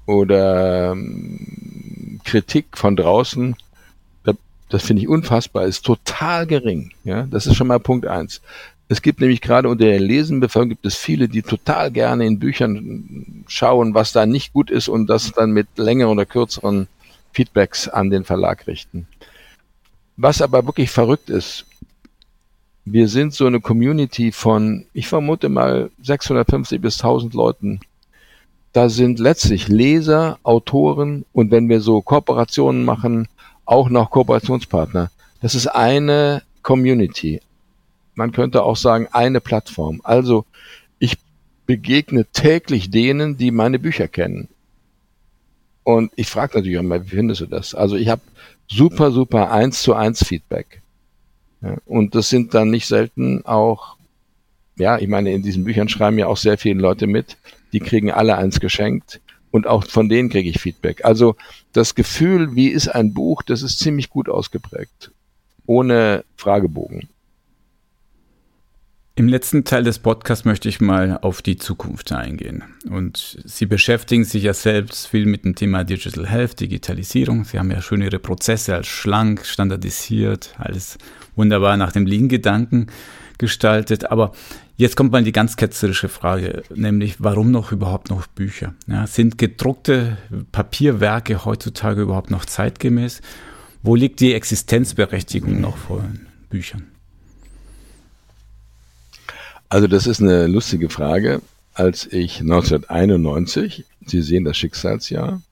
oder 0.06 0.92
ähm, 0.92 2.20
Kritik 2.24 2.78
von 2.78 2.96
draußen, 2.96 3.56
das 4.70 4.82
finde 4.82 5.02
ich 5.02 5.08
unfassbar, 5.08 5.66
ist 5.66 5.84
total 5.84 6.46
gering. 6.46 6.90
Ja, 7.04 7.24
das 7.24 7.46
ist 7.46 7.54
schon 7.54 7.68
mal 7.68 7.78
Punkt 7.78 8.06
eins. 8.06 8.40
Es 8.94 9.02
gibt 9.02 9.18
nämlich 9.18 9.40
gerade 9.40 9.68
unter 9.68 9.86
der 9.86 9.98
Lesenbevölkerung 9.98 10.68
gibt 10.68 10.86
es 10.86 10.94
viele, 10.94 11.26
die 11.26 11.42
total 11.42 11.90
gerne 11.90 12.26
in 12.26 12.38
Büchern 12.38 13.44
schauen, 13.48 13.92
was 13.92 14.12
da 14.12 14.24
nicht 14.24 14.52
gut 14.52 14.70
ist 14.70 14.86
und 14.86 15.08
das 15.08 15.32
dann 15.32 15.50
mit 15.50 15.66
längeren 15.74 16.12
oder 16.12 16.24
kürzeren 16.24 16.86
Feedbacks 17.32 17.88
an 17.88 18.10
den 18.10 18.22
Verlag 18.22 18.68
richten. 18.68 19.08
Was 20.16 20.40
aber 20.40 20.64
wirklich 20.64 20.92
verrückt 20.92 21.28
ist, 21.28 21.66
wir 22.84 23.08
sind 23.08 23.34
so 23.34 23.46
eine 23.46 23.58
Community 23.60 24.30
von, 24.30 24.86
ich 24.92 25.08
vermute 25.08 25.48
mal 25.48 25.90
650 26.00 26.80
bis 26.80 27.00
1000 27.00 27.34
Leuten. 27.34 27.80
Da 28.72 28.88
sind 28.88 29.18
letztlich 29.18 29.66
Leser, 29.66 30.38
Autoren 30.44 31.24
und 31.32 31.50
wenn 31.50 31.68
wir 31.68 31.80
so 31.80 32.00
Kooperationen 32.00 32.84
machen, 32.84 33.26
auch 33.64 33.88
noch 33.88 34.12
Kooperationspartner. 34.12 35.10
Das 35.42 35.56
ist 35.56 35.66
eine 35.66 36.42
Community, 36.62 37.40
man 38.14 38.32
könnte 38.32 38.62
auch 38.62 38.76
sagen, 38.76 39.08
eine 39.12 39.40
Plattform. 39.40 40.00
Also 40.04 40.44
ich 40.98 41.18
begegne 41.66 42.26
täglich 42.26 42.90
denen, 42.90 43.36
die 43.36 43.50
meine 43.50 43.78
Bücher 43.78 44.08
kennen. 44.08 44.48
Und 45.82 46.12
ich 46.16 46.28
frage 46.28 46.56
natürlich 46.56 46.78
immer, 46.78 47.04
wie 47.04 47.16
findest 47.16 47.42
du 47.42 47.46
das? 47.46 47.74
Also 47.74 47.96
ich 47.96 48.08
habe 48.08 48.22
super, 48.68 49.12
super 49.12 49.50
eins 49.50 49.82
zu 49.82 49.94
eins 49.94 50.24
Feedback. 50.24 50.82
Ja, 51.62 51.76
und 51.84 52.14
das 52.14 52.28
sind 52.28 52.54
dann 52.54 52.70
nicht 52.70 52.86
selten 52.86 53.44
auch, 53.44 53.96
ja, 54.76 54.98
ich 54.98 55.08
meine, 55.08 55.32
in 55.32 55.42
diesen 55.42 55.64
Büchern 55.64 55.88
schreiben 55.88 56.18
ja 56.18 56.26
auch 56.26 56.36
sehr 56.36 56.58
viele 56.58 56.80
Leute 56.80 57.06
mit, 57.06 57.36
die 57.72 57.80
kriegen 57.80 58.10
alle 58.10 58.36
eins 58.36 58.60
geschenkt 58.60 59.20
und 59.50 59.66
auch 59.66 59.84
von 59.84 60.08
denen 60.08 60.30
kriege 60.30 60.48
ich 60.48 60.60
Feedback. 60.60 61.04
Also 61.04 61.36
das 61.72 61.94
Gefühl, 61.94 62.56
wie 62.56 62.68
ist 62.68 62.88
ein 62.88 63.14
Buch, 63.14 63.42
das 63.42 63.62
ist 63.62 63.78
ziemlich 63.78 64.10
gut 64.10 64.28
ausgeprägt, 64.28 65.12
ohne 65.66 66.24
Fragebogen. 66.36 67.08
Im 69.16 69.28
letzten 69.28 69.62
Teil 69.62 69.84
des 69.84 70.00
Podcasts 70.00 70.44
möchte 70.44 70.68
ich 70.68 70.80
mal 70.80 71.18
auf 71.22 71.40
die 71.40 71.56
Zukunft 71.56 72.10
eingehen. 72.10 72.64
Und 72.90 73.38
Sie 73.44 73.64
beschäftigen 73.64 74.24
sich 74.24 74.42
ja 74.42 74.54
selbst 74.54 75.06
viel 75.06 75.24
mit 75.24 75.44
dem 75.44 75.54
Thema 75.54 75.84
Digital 75.84 76.26
Health, 76.26 76.58
Digitalisierung. 76.58 77.44
Sie 77.44 77.60
haben 77.60 77.70
ja 77.70 77.80
schön 77.80 78.02
Ihre 78.02 78.18
Prozesse 78.18 78.74
als 78.74 78.88
schlank, 78.88 79.46
standardisiert, 79.46 80.56
alles 80.58 80.98
wunderbar 81.36 81.76
nach 81.76 81.92
dem 81.92 82.06
Lean-Gedanken 82.06 82.88
gestaltet. 83.38 84.10
Aber 84.10 84.32
jetzt 84.76 84.96
kommt 84.96 85.12
mal 85.12 85.22
die 85.22 85.30
ganz 85.30 85.56
ketzerische 85.56 86.08
Frage, 86.08 86.64
nämlich 86.74 87.14
warum 87.20 87.52
noch 87.52 87.70
überhaupt 87.70 88.10
noch 88.10 88.26
Bücher? 88.26 88.74
Ja, 88.88 89.06
sind 89.06 89.38
gedruckte 89.38 90.18
Papierwerke 90.50 91.44
heutzutage 91.44 92.02
überhaupt 92.02 92.32
noch 92.32 92.46
zeitgemäß? 92.46 93.20
Wo 93.80 93.94
liegt 93.94 94.18
die 94.18 94.34
Existenzberechtigung 94.34 95.60
noch 95.60 95.76
von 95.76 96.26
Büchern? 96.50 96.93
Also 99.74 99.88
das 99.88 100.06
ist 100.06 100.22
eine 100.22 100.46
lustige 100.46 100.88
Frage. 100.88 101.42
Als 101.72 102.06
ich 102.06 102.38
1991, 102.38 103.84
Sie 104.06 104.22
sehen 104.22 104.44
das 104.44 104.56
Schicksalsjahr, 104.56 105.42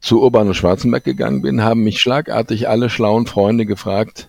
zu 0.00 0.22
Urban 0.22 0.48
und 0.48 0.54
Schwarzenberg 0.54 1.04
gegangen 1.04 1.42
bin, 1.42 1.60
haben 1.60 1.84
mich 1.84 2.00
schlagartig 2.00 2.66
alle 2.66 2.88
schlauen 2.88 3.26
Freunde 3.26 3.66
gefragt, 3.66 4.28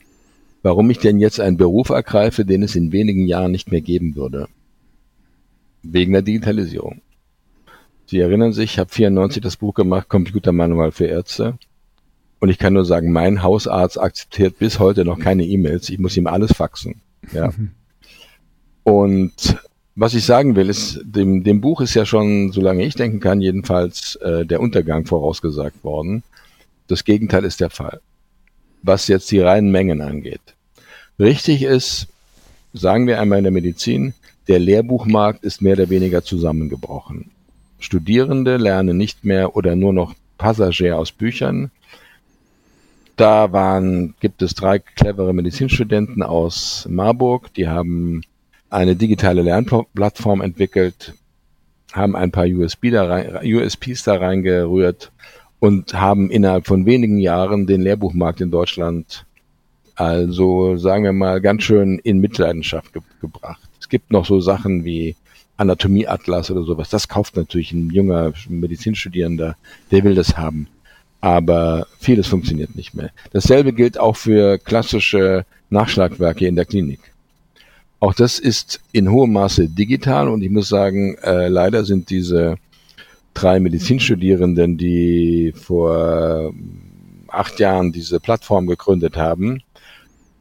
warum 0.62 0.89
ich 0.89 0.99
denn 0.99 1.22
jetzt 1.22 1.39
einen 1.39 1.55
Beruf 1.55 1.88
ergreife, 1.88 2.43
den 2.43 2.62
es 2.62 2.76
in 2.76 2.91
wenigen 2.91 3.28
Jahren 3.28 3.53
nicht 3.53 3.72
mehr 3.72 3.80
geben 3.80 4.18
würde. 4.18 4.49
Wegen 5.82 6.12
der 6.12 6.22
Digitalisierung. 6.22 7.01
Sie 8.07 8.20
erinnern 8.20 8.51
sich, 8.51 8.74
ich 8.74 8.80
habe 8.80 8.91
94 8.91 9.41
das 9.41 9.55
Buch 9.55 9.74
gemacht, 9.74 10.10
Computermanual 10.10 10.91
für 10.91 11.05
Ärzte. 11.05 11.57
Und 12.41 12.49
ich 12.49 12.57
kann 12.57 12.74
nur 12.74 12.84
sagen, 12.84 13.14
mein 13.14 13.41
Hausarzt 13.41 13.97
akzeptiert 13.97 14.60
bis 14.60 14.80
heute 14.80 15.05
noch 15.05 15.18
keine 15.18 15.45
E-Mails. 15.45 15.89
Ich 15.89 15.97
muss 15.97 16.18
ihm 16.18 16.28
alles 16.28 16.51
faxen. 16.51 16.99
Ja. 17.32 17.53
Und 18.84 19.57
was 19.95 20.13
ich 20.13 20.25
sagen 20.25 20.55
will, 20.55 20.69
ist, 20.69 21.01
dem, 21.03 21.43
dem 21.43 21.61
Buch 21.61 21.82
ist 21.82 21.93
ja 21.93 22.05
schon, 22.05 22.51
solange 22.51 22.86
ich 22.86 22.95
denken 22.95 23.19
kann, 23.19 23.41
jedenfalls 23.41 24.15
äh, 24.17 24.45
der 24.45 24.61
Untergang 24.61 25.05
vorausgesagt 25.05 25.84
worden. 25.84 26.23
Das 26.88 27.03
Gegenteil 27.03 27.43
ist 27.43 27.59
der 27.59 27.69
Fall, 27.69 27.99
was 28.82 29.07
jetzt 29.07 29.30
die 29.32 29.41
reinen 29.41 29.71
Mengen 29.71 30.01
angeht. 30.01 30.55
Richtig 31.19 31.63
ist, 31.63 32.07
sagen 32.73 33.07
wir 33.07 33.19
einmal 33.19 33.39
in 33.39 33.43
der 33.43 33.51
Medizin, 33.51 34.13
der 34.47 34.59
Lehrbuchmarkt 34.59 35.43
ist 35.43 35.61
mehr 35.61 35.73
oder 35.73 35.89
weniger 35.89 36.23
zusammengebrochen. 36.23 37.32
Studierende 37.80 38.57
lernen 38.57 38.97
nicht 38.97 39.25
mehr 39.25 39.55
oder 39.55 39.75
nur 39.75 39.93
noch 39.93 40.15
Passagier 40.38 40.97
aus 40.97 41.11
Büchern. 41.11 41.71
Da 43.17 43.51
waren, 43.51 44.15
gibt 44.21 44.41
es 44.41 44.55
drei 44.55 44.80
clevere 44.80 45.34
Medizinstudenten 45.34 46.23
aus 46.23 46.88
Marburg, 46.89 47.53
die 47.53 47.67
haben 47.67 48.21
eine 48.70 48.95
digitale 48.95 49.41
Lernplattform 49.41 50.41
entwickelt, 50.41 51.13
haben 51.91 52.15
ein 52.15 52.32
paar 52.32 52.45
USB 52.45 52.91
da 52.91 53.05
rein, 53.05 53.39
USPs 53.43 54.03
da 54.03 54.17
reingerührt 54.17 55.11
und 55.59 55.93
haben 55.93 56.30
innerhalb 56.30 56.67
von 56.67 56.86
wenigen 56.86 57.17
Jahren 57.17 57.67
den 57.67 57.82
Lehrbuchmarkt 57.82 58.41
in 58.41 58.51
Deutschland 58.51 59.26
also 59.99 60.78
sagen 60.78 61.03
wir 61.03 61.11
mal 61.11 61.41
ganz 61.41 61.63
schön 61.63 61.99
in 61.99 62.20
Mitleidenschaft 62.20 62.93
ge 62.93 63.01
gebracht. 63.20 63.70
Es 63.82 63.89
gibt 63.89 64.11
noch 64.11 64.26
so 64.26 64.39
Sachen 64.39 64.86
wie 64.86 65.17
Anatomieatlas 65.57 66.49
oder 66.51 66.63
sowas. 66.63 66.89
Das 66.89 67.09
kauft 67.09 67.36
natürlich 67.36 67.74
ein 67.74 67.89
junger 67.89 68.32
Medizinstudierender, 68.47 69.57
der 69.91 70.03
will 70.05 70.15
das 70.15 70.38
haben. 70.38 70.70
Aber 71.20 71.86
vieles 71.99 72.28
funktioniert 72.28 72.78
nicht 72.78 72.93
mehr. 72.93 73.11
Dasselbe 73.34 73.74
gilt 73.74 73.99
auch 73.99 74.15
für 74.15 74.57
klassische 74.57 75.45
Nachschlagwerke 75.70 76.47
in 76.47 76.55
der 76.55 76.63
Klinik. 76.63 77.01
Auch 77.99 78.13
das 78.13 78.39
ist 78.39 78.79
in 78.93 79.11
hohem 79.11 79.33
Maße 79.33 79.67
digital 79.67 80.29
und 80.29 80.41
ich 80.41 80.49
muss 80.49 80.69
sagen, 80.69 81.15
äh, 81.21 81.49
leider 81.49 81.83
sind 81.83 82.09
diese 82.09 82.55
drei 83.33 83.59
Medizinstudierenden, 83.59 84.77
die 84.77 85.53
vor 85.55 86.53
acht 87.27 87.59
Jahren 87.59 87.91
diese 87.91 88.19
Plattform 88.19 88.67
gegründet 88.67 89.17
haben, 89.17 89.61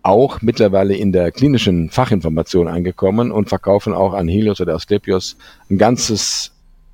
auch 0.03 0.41
mittlerweile 0.41 0.95
in 0.95 1.13
der 1.13 1.33
klinischen 1.33 1.91
Fachinformation 1.91 2.69
angekommen 2.69 3.31
und 3.31 3.49
verkaufen 3.49 3.93
auch 3.93 4.15
an 4.15 4.29
Helios 4.29 4.61
oder 4.61 4.75
Asklepios 4.75 5.37
ein 5.69 5.79
ganzes, 5.79 6.53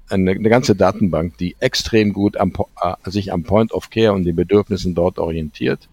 eine, 0.09 0.33
eine 0.33 0.49
ganze 0.49 0.75
Datenbank, 0.75 1.37
die 1.39 1.57
extrem 1.61 2.13
gut 2.13 2.39
am, 2.39 2.53
äh, 2.83 3.11
sich 3.11 3.33
am 3.33 3.45
Point 3.45 3.73
of 3.73 3.91
Care 3.91 4.15
und 4.15 4.25
den 4.25 4.37
Bedürfnissen 4.37 4.95
dort 4.95 5.19
orientiert, 5.19 5.89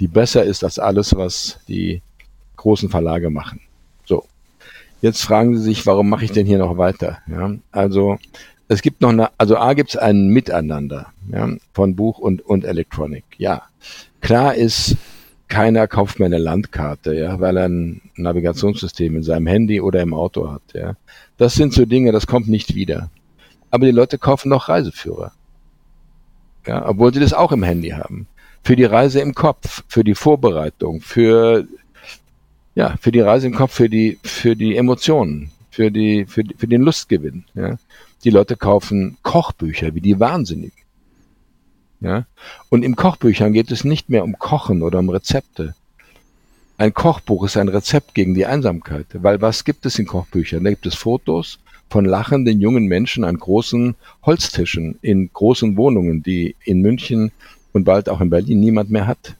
die 0.00 0.08
besser 0.08 0.44
ist 0.44 0.64
als 0.64 0.78
alles, 0.78 1.16
was 1.16 1.60
die 1.68 2.02
großen 2.56 2.88
Verlage 2.88 3.30
machen. 3.30 3.60
Jetzt 5.00 5.22
fragen 5.22 5.56
Sie 5.56 5.62
sich, 5.62 5.86
warum 5.86 6.08
mache 6.08 6.24
ich 6.24 6.32
denn 6.32 6.46
hier 6.46 6.58
noch 6.58 6.78
weiter? 6.78 7.18
Ja, 7.28 7.54
also, 7.70 8.18
es 8.68 8.82
gibt 8.82 9.00
noch 9.00 9.10
eine, 9.10 9.30
also 9.38 9.56
A 9.56 9.74
gibt 9.74 9.90
es 9.90 9.96
ein 9.96 10.28
Miteinander 10.28 11.12
ja, 11.30 11.48
von 11.72 11.96
Buch 11.96 12.18
und, 12.18 12.42
und 12.42 12.64
Elektronik. 12.64 13.24
Ja, 13.38 13.62
klar 14.20 14.54
ist, 14.54 14.96
keiner 15.48 15.86
kauft 15.86 16.18
mehr 16.18 16.26
eine 16.26 16.38
Landkarte, 16.38 17.14
ja, 17.14 17.38
weil 17.38 17.56
er 17.56 17.68
ein 17.68 18.00
Navigationssystem 18.16 19.16
in 19.16 19.22
seinem 19.22 19.46
Handy 19.46 19.80
oder 19.80 20.00
im 20.00 20.14
Auto 20.14 20.50
hat, 20.50 20.62
ja. 20.74 20.94
Das 21.36 21.54
sind 21.54 21.72
so 21.72 21.84
Dinge, 21.84 22.12
das 22.12 22.26
kommt 22.26 22.48
nicht 22.48 22.74
wieder. 22.74 23.10
Aber 23.70 23.84
die 23.86 23.92
Leute 23.92 24.18
kaufen 24.18 24.48
noch 24.48 24.68
Reiseführer. 24.68 25.32
Ja, 26.66 26.88
obwohl 26.88 27.12
sie 27.12 27.20
das 27.20 27.32
auch 27.32 27.52
im 27.52 27.62
Handy 27.62 27.90
haben. 27.90 28.26
Für 28.64 28.74
die 28.74 28.84
Reise 28.84 29.20
im 29.20 29.34
Kopf, 29.34 29.84
für 29.86 30.02
die 30.02 30.16
Vorbereitung, 30.16 31.00
für, 31.00 31.66
ja, 32.76 32.94
für 33.00 33.10
die 33.10 33.20
Reise 33.20 33.48
im 33.48 33.54
Kopf, 33.54 33.72
für 33.72 33.88
die, 33.88 34.18
für 34.22 34.54
die 34.54 34.76
Emotionen, 34.76 35.50
für 35.70 35.90
die, 35.90 36.26
für, 36.26 36.44
für 36.56 36.68
den 36.68 36.82
Lustgewinn, 36.82 37.44
ja. 37.54 37.78
Die 38.24 38.30
Leute 38.30 38.56
kaufen 38.56 39.18
Kochbücher 39.22 39.94
wie 39.94 40.00
die 40.00 40.18
Wahnsinnigen. 40.18 40.86
Ja? 42.00 42.26
Und 42.70 42.82
in 42.82 42.96
Kochbüchern 42.96 43.52
geht 43.52 43.70
es 43.70 43.84
nicht 43.84 44.08
mehr 44.08 44.24
um 44.24 44.38
Kochen 44.38 44.82
oder 44.82 44.98
um 44.98 45.10
Rezepte. 45.10 45.74
Ein 46.78 46.92
Kochbuch 46.92 47.44
ist 47.44 47.56
ein 47.56 47.68
Rezept 47.68 48.14
gegen 48.14 48.34
die 48.34 48.46
Einsamkeit, 48.46 49.06
weil 49.12 49.40
was 49.40 49.64
gibt 49.64 49.86
es 49.86 49.98
in 49.98 50.06
Kochbüchern? 50.06 50.64
Da 50.64 50.70
gibt 50.70 50.86
es 50.86 50.94
Fotos 50.94 51.58
von 51.88 52.04
lachenden 52.04 52.60
jungen 52.60 52.86
Menschen 52.86 53.24
an 53.24 53.38
großen 53.38 53.94
Holztischen 54.22 54.98
in 55.02 55.30
großen 55.32 55.76
Wohnungen, 55.76 56.22
die 56.22 56.56
in 56.64 56.80
München 56.80 57.32
und 57.72 57.84
bald 57.84 58.08
auch 58.08 58.20
in 58.20 58.30
Berlin 58.30 58.60
niemand 58.60 58.90
mehr 58.90 59.06
hat. 59.06 59.36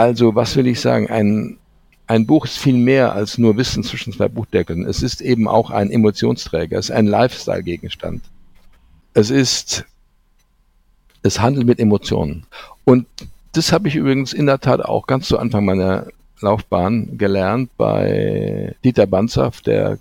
Also, 0.00 0.34
was 0.34 0.56
will 0.56 0.66
ich 0.66 0.80
sagen? 0.80 1.10
Ein, 1.10 1.58
ein 2.06 2.26
Buch 2.26 2.46
ist 2.46 2.56
viel 2.56 2.78
mehr 2.78 3.12
als 3.12 3.36
nur 3.36 3.58
Wissen 3.58 3.84
zwischen 3.84 4.14
zwei 4.14 4.28
Buchdeckeln. 4.28 4.86
Es 4.86 5.02
ist 5.02 5.20
eben 5.20 5.46
auch 5.46 5.70
ein 5.70 5.90
Emotionsträger, 5.90 6.78
es 6.78 6.86
ist 6.86 6.96
ein 6.96 7.06
Lifestyle-Gegenstand. 7.06 8.22
Es 9.12 9.28
ist 9.28 9.84
es 11.22 11.38
handelt 11.38 11.66
mit 11.66 11.78
Emotionen. 11.78 12.46
Und 12.86 13.06
das 13.52 13.72
habe 13.72 13.88
ich 13.88 13.94
übrigens 13.94 14.32
in 14.32 14.46
der 14.46 14.58
Tat 14.58 14.82
auch 14.82 15.06
ganz 15.06 15.28
zu 15.28 15.38
Anfang 15.38 15.66
meiner 15.66 16.06
Laufbahn 16.40 17.18
gelernt 17.18 17.68
bei 17.76 18.74
Dieter 18.82 19.06
Banzaf, 19.06 19.60
der 19.60 19.98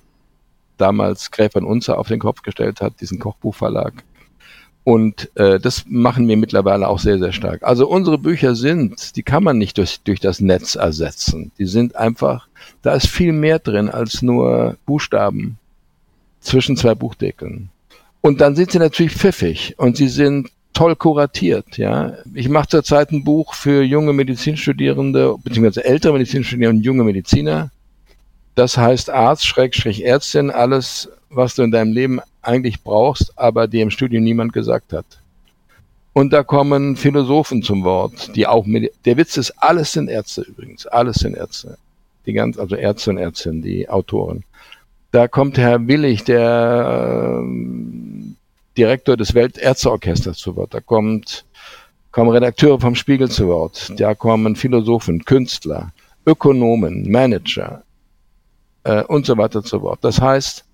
damals 0.78 1.30
Gräfern 1.30 1.66
Unzer 1.66 1.98
auf 1.98 2.08
den 2.08 2.20
Kopf 2.20 2.42
gestellt 2.42 2.80
hat, 2.80 3.02
diesen 3.02 3.20
Kochbuchverlag. 3.20 4.06
Und 4.90 5.30
äh, 5.36 5.60
das 5.60 5.84
machen 5.88 6.28
wir 6.28 6.36
mittlerweile 6.36 6.88
auch 6.88 6.98
sehr, 6.98 7.20
sehr 7.20 7.32
stark. 7.32 7.62
Also 7.62 7.88
unsere 7.88 8.18
Bücher 8.18 8.56
sind, 8.56 9.16
die 9.16 9.22
kann 9.22 9.44
man 9.44 9.60
nicht 9.60 9.78
durch, 9.78 10.00
durch 10.02 10.20
das 10.20 10.40
Netz 10.40 10.74
ersetzen. 10.74 11.52
Die 11.60 11.68
sind 11.68 11.96
einfach, 11.96 12.48
da 12.82 12.96
ist 12.96 13.06
viel 13.06 13.32
mehr 13.32 13.60
drin 13.60 13.92
als 13.92 14.24
nur 14.24 14.78
Buchstaben 14.88 15.60
zwischen 16.40 16.76
zwei 16.76 16.96
Buchdeckeln. 16.96 17.70
Und 18.22 18.42
dann 18.42 18.56
sind 18.56 18.72
sie 18.72 18.80
natürlich 18.80 19.14
pfiffig 19.14 19.76
und 19.78 19.96
sie 19.96 20.08
sind 20.08 20.50
toll 20.74 20.96
kuratiert. 20.96 21.78
Ja, 21.78 22.14
ich 22.34 22.50
mache 22.50 22.70
zurzeit 22.70 23.12
ein 23.12 23.24
Buch 23.24 23.54
für 23.54 23.84
junge 23.84 24.14
Medizinstudierende 24.14 25.36
beziehungsweise 25.44 25.86
ältere 25.86 26.14
Medizinstudierende 26.14 26.80
und 26.80 26.84
junge 26.84 27.04
Mediziner. 27.04 27.70
Das 28.56 28.76
heißt 28.76 29.12
Arzt, 29.12 29.46
Schrägstrich 29.46 30.04
Ärztin, 30.04 30.50
alles, 30.50 31.10
was 31.30 31.54
du 31.54 31.62
in 31.62 31.70
deinem 31.70 31.94
Leben 31.94 32.22
eigentlich 32.42 32.84
brauchst, 32.84 33.38
aber 33.38 33.68
dir 33.68 33.84
im 33.84 33.92
Studium 33.92 34.24
niemand 34.24 34.54
gesagt 34.54 34.94
hat. 34.94 35.06
Und 36.14 36.34
da 36.34 36.44
kommen 36.44 36.96
Philosophen 36.96 37.62
zum 37.62 37.84
Wort, 37.84 38.36
die 38.36 38.48
auch 38.48 38.66
mit, 38.66 38.92
der 39.06 39.18
Witz 39.18 39.38
ist, 39.38 39.52
alles 39.52 39.94
sind 39.94 40.10
Ärzte 40.10 40.42
übrigens, 40.42 40.86
alles 40.86 41.18
sind 41.18 41.36
Ärzte. 41.36 41.78
Die 42.26 42.34
ganz, 42.34 42.58
also 42.58 42.76
Ärzte 42.76 43.12
und 43.12 43.18
Ärztinnen, 43.18 43.62
die 43.62 43.88
Autoren. 43.88 44.44
Da 45.12 45.28
kommt 45.28 45.58
Herr 45.58 45.88
Willig, 45.88 46.24
der 46.24 47.44
Direktor 48.78 49.18
des 49.18 49.34
Weltärzteorchesters 49.34 50.38
zu 50.38 50.56
Wort, 50.56 50.74
da 50.74 50.80
kommt, 50.80 51.46
kommen 52.12 52.30
Redakteure 52.30 52.80
vom 52.80 52.96
Spiegel 52.96 53.30
zu 53.30 53.48
Wort, 53.48 53.92
da 53.98 54.14
kommen 54.14 54.56
Philosophen, 54.56 55.26
Künstler, 55.26 55.92
Ökonomen, 56.26 57.10
Manager 57.10 57.84
äh, 58.84 59.04
und 59.04 59.26
so 59.26 59.38
weiter 59.38 59.64
zu 59.64 59.82
Wort. 59.82 60.00
Das 60.04 60.22
heißt, 60.22 60.66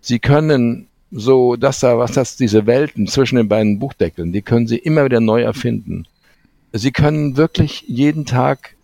sie 0.00 0.18
können 0.18 0.89
so, 1.10 1.56
dass 1.56 1.80
da, 1.80 1.98
was 1.98 2.12
das, 2.12 2.36
diese 2.36 2.66
Welten 2.66 3.06
zwischen 3.06 3.36
den 3.36 3.48
beiden 3.48 3.78
Buchdeckeln, 3.78 4.32
die 4.32 4.42
können 4.42 4.66
sie 4.66 4.78
immer 4.78 5.04
wieder 5.04 5.20
neu 5.20 5.42
erfinden. 5.42 6.06
Sie 6.72 6.92
können 6.92 7.36
wirklich 7.36 7.84
jeden 7.88 8.26
Tag 8.26 8.76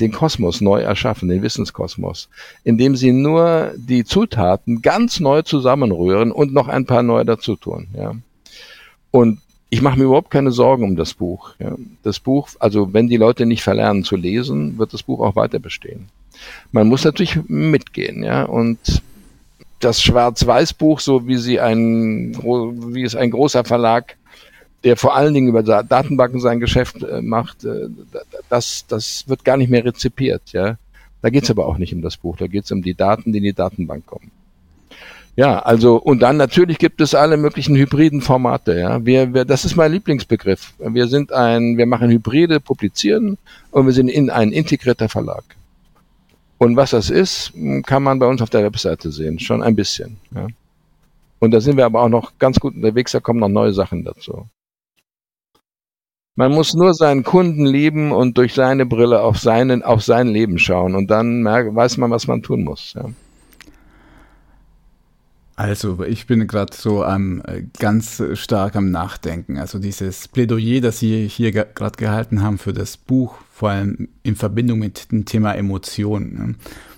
den 0.00 0.12
Kosmos 0.12 0.60
neu 0.60 0.80
erschaffen, 0.80 1.28
den 1.28 1.42
Wissenskosmos, 1.42 2.28
indem 2.64 2.96
sie 2.96 3.12
nur 3.12 3.72
die 3.76 4.04
Zutaten 4.04 4.82
ganz 4.82 5.20
neu 5.20 5.42
zusammenrühren 5.42 6.32
und 6.32 6.52
noch 6.52 6.68
ein 6.68 6.86
paar 6.86 7.02
neue 7.02 7.24
dazu 7.24 7.54
tun. 7.54 7.88
Ja. 7.94 8.14
Und 9.10 9.40
ich 9.68 9.82
mache 9.82 9.98
mir 9.98 10.04
überhaupt 10.04 10.30
keine 10.30 10.50
Sorgen 10.50 10.84
um 10.84 10.96
das 10.96 11.14
Buch. 11.14 11.54
Ja. 11.58 11.76
Das 12.02 12.18
Buch, 12.18 12.48
also 12.58 12.92
wenn 12.92 13.08
die 13.08 13.18
Leute 13.18 13.46
nicht 13.46 13.62
verlernen 13.62 14.02
zu 14.02 14.16
lesen, 14.16 14.78
wird 14.78 14.92
das 14.92 15.02
Buch 15.02 15.20
auch 15.20 15.36
weiter 15.36 15.60
bestehen. 15.60 16.08
Man 16.72 16.88
muss 16.88 17.04
natürlich 17.04 17.38
mitgehen, 17.46 18.24
ja, 18.24 18.44
und 18.44 19.02
das 19.80 20.02
Schwarz-Weiß-Buch, 20.02 21.00
so 21.00 21.26
wie 21.26 21.36
sie 21.36 21.58
ein, 21.58 22.36
wie 22.94 23.02
es 23.02 23.16
ein 23.16 23.30
großer 23.30 23.64
Verlag 23.64 24.16
der 24.84 24.96
vor 24.96 25.14
allen 25.14 25.34
Dingen 25.34 25.48
über 25.48 25.62
Datenbanken 25.62 26.40
sein 26.40 26.60
Geschäft 26.60 27.02
äh, 27.02 27.20
macht, 27.20 27.64
äh, 27.64 27.88
das, 28.48 28.86
das 28.86 29.28
wird 29.28 29.44
gar 29.44 29.56
nicht 29.56 29.70
mehr 29.70 29.84
rezipiert. 29.84 30.42
Ja? 30.52 30.76
Da 31.22 31.30
geht's 31.30 31.50
aber 31.50 31.66
auch 31.66 31.78
nicht 31.78 31.94
um 31.94 32.02
das 32.02 32.16
Buch, 32.16 32.36
da 32.36 32.46
geht's 32.46 32.72
um 32.72 32.82
die 32.82 32.94
Daten, 32.94 33.32
die 33.32 33.38
in 33.38 33.44
die 33.44 33.52
Datenbank 33.52 34.06
kommen. 34.06 34.30
Ja, 35.36 35.60
also 35.60 35.96
und 35.96 36.20
dann 36.20 36.36
natürlich 36.36 36.78
gibt 36.78 37.00
es 37.00 37.14
alle 37.14 37.36
möglichen 37.36 37.76
hybriden 37.76 38.20
Formate. 38.20 38.78
Ja, 38.78 39.04
wir, 39.04 39.32
wir, 39.32 39.44
das 39.44 39.64
ist 39.64 39.76
mein 39.76 39.92
Lieblingsbegriff. 39.92 40.74
Wir 40.78 41.06
sind 41.06 41.32
ein, 41.32 41.78
wir 41.78 41.86
machen 41.86 42.10
Hybride, 42.10 42.60
publizieren 42.60 43.38
und 43.70 43.86
wir 43.86 43.92
sind 43.92 44.08
in 44.08 44.28
ein 44.28 44.52
integrierter 44.52 45.08
Verlag. 45.08 45.44
Und 46.62 46.76
was 46.76 46.90
das 46.90 47.08
ist, 47.08 47.54
kann 47.86 48.02
man 48.02 48.18
bei 48.18 48.26
uns 48.26 48.42
auf 48.42 48.50
der 48.50 48.62
Webseite 48.62 49.10
sehen, 49.10 49.38
schon 49.38 49.62
ein 49.62 49.74
bisschen. 49.74 50.18
Ja. 50.34 50.46
Und 51.38 51.52
da 51.52 51.60
sind 51.62 51.78
wir 51.78 51.86
aber 51.86 52.02
auch 52.02 52.10
noch 52.10 52.38
ganz 52.38 52.60
gut 52.60 52.74
unterwegs, 52.74 53.12
da 53.12 53.20
kommen 53.20 53.40
noch 53.40 53.48
neue 53.48 53.72
Sachen 53.72 54.04
dazu. 54.04 54.46
Man 56.36 56.52
muss 56.52 56.74
nur 56.74 56.92
seinen 56.92 57.24
Kunden 57.24 57.64
lieben 57.64 58.12
und 58.12 58.36
durch 58.36 58.52
seine 58.52 58.84
Brille 58.84 59.22
auf, 59.22 59.38
seinen, 59.38 59.82
auf 59.82 60.02
sein 60.02 60.28
Leben 60.28 60.58
schauen 60.58 60.94
und 60.94 61.10
dann 61.10 61.42
merkt, 61.42 61.74
weiß 61.74 61.96
man, 61.96 62.10
was 62.10 62.26
man 62.26 62.42
tun 62.42 62.62
muss. 62.62 62.92
Ja. 62.92 63.06
Also, 65.56 66.04
ich 66.04 66.26
bin 66.26 66.46
gerade 66.46 66.76
so 66.76 67.06
ähm, 67.06 67.42
ganz 67.78 68.22
stark 68.34 68.76
am 68.76 68.90
Nachdenken. 68.90 69.56
Also 69.56 69.78
dieses 69.78 70.28
Plädoyer, 70.28 70.82
das 70.82 70.98
Sie 70.98 71.26
hier 71.26 71.52
gerade 71.52 71.96
gehalten 71.96 72.42
haben 72.42 72.58
für 72.58 72.74
das 72.74 72.98
Buch, 72.98 73.34
vor 73.60 73.68
allem 73.68 74.08
in 74.22 74.36
Verbindung 74.36 74.78
mit 74.78 75.12
dem 75.12 75.26
Thema 75.26 75.52
Emotionen. 75.52 76.34
Ne? 76.34 76.54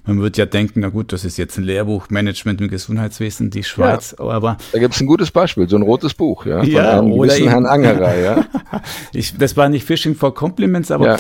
Man 0.07 0.21
würde 0.21 0.39
ja 0.39 0.47
denken, 0.47 0.79
na 0.79 0.91
gut, 0.91 1.13
das 1.13 1.25
ist 1.25 1.37
jetzt 1.37 1.59
ein 1.59 1.65
Lehrbuch 1.65 2.09
Management 2.09 2.61
im 2.61 2.69
Gesundheitswesen, 2.69 3.51
die 3.51 3.65
Schweiz, 3.65 4.15
ja, 4.17 4.25
aber. 4.25 4.59
Da 4.71 4.79
gibt 4.79 4.95
es 4.95 5.01
ein 5.01 5.09
gutes 5.09 5.33
Beispiel, 5.33 5.69
so 5.69 5.75
ein 5.75 5.83
rotes 5.83 6.15
Buch, 6.15 6.47
ja. 6.47 6.59
Von 6.61 6.71
ja, 6.71 7.01
einem 7.01 7.11
oder 7.11 7.35
Herrn 7.35 7.67
Angerer, 7.67 8.17
ja. 8.17 8.45
ich, 9.13 9.37
das 9.37 9.57
war 9.57 9.69
nicht 9.69 9.85
Fishing 9.85 10.15
for 10.15 10.37
Compliments, 10.37 10.93
aber 10.93 11.07
ja. 11.07 11.17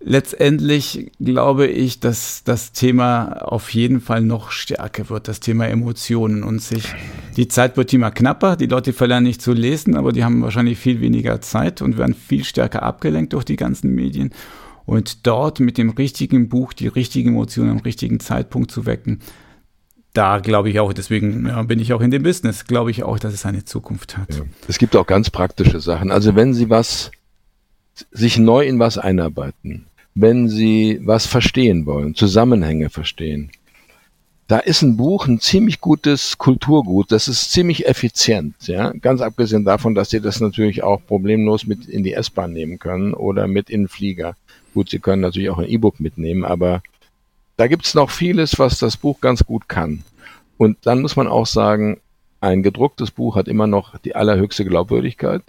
letztendlich 0.00 1.12
glaube 1.18 1.66
ich, 1.66 2.00
dass 2.00 2.44
das 2.44 2.72
Thema 2.72 3.38
auf 3.40 3.70
jeden 3.70 4.02
Fall 4.02 4.20
noch 4.20 4.50
stärker 4.50 5.08
wird, 5.08 5.28
das 5.28 5.40
Thema 5.40 5.66
Emotionen 5.66 6.42
und 6.42 6.60
sich, 6.60 6.94
die 7.38 7.48
Zeit 7.48 7.78
wird 7.78 7.90
immer 7.94 8.10
knapper, 8.10 8.56
die 8.56 8.66
Leute 8.66 8.92
verlernen 8.92 9.28
nicht 9.28 9.40
zu 9.40 9.54
lesen, 9.54 9.96
aber 9.96 10.12
die 10.12 10.24
haben 10.24 10.42
wahrscheinlich 10.42 10.78
viel 10.78 11.00
weniger 11.00 11.40
Zeit 11.40 11.80
und 11.80 11.96
werden 11.96 12.14
viel 12.14 12.44
stärker 12.44 12.82
abgelenkt 12.82 13.32
durch 13.32 13.44
die 13.44 13.56
ganzen 13.56 13.94
Medien. 13.94 14.30
Und 14.86 15.26
dort 15.26 15.60
mit 15.60 15.78
dem 15.78 15.90
richtigen 15.90 16.48
Buch 16.48 16.72
die 16.72 16.88
richtigen 16.88 17.30
Emotionen 17.30 17.70
am 17.70 17.78
richtigen 17.78 18.20
Zeitpunkt 18.20 18.70
zu 18.70 18.86
wecken, 18.86 19.20
da 20.14 20.38
glaube 20.38 20.70
ich 20.70 20.78
auch, 20.78 20.92
deswegen 20.92 21.46
ja, 21.46 21.62
bin 21.64 21.80
ich 21.80 21.92
auch 21.92 22.00
in 22.00 22.10
dem 22.10 22.22
Business, 22.22 22.66
glaube 22.66 22.90
ich 22.90 23.02
auch, 23.02 23.18
dass 23.18 23.34
es 23.34 23.44
eine 23.44 23.64
Zukunft 23.64 24.16
hat. 24.16 24.34
Ja. 24.34 24.42
Es 24.68 24.78
gibt 24.78 24.94
auch 24.94 25.06
ganz 25.06 25.28
praktische 25.28 25.80
Sachen. 25.80 26.12
Also 26.12 26.36
wenn 26.36 26.54
Sie 26.54 26.70
was, 26.70 27.10
sich 28.12 28.38
neu 28.38 28.66
in 28.66 28.78
was 28.78 28.96
einarbeiten, 28.96 29.86
wenn 30.14 30.48
Sie 30.48 31.00
was 31.02 31.26
verstehen 31.26 31.84
wollen, 31.86 32.14
Zusammenhänge 32.14 32.90
verstehen. 32.90 33.50
Da 34.46 34.58
ist 34.58 34.82
ein 34.82 34.96
Buch 34.96 35.26
ein 35.26 35.40
ziemlich 35.40 35.80
gutes 35.80 36.36
Kulturgut. 36.38 37.10
Das 37.10 37.28
ist 37.28 37.50
ziemlich 37.50 37.88
effizient, 37.88 38.54
ja. 38.68 38.92
Ganz 38.92 39.20
abgesehen 39.20 39.64
davon, 39.64 39.94
dass 39.94 40.10
Sie 40.10 40.20
das 40.20 40.40
natürlich 40.40 40.82
auch 40.82 41.00
problemlos 41.04 41.66
mit 41.66 41.86
in 41.86 42.04
die 42.04 42.12
S-Bahn 42.12 42.52
nehmen 42.52 42.78
können 42.78 43.14
oder 43.14 43.48
mit 43.48 43.70
in 43.70 43.82
den 43.82 43.88
Flieger. 43.88 44.36
Gut, 44.74 44.90
Sie 44.90 44.98
können 44.98 45.22
natürlich 45.22 45.50
auch 45.50 45.58
ein 45.58 45.68
E-Book 45.68 46.00
mitnehmen, 46.00 46.44
aber 46.44 46.82
da 47.56 47.68
gibt's 47.68 47.94
noch 47.94 48.10
vieles, 48.10 48.58
was 48.58 48.78
das 48.80 48.96
Buch 48.96 49.20
ganz 49.20 49.44
gut 49.44 49.68
kann. 49.68 50.02
Und 50.58 50.78
dann 50.82 51.00
muss 51.00 51.14
man 51.14 51.28
auch 51.28 51.46
sagen, 51.46 52.00
ein 52.40 52.64
gedrucktes 52.64 53.12
Buch 53.12 53.36
hat 53.36 53.46
immer 53.46 53.68
noch 53.68 53.96
die 53.98 54.16
allerhöchste 54.16 54.64
Glaubwürdigkeit. 54.64 55.42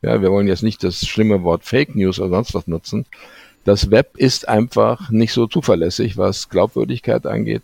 Ja, 0.00 0.22
wir 0.22 0.30
wollen 0.30 0.46
jetzt 0.46 0.62
nicht 0.62 0.84
das 0.84 1.04
schlimme 1.04 1.42
Wort 1.42 1.64
Fake 1.64 1.96
News 1.96 2.20
oder 2.20 2.30
sonst 2.30 2.54
was 2.54 2.68
nutzen. 2.68 3.04
Das 3.64 3.90
Web 3.90 4.16
ist 4.16 4.48
einfach 4.48 5.10
nicht 5.10 5.32
so 5.32 5.48
zuverlässig, 5.48 6.16
was 6.16 6.48
Glaubwürdigkeit 6.48 7.26
angeht. 7.26 7.62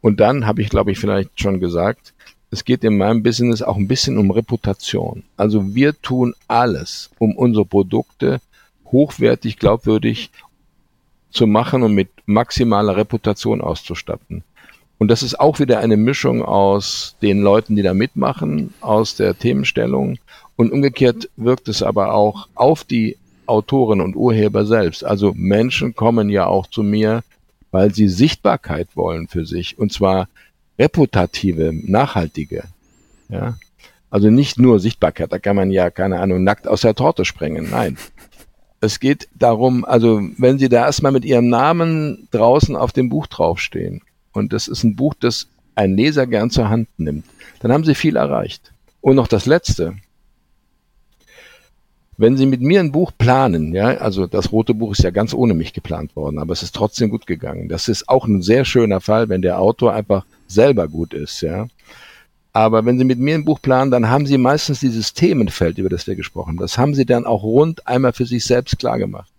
Und 0.00 0.18
dann 0.18 0.46
habe 0.46 0.62
ich, 0.62 0.68
glaube 0.68 0.90
ich, 0.90 0.98
vielleicht 0.98 1.40
schon 1.40 1.60
gesagt, 1.60 2.12
es 2.50 2.64
geht 2.64 2.82
in 2.82 2.96
meinem 2.96 3.22
Business 3.22 3.62
auch 3.62 3.76
ein 3.76 3.86
bisschen 3.86 4.18
um 4.18 4.32
Reputation. 4.32 5.22
Also 5.36 5.74
wir 5.74 6.00
tun 6.02 6.34
alles, 6.48 7.10
um 7.18 7.36
unsere 7.36 7.64
Produkte 7.64 8.40
hochwertig, 8.94 9.58
glaubwürdig 9.58 10.30
zu 11.30 11.46
machen 11.48 11.82
und 11.82 11.94
mit 11.94 12.10
maximaler 12.26 12.96
Reputation 12.96 13.60
auszustatten. 13.60 14.44
Und 14.98 15.08
das 15.08 15.24
ist 15.24 15.40
auch 15.40 15.58
wieder 15.58 15.80
eine 15.80 15.96
Mischung 15.96 16.42
aus 16.44 17.16
den 17.20 17.42
Leuten, 17.42 17.74
die 17.74 17.82
da 17.82 17.92
mitmachen, 17.92 18.72
aus 18.80 19.16
der 19.16 19.36
Themenstellung 19.36 20.18
und 20.56 20.72
umgekehrt 20.72 21.28
wirkt 21.36 21.68
es 21.68 21.82
aber 21.82 22.14
auch 22.14 22.48
auf 22.54 22.84
die 22.84 23.16
Autoren 23.46 24.00
und 24.00 24.14
Urheber 24.16 24.64
selbst. 24.64 25.04
Also 25.04 25.32
Menschen 25.34 25.94
kommen 25.94 26.30
ja 26.30 26.46
auch 26.46 26.68
zu 26.68 26.82
mir, 26.82 27.24
weil 27.72 27.92
sie 27.92 28.08
Sichtbarkeit 28.08 28.88
wollen 28.94 29.26
für 29.26 29.44
sich 29.44 29.76
und 29.78 29.92
zwar 29.92 30.28
reputative, 30.78 31.72
nachhaltige. 31.72 32.64
Ja? 33.28 33.58
Also 34.10 34.30
nicht 34.30 34.60
nur 34.60 34.78
Sichtbarkeit, 34.78 35.32
da 35.32 35.40
kann 35.40 35.56
man 35.56 35.72
ja, 35.72 35.90
keine 35.90 36.20
Ahnung, 36.20 36.44
nackt 36.44 36.68
aus 36.68 36.82
der 36.82 36.94
Torte 36.94 37.24
sprengen. 37.24 37.68
Nein. 37.70 37.98
Es 38.84 39.00
geht 39.00 39.28
darum, 39.34 39.84
also 39.84 40.20
wenn 40.36 40.58
Sie 40.58 40.68
da 40.68 40.86
erstmal 40.86 41.12
mit 41.12 41.24
Ihrem 41.24 41.48
Namen 41.48 42.28
draußen 42.30 42.76
auf 42.76 42.92
dem 42.92 43.08
Buch 43.08 43.26
draufstehen 43.26 44.02
und 44.32 44.52
das 44.52 44.68
ist 44.68 44.84
ein 44.84 44.96
Buch, 44.96 45.14
das 45.18 45.48
ein 45.74 45.96
Leser 45.96 46.26
gern 46.26 46.50
zur 46.50 46.68
Hand 46.68 46.88
nimmt, 46.98 47.24
dann 47.60 47.72
haben 47.72 47.84
Sie 47.84 47.94
viel 47.94 48.16
erreicht. 48.16 48.72
Und 49.00 49.16
noch 49.16 49.26
das 49.26 49.46
Letzte. 49.46 49.96
Wenn 52.16 52.36
Sie 52.36 52.46
mit 52.46 52.60
mir 52.60 52.80
ein 52.80 52.92
Buch 52.92 53.10
planen, 53.16 53.72
ja, 53.72 53.86
also 53.96 54.26
das 54.26 54.52
rote 54.52 54.72
Buch 54.72 54.92
ist 54.92 55.02
ja 55.02 55.10
ganz 55.10 55.34
ohne 55.34 55.54
mich 55.54 55.72
geplant 55.72 56.14
worden, 56.14 56.38
aber 56.38 56.52
es 56.52 56.62
ist 56.62 56.74
trotzdem 56.74 57.10
gut 57.10 57.26
gegangen. 57.26 57.68
Das 57.68 57.88
ist 57.88 58.08
auch 58.08 58.26
ein 58.26 58.40
sehr 58.40 58.64
schöner 58.64 59.00
Fall, 59.00 59.28
wenn 59.28 59.42
der 59.42 59.58
Autor 59.58 59.94
einfach 59.94 60.24
selber 60.46 60.86
gut 60.88 61.12
ist, 61.12 61.40
ja. 61.40 61.66
Aber 62.56 62.86
wenn 62.86 62.98
Sie 62.98 63.04
mit 63.04 63.18
mir 63.18 63.34
ein 63.34 63.44
Buch 63.44 63.60
planen, 63.60 63.90
dann 63.90 64.08
haben 64.08 64.26
Sie 64.26 64.38
meistens 64.38 64.78
dieses 64.78 65.12
Themenfeld, 65.12 65.76
über 65.76 65.88
das 65.88 66.06
wir 66.06 66.14
gesprochen 66.14 66.50
haben. 66.50 66.58
Das 66.58 66.78
haben 66.78 66.94
Sie 66.94 67.04
dann 67.04 67.26
auch 67.26 67.42
rund 67.42 67.86
einmal 67.86 68.12
für 68.12 68.26
sich 68.26 68.44
selbst 68.44 68.78
klar 68.78 68.96
gemacht. 68.96 69.32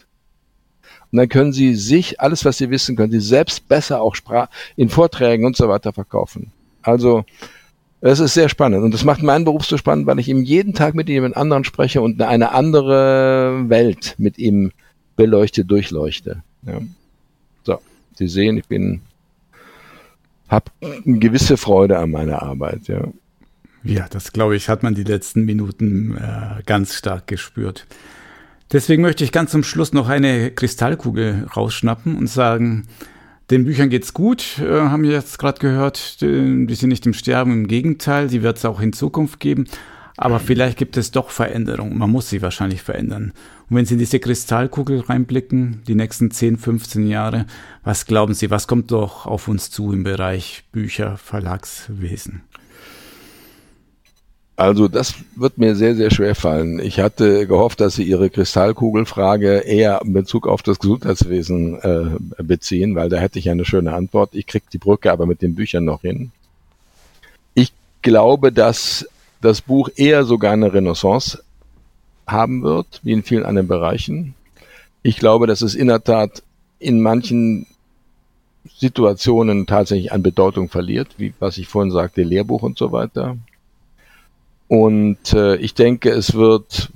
Und 1.11 1.20
dann 1.20 1.30
können 1.30 1.53
Sie 1.53 1.76
sich, 1.76 2.20
alles 2.20 2.43
was 2.43 2.57
Sie 2.57 2.70
wissen, 2.70 2.97
können 2.97 3.13
Sie 3.13 3.22
selbst 3.22 3.70
besser 3.70 4.01
auch 4.01 4.18
in 4.76 4.89
Vorträgen 4.89 5.45
und 5.45 5.55
so 5.55 5.70
weiter 5.70 5.93
verkaufen. 5.93 6.51
Also, 6.82 7.24
das 8.01 8.20
ist 8.20 8.34
sehr 8.34 8.49
spannend 8.49 8.84
und 8.84 8.93
das 8.93 9.05
macht 9.05 9.24
meinen 9.24 9.45
Beruf 9.45 9.66
so 9.66 9.78
spannend, 9.78 10.07
weil 10.07 10.20
ich 10.20 10.28
ihm 10.28 10.43
jeden 10.43 10.74
Tag 10.74 10.93
mit 10.93 11.07
jemand 11.07 11.38
anderen 11.38 11.63
spreche 11.63 12.01
und 12.01 12.22
eine 12.22 12.51
andere 12.51 13.63
Welt 13.70 14.16
mit 14.18 14.38
ihm 14.38 14.74
beleuchte, 15.16 15.63
durchleuchte. 15.63 16.43
Ja. 16.63 16.82
So, 17.63 17.80
Sie 18.16 18.28
sehen, 18.28 18.57
ich 18.57 18.68
bin, 18.68 18.99
habe 20.55 20.71
eine 20.81 21.19
gewisse 21.19 21.57
Freude 21.57 21.99
an 21.99 22.11
meiner 22.11 22.41
Arbeit. 22.41 22.87
Ja, 22.87 23.07
ja 23.83 24.07
das 24.09 24.33
glaube 24.33 24.55
ich, 24.55 24.69
hat 24.69 24.83
man 24.83 24.95
die 24.95 25.03
letzten 25.03 25.45
Minuten 25.45 26.17
äh, 26.17 26.63
ganz 26.65 26.95
stark 26.95 27.27
gespürt. 27.27 27.85
Deswegen 28.71 29.03
möchte 29.03 29.23
ich 29.23 29.31
ganz 29.31 29.51
zum 29.51 29.63
Schluss 29.63 29.93
noch 29.93 30.09
eine 30.09 30.51
Kristallkugel 30.51 31.47
rausschnappen 31.55 32.15
und 32.15 32.27
sagen, 32.27 32.87
den 33.51 33.65
Büchern 33.65 33.89
geht's 33.89 34.13
gut, 34.13 34.59
äh, 34.59 34.65
haben 34.65 35.03
wir 35.03 35.11
jetzt 35.11 35.37
gerade 35.37 35.59
gehört. 35.59 36.21
Die, 36.21 36.65
die 36.65 36.75
sind 36.75 36.89
nicht 36.89 37.05
im 37.05 37.13
Sterben, 37.13 37.51
im 37.51 37.67
Gegenteil, 37.67 38.29
sie 38.29 38.41
wird 38.41 38.57
es 38.57 38.65
auch 38.65 38.79
in 38.79 38.91
Zukunft 38.91 39.39
geben. 39.39 39.65
Aber 40.18 40.39
vielleicht 40.39 40.78
gibt 40.78 40.95
es 40.95 41.11
doch 41.11 41.30
Veränderungen. 41.30 41.97
Man 41.97 42.09
muss 42.09 42.30
sie 42.30 42.41
wahrscheinlich 42.41 42.82
verändern. 42.82 43.34
Und 43.70 43.78
wenn 43.78 43.86
Sie 43.86 43.95
in 43.95 43.99
diese 43.99 44.20
Kristallkugel 44.20 45.01
reinblicken, 45.01 45.82
die 45.88 45.95
nächsten 45.95 46.32
10, 46.32 46.57
15 46.57 47.07
Jahre, 47.07 47.45
was 47.84 48.05
glauben 48.05 48.34
Sie, 48.34 48.49
was 48.49 48.68
kommt 48.68 48.91
doch 48.91 49.26
auf 49.26 49.47
uns 49.47 49.72
zu 49.72 49.91
im 49.91 50.03
Bereich 50.03 50.63
Bücher, 50.72 51.18
Verlagswesen? 51.18 52.43
Also 54.57 54.88
das 54.88 55.16
wird 55.36 55.57
mir 55.57 55.76
sehr, 55.76 55.95
sehr 55.95 56.11
schwer 56.11 56.34
fallen. 56.34 56.80
Ich 56.80 57.01
hatte 57.01 57.45
gehofft, 57.45 57.82
dass 57.82 57.95
Sie 57.95 58.03
Ihre 58.03 58.30
Kristallkugelfrage 58.30 59.57
eher 59.57 60.01
in 60.01 60.13
Bezug 60.13 60.47
auf 60.47 60.61
das 60.61 60.80
Gesundheitswesen 60.80 61.82
äh, 61.82 62.43
beziehen, 62.43 62.95
weil 62.95 63.09
da 63.09 63.18
hätte 63.18 63.38
ich 63.38 63.49
eine 63.49 63.66
schöne 63.66 63.93
Antwort. 63.93 64.30
Ich 64.34 64.47
kriege 64.47 64.66
die 64.72 64.78
Brücke 64.78 65.11
aber 65.11 65.26
mit 65.26 65.41
den 65.41 65.55
Büchern 65.55 65.84
noch 65.84 66.01
hin. 66.01 66.32
Ich 67.53 67.74
glaube, 68.01 68.53
dass 68.53 69.05
das 69.41 69.61
Buch 69.61 69.89
eher 69.95 70.25
sogar 70.25 70.53
eine 70.53 70.73
Renaissance 70.73 71.43
haben 72.27 72.63
wird, 72.63 73.01
wie 73.03 73.11
in 73.13 73.23
vielen 73.23 73.45
anderen 73.45 73.67
Bereichen. 73.67 74.33
Ich 75.03 75.17
glaube, 75.17 75.47
dass 75.47 75.61
es 75.61 75.75
in 75.75 75.88
der 75.88 76.03
Tat 76.03 76.43
in 76.79 77.01
manchen 77.01 77.67
Situationen 78.77 79.67
tatsächlich 79.67 80.11
an 80.11 80.23
Bedeutung 80.23 80.69
verliert, 80.69 81.15
wie 81.17 81.33
was 81.39 81.57
ich 81.57 81.67
vorhin 81.67 81.91
sagte, 81.91 82.23
Lehrbuch 82.23 82.63
und 82.63 82.77
so 82.77 82.91
weiter. 82.91 83.38
Und 84.67 85.33
äh, 85.33 85.57
ich 85.57 85.75
denke, 85.75 86.09
es 86.09 86.33
wird, 86.33 86.89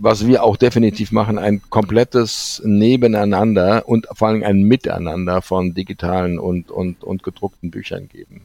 was 0.00 0.26
wir 0.26 0.44
auch 0.44 0.56
definitiv 0.56 1.10
machen, 1.10 1.38
ein 1.38 1.60
komplettes 1.68 2.62
Nebeneinander 2.64 3.88
und 3.88 4.06
vor 4.12 4.28
allem 4.28 4.44
ein 4.44 4.62
Miteinander 4.62 5.42
von 5.42 5.74
digitalen 5.74 6.38
und, 6.38 6.70
und, 6.70 7.02
und 7.02 7.24
gedruckten 7.24 7.70
Büchern 7.70 8.08
geben. 8.08 8.42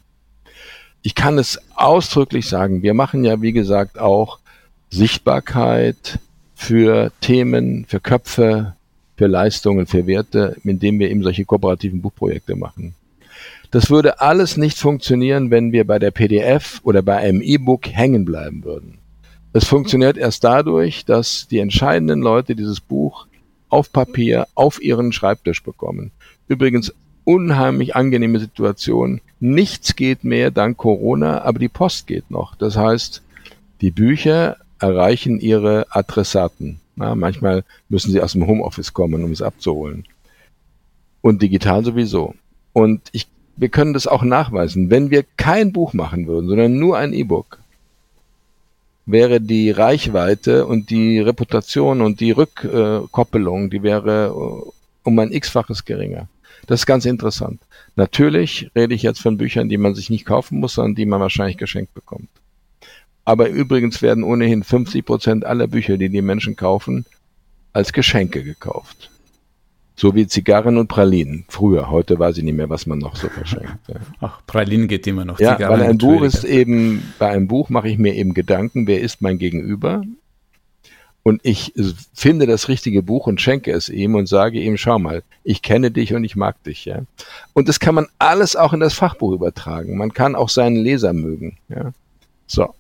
Ich 1.02 1.16
kann 1.16 1.38
es 1.38 1.60
ausdrücklich 1.76 2.48
sagen, 2.48 2.84
wir 2.84 2.94
machen 2.94 3.24
ja, 3.24 3.42
wie 3.42 3.54
gesagt, 3.54 4.00
auch 4.00 4.40
Sichtbarkeit 4.90 6.20
für 6.56 7.12
Themen, 7.22 7.86
für 7.88 8.00
Köpfe, 8.00 8.76
für 9.16 9.28
Leistungen, 9.28 9.86
für 9.86 10.08
Werte, 10.08 10.58
indem 10.64 11.00
wir 11.00 11.10
eben 11.10 11.24
solche 11.24 11.46
kooperativen 11.46 12.02
Buchprojekte 12.02 12.56
machen. 12.56 12.96
Das 13.72 13.90
würde 13.90 14.20
alles 14.20 14.58
nicht 14.58 14.78
funktionieren, 14.78 15.52
wenn 15.52 15.72
wir 15.72 15.86
bei 15.86 16.00
der 16.00 16.12
PDF 16.12 16.82
oder 16.84 17.02
bei 17.02 17.18
einem 17.18 17.42
E-Book 17.42 17.88
hängen 17.88 18.26
bleiben 18.26 18.64
würden. 18.64 18.98
Es 19.54 19.66
funktioniert 19.66 20.18
erst 20.18 20.44
dadurch, 20.44 21.06
dass 21.06 21.48
die 21.48 21.60
entscheidenden 21.60 22.22
Leute 22.22 22.56
dieses 22.56 22.80
Buch 22.80 23.28
auf 23.70 23.92
Papier 23.92 24.48
auf 24.56 24.82
ihren 24.82 25.12
Schreibtisch 25.12 25.64
bekommen. 25.64 26.12
Übrigens 26.48 26.94
unheimlich 27.24 27.96
angenehme 27.96 28.40
Situation. 28.40 29.22
Nichts 29.40 29.96
geht 29.96 30.24
mehr 30.24 30.52
dank 30.52 30.78
Corona, 30.78 31.42
aber 31.42 31.60
die 31.60 31.70
Post 31.70 32.08
geht 32.08 32.30
noch. 32.32 32.56
Das 32.56 32.76
heißt, 32.76 33.22
die 33.82 33.92
Bücher 33.92 34.58
erreichen 34.80 35.40
ihre 35.40 35.88
Adressaten. 35.90 36.80
Na, 36.96 37.16
manchmal 37.16 37.64
müssen 37.88 38.12
sie 38.12 38.22
aus 38.22 38.34
dem 38.34 38.46
Homeoffice 38.46 38.94
kommen, 38.94 39.24
um 39.24 39.32
es 39.32 39.42
abzuholen. 39.42 40.06
Und 41.22 41.42
digital 41.42 41.84
sowieso. 41.84 42.36
Und 42.74 43.02
ich 43.12 43.28
wir 43.60 43.70
können 43.70 43.94
das 43.94 44.08
auch 44.08 44.24
nachweisen. 44.24 44.90
Wenn 44.90 45.12
wir 45.12 45.26
kein 45.36 45.74
Buch 45.74 45.94
machen 45.94 46.28
würden, 46.28 46.48
sondern 46.48 46.80
nur 46.80 46.98
ein 46.98 47.12
E-Book, 47.12 47.60
wäre 49.06 49.42
die 49.42 49.72
Reichweite 49.72 50.66
und 50.66 50.90
die 50.90 51.20
Reputation 51.20 52.02
und 52.02 52.22
die 52.22 52.32
Rückkoppelung, 52.32 53.70
die 53.70 53.84
wäre 53.84 54.28
äh, 54.28 54.72
um 55.04 55.20
ein 55.20 55.34
x-faches 55.34 55.84
geringer. 55.84 56.30
Das 56.68 56.82
ist 56.82 56.86
ganz 56.86 57.06
interessant. 57.06 57.62
Natürlich 57.96 58.70
rede 58.76 58.94
ich 58.94 59.04
jetzt 59.04 59.22
von 59.22 59.38
Büchern, 59.38 59.70
die 59.70 59.78
man 59.78 59.96
sich 59.96 60.10
nicht 60.10 60.26
kaufen 60.26 60.60
muss, 60.60 60.76
sondern 60.76 60.96
die 60.96 61.06
man 61.06 61.20
wahrscheinlich 61.20 61.58
geschenkt 61.58 61.94
bekommt. 61.94 62.30
Aber 63.26 63.50
übrigens 63.50 64.02
werden 64.02 64.24
ohnehin 64.24 64.64
50 64.64 65.06
Prozent 65.06 65.46
aller 65.46 65.68
Bücher, 65.68 65.98
die 65.98 66.10
die 66.10 66.22
Menschen 66.22 66.56
kaufen, 66.56 67.06
als 67.74 67.94
Geschenke 67.94 68.44
gekauft. 68.44 69.12
So 69.96 70.16
wie 70.16 70.28
Zigarren 70.28 70.78
und 70.78 70.88
Pralinen. 70.88 71.44
Früher, 71.50 71.92
heute 71.92 72.18
weiß 72.18 72.38
ich 72.38 72.44
nicht 72.44 72.56
mehr, 72.56 72.70
was 72.70 72.86
man 72.86 73.00
noch 73.00 73.18
so 73.18 73.28
verschenkt. 73.28 73.88
Ja. 73.88 73.96
Ach, 74.22 74.42
Pralinen 74.48 74.88
geht 74.88 75.06
immer 75.08 75.26
noch. 75.26 75.40
Ja, 75.40 75.58
Zigarren 75.58 75.82
weil 75.82 75.90
ein 75.90 75.98
Buch 75.98 76.22
ist 76.22 76.46
eben, 76.46 77.14
bei 77.20 77.30
einem 77.30 77.48
Buch 77.48 77.70
mache 77.70 77.90
ich 77.90 77.98
mir 77.98 78.16
eben 78.16 78.34
Gedanken, 78.34 78.88
wer 78.88 79.02
ist 79.02 79.22
mein 79.22 79.38
Gegenüber? 79.38 80.02
Und 81.30 81.42
ich 81.44 81.74
finde 82.16 82.48
das 82.48 82.70
richtige 82.70 83.04
Buch 83.04 83.28
und 83.28 83.40
schenke 83.40 83.72
es 83.72 83.88
ihm 83.88 84.16
und 84.16 84.28
sage 84.28 84.60
ihm, 84.60 84.78
schau 84.78 84.98
mal, 84.98 85.22
ich 85.44 85.62
kenne 85.62 85.92
dich 85.92 86.16
und 86.16 86.24
ich 86.24 86.36
mag 86.36 86.64
dich, 86.64 86.86
ja. 86.86 87.04
Und 87.54 87.70
das 87.70 87.80
kann 87.80 87.94
man 87.94 88.08
alles 88.18 88.56
auch 88.56 88.74
in 88.74 88.80
das 88.80 88.96
Fachbuch 88.96 89.34
übertragen. 89.34 89.96
Man 89.96 90.12
kann 90.12 90.36
auch 90.36 90.50
seinen 90.50 90.78
Leser 90.78 91.14
mögen, 91.14 91.58
ja. 91.70 91.92
So. 92.48 92.74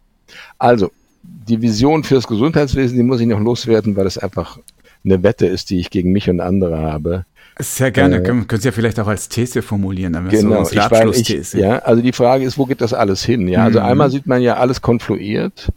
Also, 0.57 0.89
die 1.21 1.61
Vision 1.61 2.03
fürs 2.03 2.25
Gesundheitswesen, 2.25 2.97
die 2.97 3.03
muss 3.03 3.21
ich 3.21 3.27
noch 3.27 3.39
loswerden, 3.39 3.95
weil 3.95 4.07
es 4.07 4.17
einfach 4.17 4.57
eine 5.05 5.21
Wette 5.21 5.45
ist, 5.45 5.69
die 5.69 5.79
ich 5.79 5.91
gegen 5.91 6.11
mich 6.11 6.27
und 6.27 6.39
andere 6.39 6.79
habe. 6.79 7.25
Sehr 7.59 7.91
gerne. 7.91 8.15
Äh, 8.15 8.23
können, 8.23 8.47
können 8.47 8.61
Sie 8.63 8.67
ja 8.67 8.71
vielleicht 8.71 8.99
auch 8.99 9.07
als 9.07 9.29
These 9.29 9.61
formulieren. 9.61 10.13
Dann 10.13 10.27
genau, 10.27 10.63
so 10.63 10.71
ich, 10.71 10.81
Abschlussthese. 10.81 11.59
ja, 11.59 11.77
also 11.79 12.01
die 12.01 12.13
Frage 12.13 12.45
ist, 12.45 12.57
wo 12.57 12.65
geht 12.65 12.81
das 12.81 12.95
alles 12.95 13.23
hin? 13.23 13.47
Ja, 13.47 13.63
also 13.63 13.79
mhm. 13.79 13.85
einmal 13.85 14.09
sieht 14.09 14.25
man 14.25 14.41
ja 14.41 14.55
alles 14.55 14.81
konfluiert. 14.81 15.71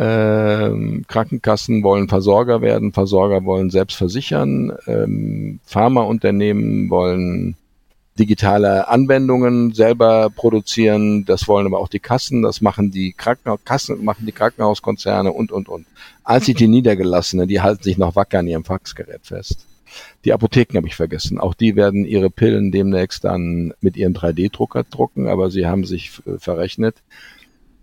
Ähm, 0.00 1.04
Krankenkassen 1.08 1.82
wollen 1.82 2.08
Versorger 2.08 2.60
werden, 2.62 2.92
Versorger 2.92 3.44
wollen 3.44 3.68
selbst 3.68 3.96
versichern, 3.96 4.72
ähm, 4.86 5.58
Pharmaunternehmen 5.64 6.88
wollen 6.88 7.56
digitale 8.16 8.86
Anwendungen 8.86 9.72
selber 9.72 10.30
produzieren. 10.30 11.24
Das 11.24 11.48
wollen 11.48 11.66
aber 11.66 11.80
auch 11.80 11.88
die 11.88 11.98
Kassen, 11.98 12.42
das 12.42 12.60
machen 12.60 12.92
die 12.92 13.12
Krankenhaus 13.12 13.58
Kassen, 13.64 14.04
machen 14.04 14.24
die 14.24 14.32
Krankenhauskonzerne 14.32 15.32
und, 15.32 15.50
und, 15.50 15.68
und. 15.68 15.84
Einzig 16.22 16.58
die 16.58 16.68
Niedergelassenen, 16.68 17.48
die 17.48 17.60
halten 17.60 17.82
sich 17.82 17.98
noch 17.98 18.14
wacker 18.14 18.38
an 18.38 18.46
ihrem 18.46 18.64
Faxgerät 18.64 19.26
fest. 19.26 19.66
Die 20.24 20.32
Apotheken 20.32 20.76
habe 20.76 20.86
ich 20.86 20.94
vergessen. 20.94 21.40
Auch 21.40 21.54
die 21.54 21.74
werden 21.74 22.04
ihre 22.04 22.30
Pillen 22.30 22.70
demnächst 22.70 23.24
dann 23.24 23.74
mit 23.80 23.96
ihrem 23.96 24.12
3D-Drucker 24.12 24.84
drucken, 24.84 25.26
aber 25.26 25.50
sie 25.50 25.66
haben 25.66 25.84
sich 25.84 26.12
verrechnet. 26.38 26.96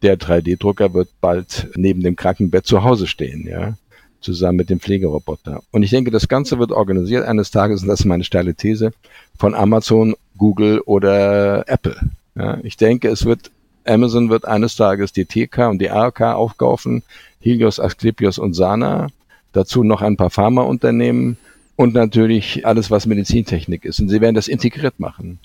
Der 0.06 0.20
3D-Drucker 0.20 0.94
wird 0.94 1.10
bald 1.20 1.68
neben 1.76 2.04
dem 2.04 2.16
Krankenbett 2.16 2.68
zu 2.68 2.84
Hause 2.84 3.08
stehen, 3.08 3.48
ja 3.48 3.76
zusammen 4.22 4.58
mit 4.58 4.70
dem 4.70 4.80
Pflegeroboter. 4.80 5.62
Und 5.72 5.84
ich 5.84 5.92
denke, 5.92 6.12
das 6.12 6.28
Ganze 6.28 6.60
wird 6.60 6.72
organisiert 6.72 7.26
eines 7.26 7.52
Tages, 7.52 7.84
und 7.84 7.88
das 7.88 8.02
ist 8.02 8.06
meine 8.06 8.24
steile 8.24 8.56
These, 8.56 8.92
von 9.38 9.54
Amazon, 9.54 10.16
Google 10.38 10.80
oder 10.82 11.70
Apple. 11.70 11.96
Ja, 12.36 12.60
ich 12.64 12.76
denke, 12.76 13.08
es 13.08 13.26
wird, 13.26 13.52
Amazon 13.86 14.30
wird 14.30 14.46
eines 14.46 14.76
Tages 14.76 15.14
die 15.14 15.26
TK 15.26 15.70
und 15.70 15.80
die 15.80 15.92
ARK 15.92 16.22
aufkaufen, 16.22 17.04
Helios, 17.40 17.80
Asklepios 17.80 18.40
und 18.40 18.56
Sana, 18.56 19.08
dazu 19.54 19.84
noch 19.84 20.02
ein 20.02 20.18
paar 20.18 20.32
Pharmaunternehmen 20.32 21.38
und 21.76 21.94
natürlich 21.94 22.66
alles, 22.66 22.92
was 22.92 23.06
Medizintechnik 23.06 23.86
ist. 23.86 24.00
Und 24.00 24.10
sie 24.10 24.22
werden 24.22 24.36
das 24.36 24.48
integriert 24.48 25.00
machen. 25.00 25.40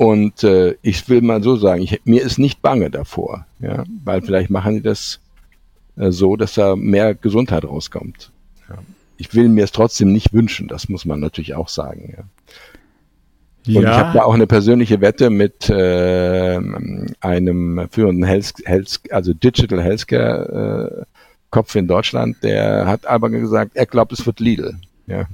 Und 0.00 0.44
äh, 0.44 0.76
ich 0.80 1.10
will 1.10 1.20
mal 1.20 1.42
so 1.42 1.56
sagen, 1.56 1.82
ich, 1.82 2.00
mir 2.06 2.22
ist 2.22 2.38
nicht 2.38 2.62
bange 2.62 2.88
davor, 2.88 3.44
ja, 3.58 3.84
weil 4.02 4.22
vielleicht 4.22 4.48
machen 4.48 4.76
die 4.76 4.80
das 4.80 5.20
äh, 5.96 6.10
so, 6.10 6.36
dass 6.36 6.54
da 6.54 6.74
mehr 6.74 7.14
Gesundheit 7.14 7.66
rauskommt. 7.66 8.30
Ja. 8.70 8.76
Ich 9.18 9.34
will 9.34 9.50
mir 9.50 9.64
es 9.64 9.72
trotzdem 9.72 10.10
nicht 10.10 10.32
wünschen, 10.32 10.68
das 10.68 10.88
muss 10.88 11.04
man 11.04 11.20
natürlich 11.20 11.54
auch 11.54 11.68
sagen. 11.68 12.14
Ja. 12.16 13.76
Und 13.76 13.82
ja. 13.82 13.92
ich 13.92 13.98
habe 13.98 14.16
da 14.16 14.24
auch 14.24 14.32
eine 14.32 14.46
persönliche 14.46 15.02
Wette 15.02 15.28
mit 15.28 15.68
äh, 15.68 16.58
einem 17.20 17.86
führenden 17.90 18.24
Health, 18.24 18.54
Health, 18.64 19.00
also 19.10 19.34
Digital 19.34 19.82
Healthcare 19.82 21.04
äh, 21.04 21.20
Kopf 21.50 21.74
in 21.74 21.86
Deutschland, 21.86 22.38
der 22.42 22.86
hat 22.86 23.04
aber 23.04 23.28
gesagt, 23.28 23.72
er 23.74 23.84
glaubt, 23.84 24.12
es 24.12 24.24
wird 24.24 24.40
Lidl. 24.40 24.76
Ja. 25.06 25.26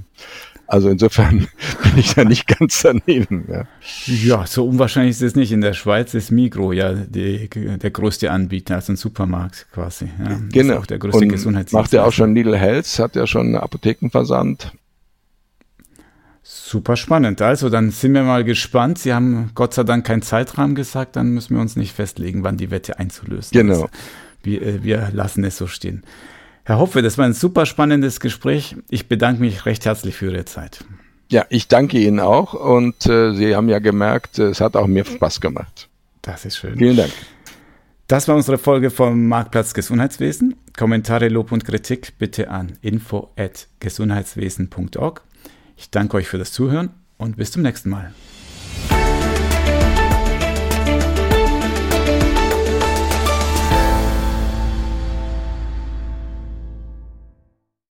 Also 0.67 0.89
insofern 0.89 1.47
bin 1.83 1.97
ich 1.97 2.13
da 2.13 2.25
nicht 2.25 2.45
ganz 2.45 2.81
daneben. 2.81 3.45
Ja. 3.49 3.65
ja, 4.05 4.45
so 4.45 4.67
unwahrscheinlich 4.67 5.11
ist 5.11 5.21
es 5.21 5.35
nicht. 5.35 5.51
In 5.51 5.61
der 5.61 5.73
Schweiz 5.73 6.13
ist 6.13 6.29
Migro 6.29 6.73
ja 6.73 6.93
die, 6.93 7.49
der 7.49 7.91
größte 7.91 8.31
Anbieter, 8.31 8.75
also 8.75 8.93
ein 8.93 8.97
Supermarkt 8.97 9.67
quasi. 9.71 10.09
Ja. 10.19 10.39
Genau. 10.51 10.77
auch 10.77 10.85
der 10.85 10.99
größte 10.99 11.19
Und 11.19 11.29
Gesundheitsdienst. 11.29 11.73
Macht 11.73 11.93
er 11.93 12.05
auch 12.05 12.11
schon 12.11 12.35
Lidl 12.35 12.57
Health, 12.57 12.99
hat 12.99 13.15
ja 13.15 13.25
schon 13.25 13.55
Apothekenversand. 13.55 14.73
Super 16.43 16.95
spannend. 16.95 17.41
Also, 17.41 17.69
dann 17.69 17.91
sind 17.91 18.13
wir 18.13 18.23
mal 18.23 18.43
gespannt. 18.43 18.99
Sie 18.99 19.13
haben 19.13 19.51
Gott 19.53 19.73
sei 19.73 19.83
Dank 19.83 20.05
keinen 20.05 20.21
Zeitrahmen 20.21 20.75
gesagt, 20.75 21.15
dann 21.15 21.29
müssen 21.29 21.55
wir 21.55 21.61
uns 21.61 21.75
nicht 21.75 21.93
festlegen, 21.93 22.43
wann 22.43 22.57
die 22.57 22.71
Wette 22.71 22.99
einzulösen 22.99 23.51
genau. 23.51 23.73
ist. 23.73 23.79
Genau. 23.79 23.89
Wir, 24.43 24.61
äh, 24.61 24.83
wir 24.83 25.09
lassen 25.11 25.43
es 25.43 25.57
so 25.57 25.67
stehen. 25.67 26.03
Herr 26.67 26.77
Hopfe, 26.79 27.01
das 27.01 27.17
war 27.17 27.23
ein 27.23 27.31
super 27.31 27.65
spannendes 27.65 28.19
Gespräch. 28.19 28.75
Ich 28.89 29.07
bedanke 29.07 29.39
mich 29.39 29.65
recht 29.65 29.85
herzlich 29.85 30.17
für 30.17 30.25
Ihre 30.25 30.43
Zeit. 30.43 30.83
Ja, 31.29 31.45
ich 31.47 31.69
danke 31.69 31.97
Ihnen 31.97 32.19
auch 32.19 32.53
und 32.53 33.05
äh, 33.05 33.31
Sie 33.31 33.55
haben 33.55 33.69
ja 33.69 33.79
gemerkt, 33.79 34.37
es 34.37 34.59
hat 34.59 34.75
auch 34.75 34.87
mir 34.87 35.05
Spaß 35.05 35.39
gemacht. 35.39 35.87
Das 36.21 36.43
ist 36.43 36.57
schön. 36.57 36.77
Vielen 36.77 36.97
Dank. 36.97 37.13
Das 38.07 38.27
war 38.27 38.35
unsere 38.35 38.57
Folge 38.57 38.89
vom 38.89 39.29
Marktplatz 39.29 39.73
Gesundheitswesen. 39.73 40.57
Kommentare, 40.75 41.29
Lob 41.29 41.53
und 41.53 41.63
Kritik 41.63 42.15
bitte 42.19 42.49
an 42.49 42.73
info@gesundheitswesen.org. 42.81 45.21
Ich 45.77 45.89
danke 45.89 46.17
euch 46.17 46.27
für 46.27 46.37
das 46.37 46.51
Zuhören 46.51 46.89
und 47.17 47.37
bis 47.37 47.53
zum 47.53 47.61
nächsten 47.61 47.89
Mal. 47.89 48.13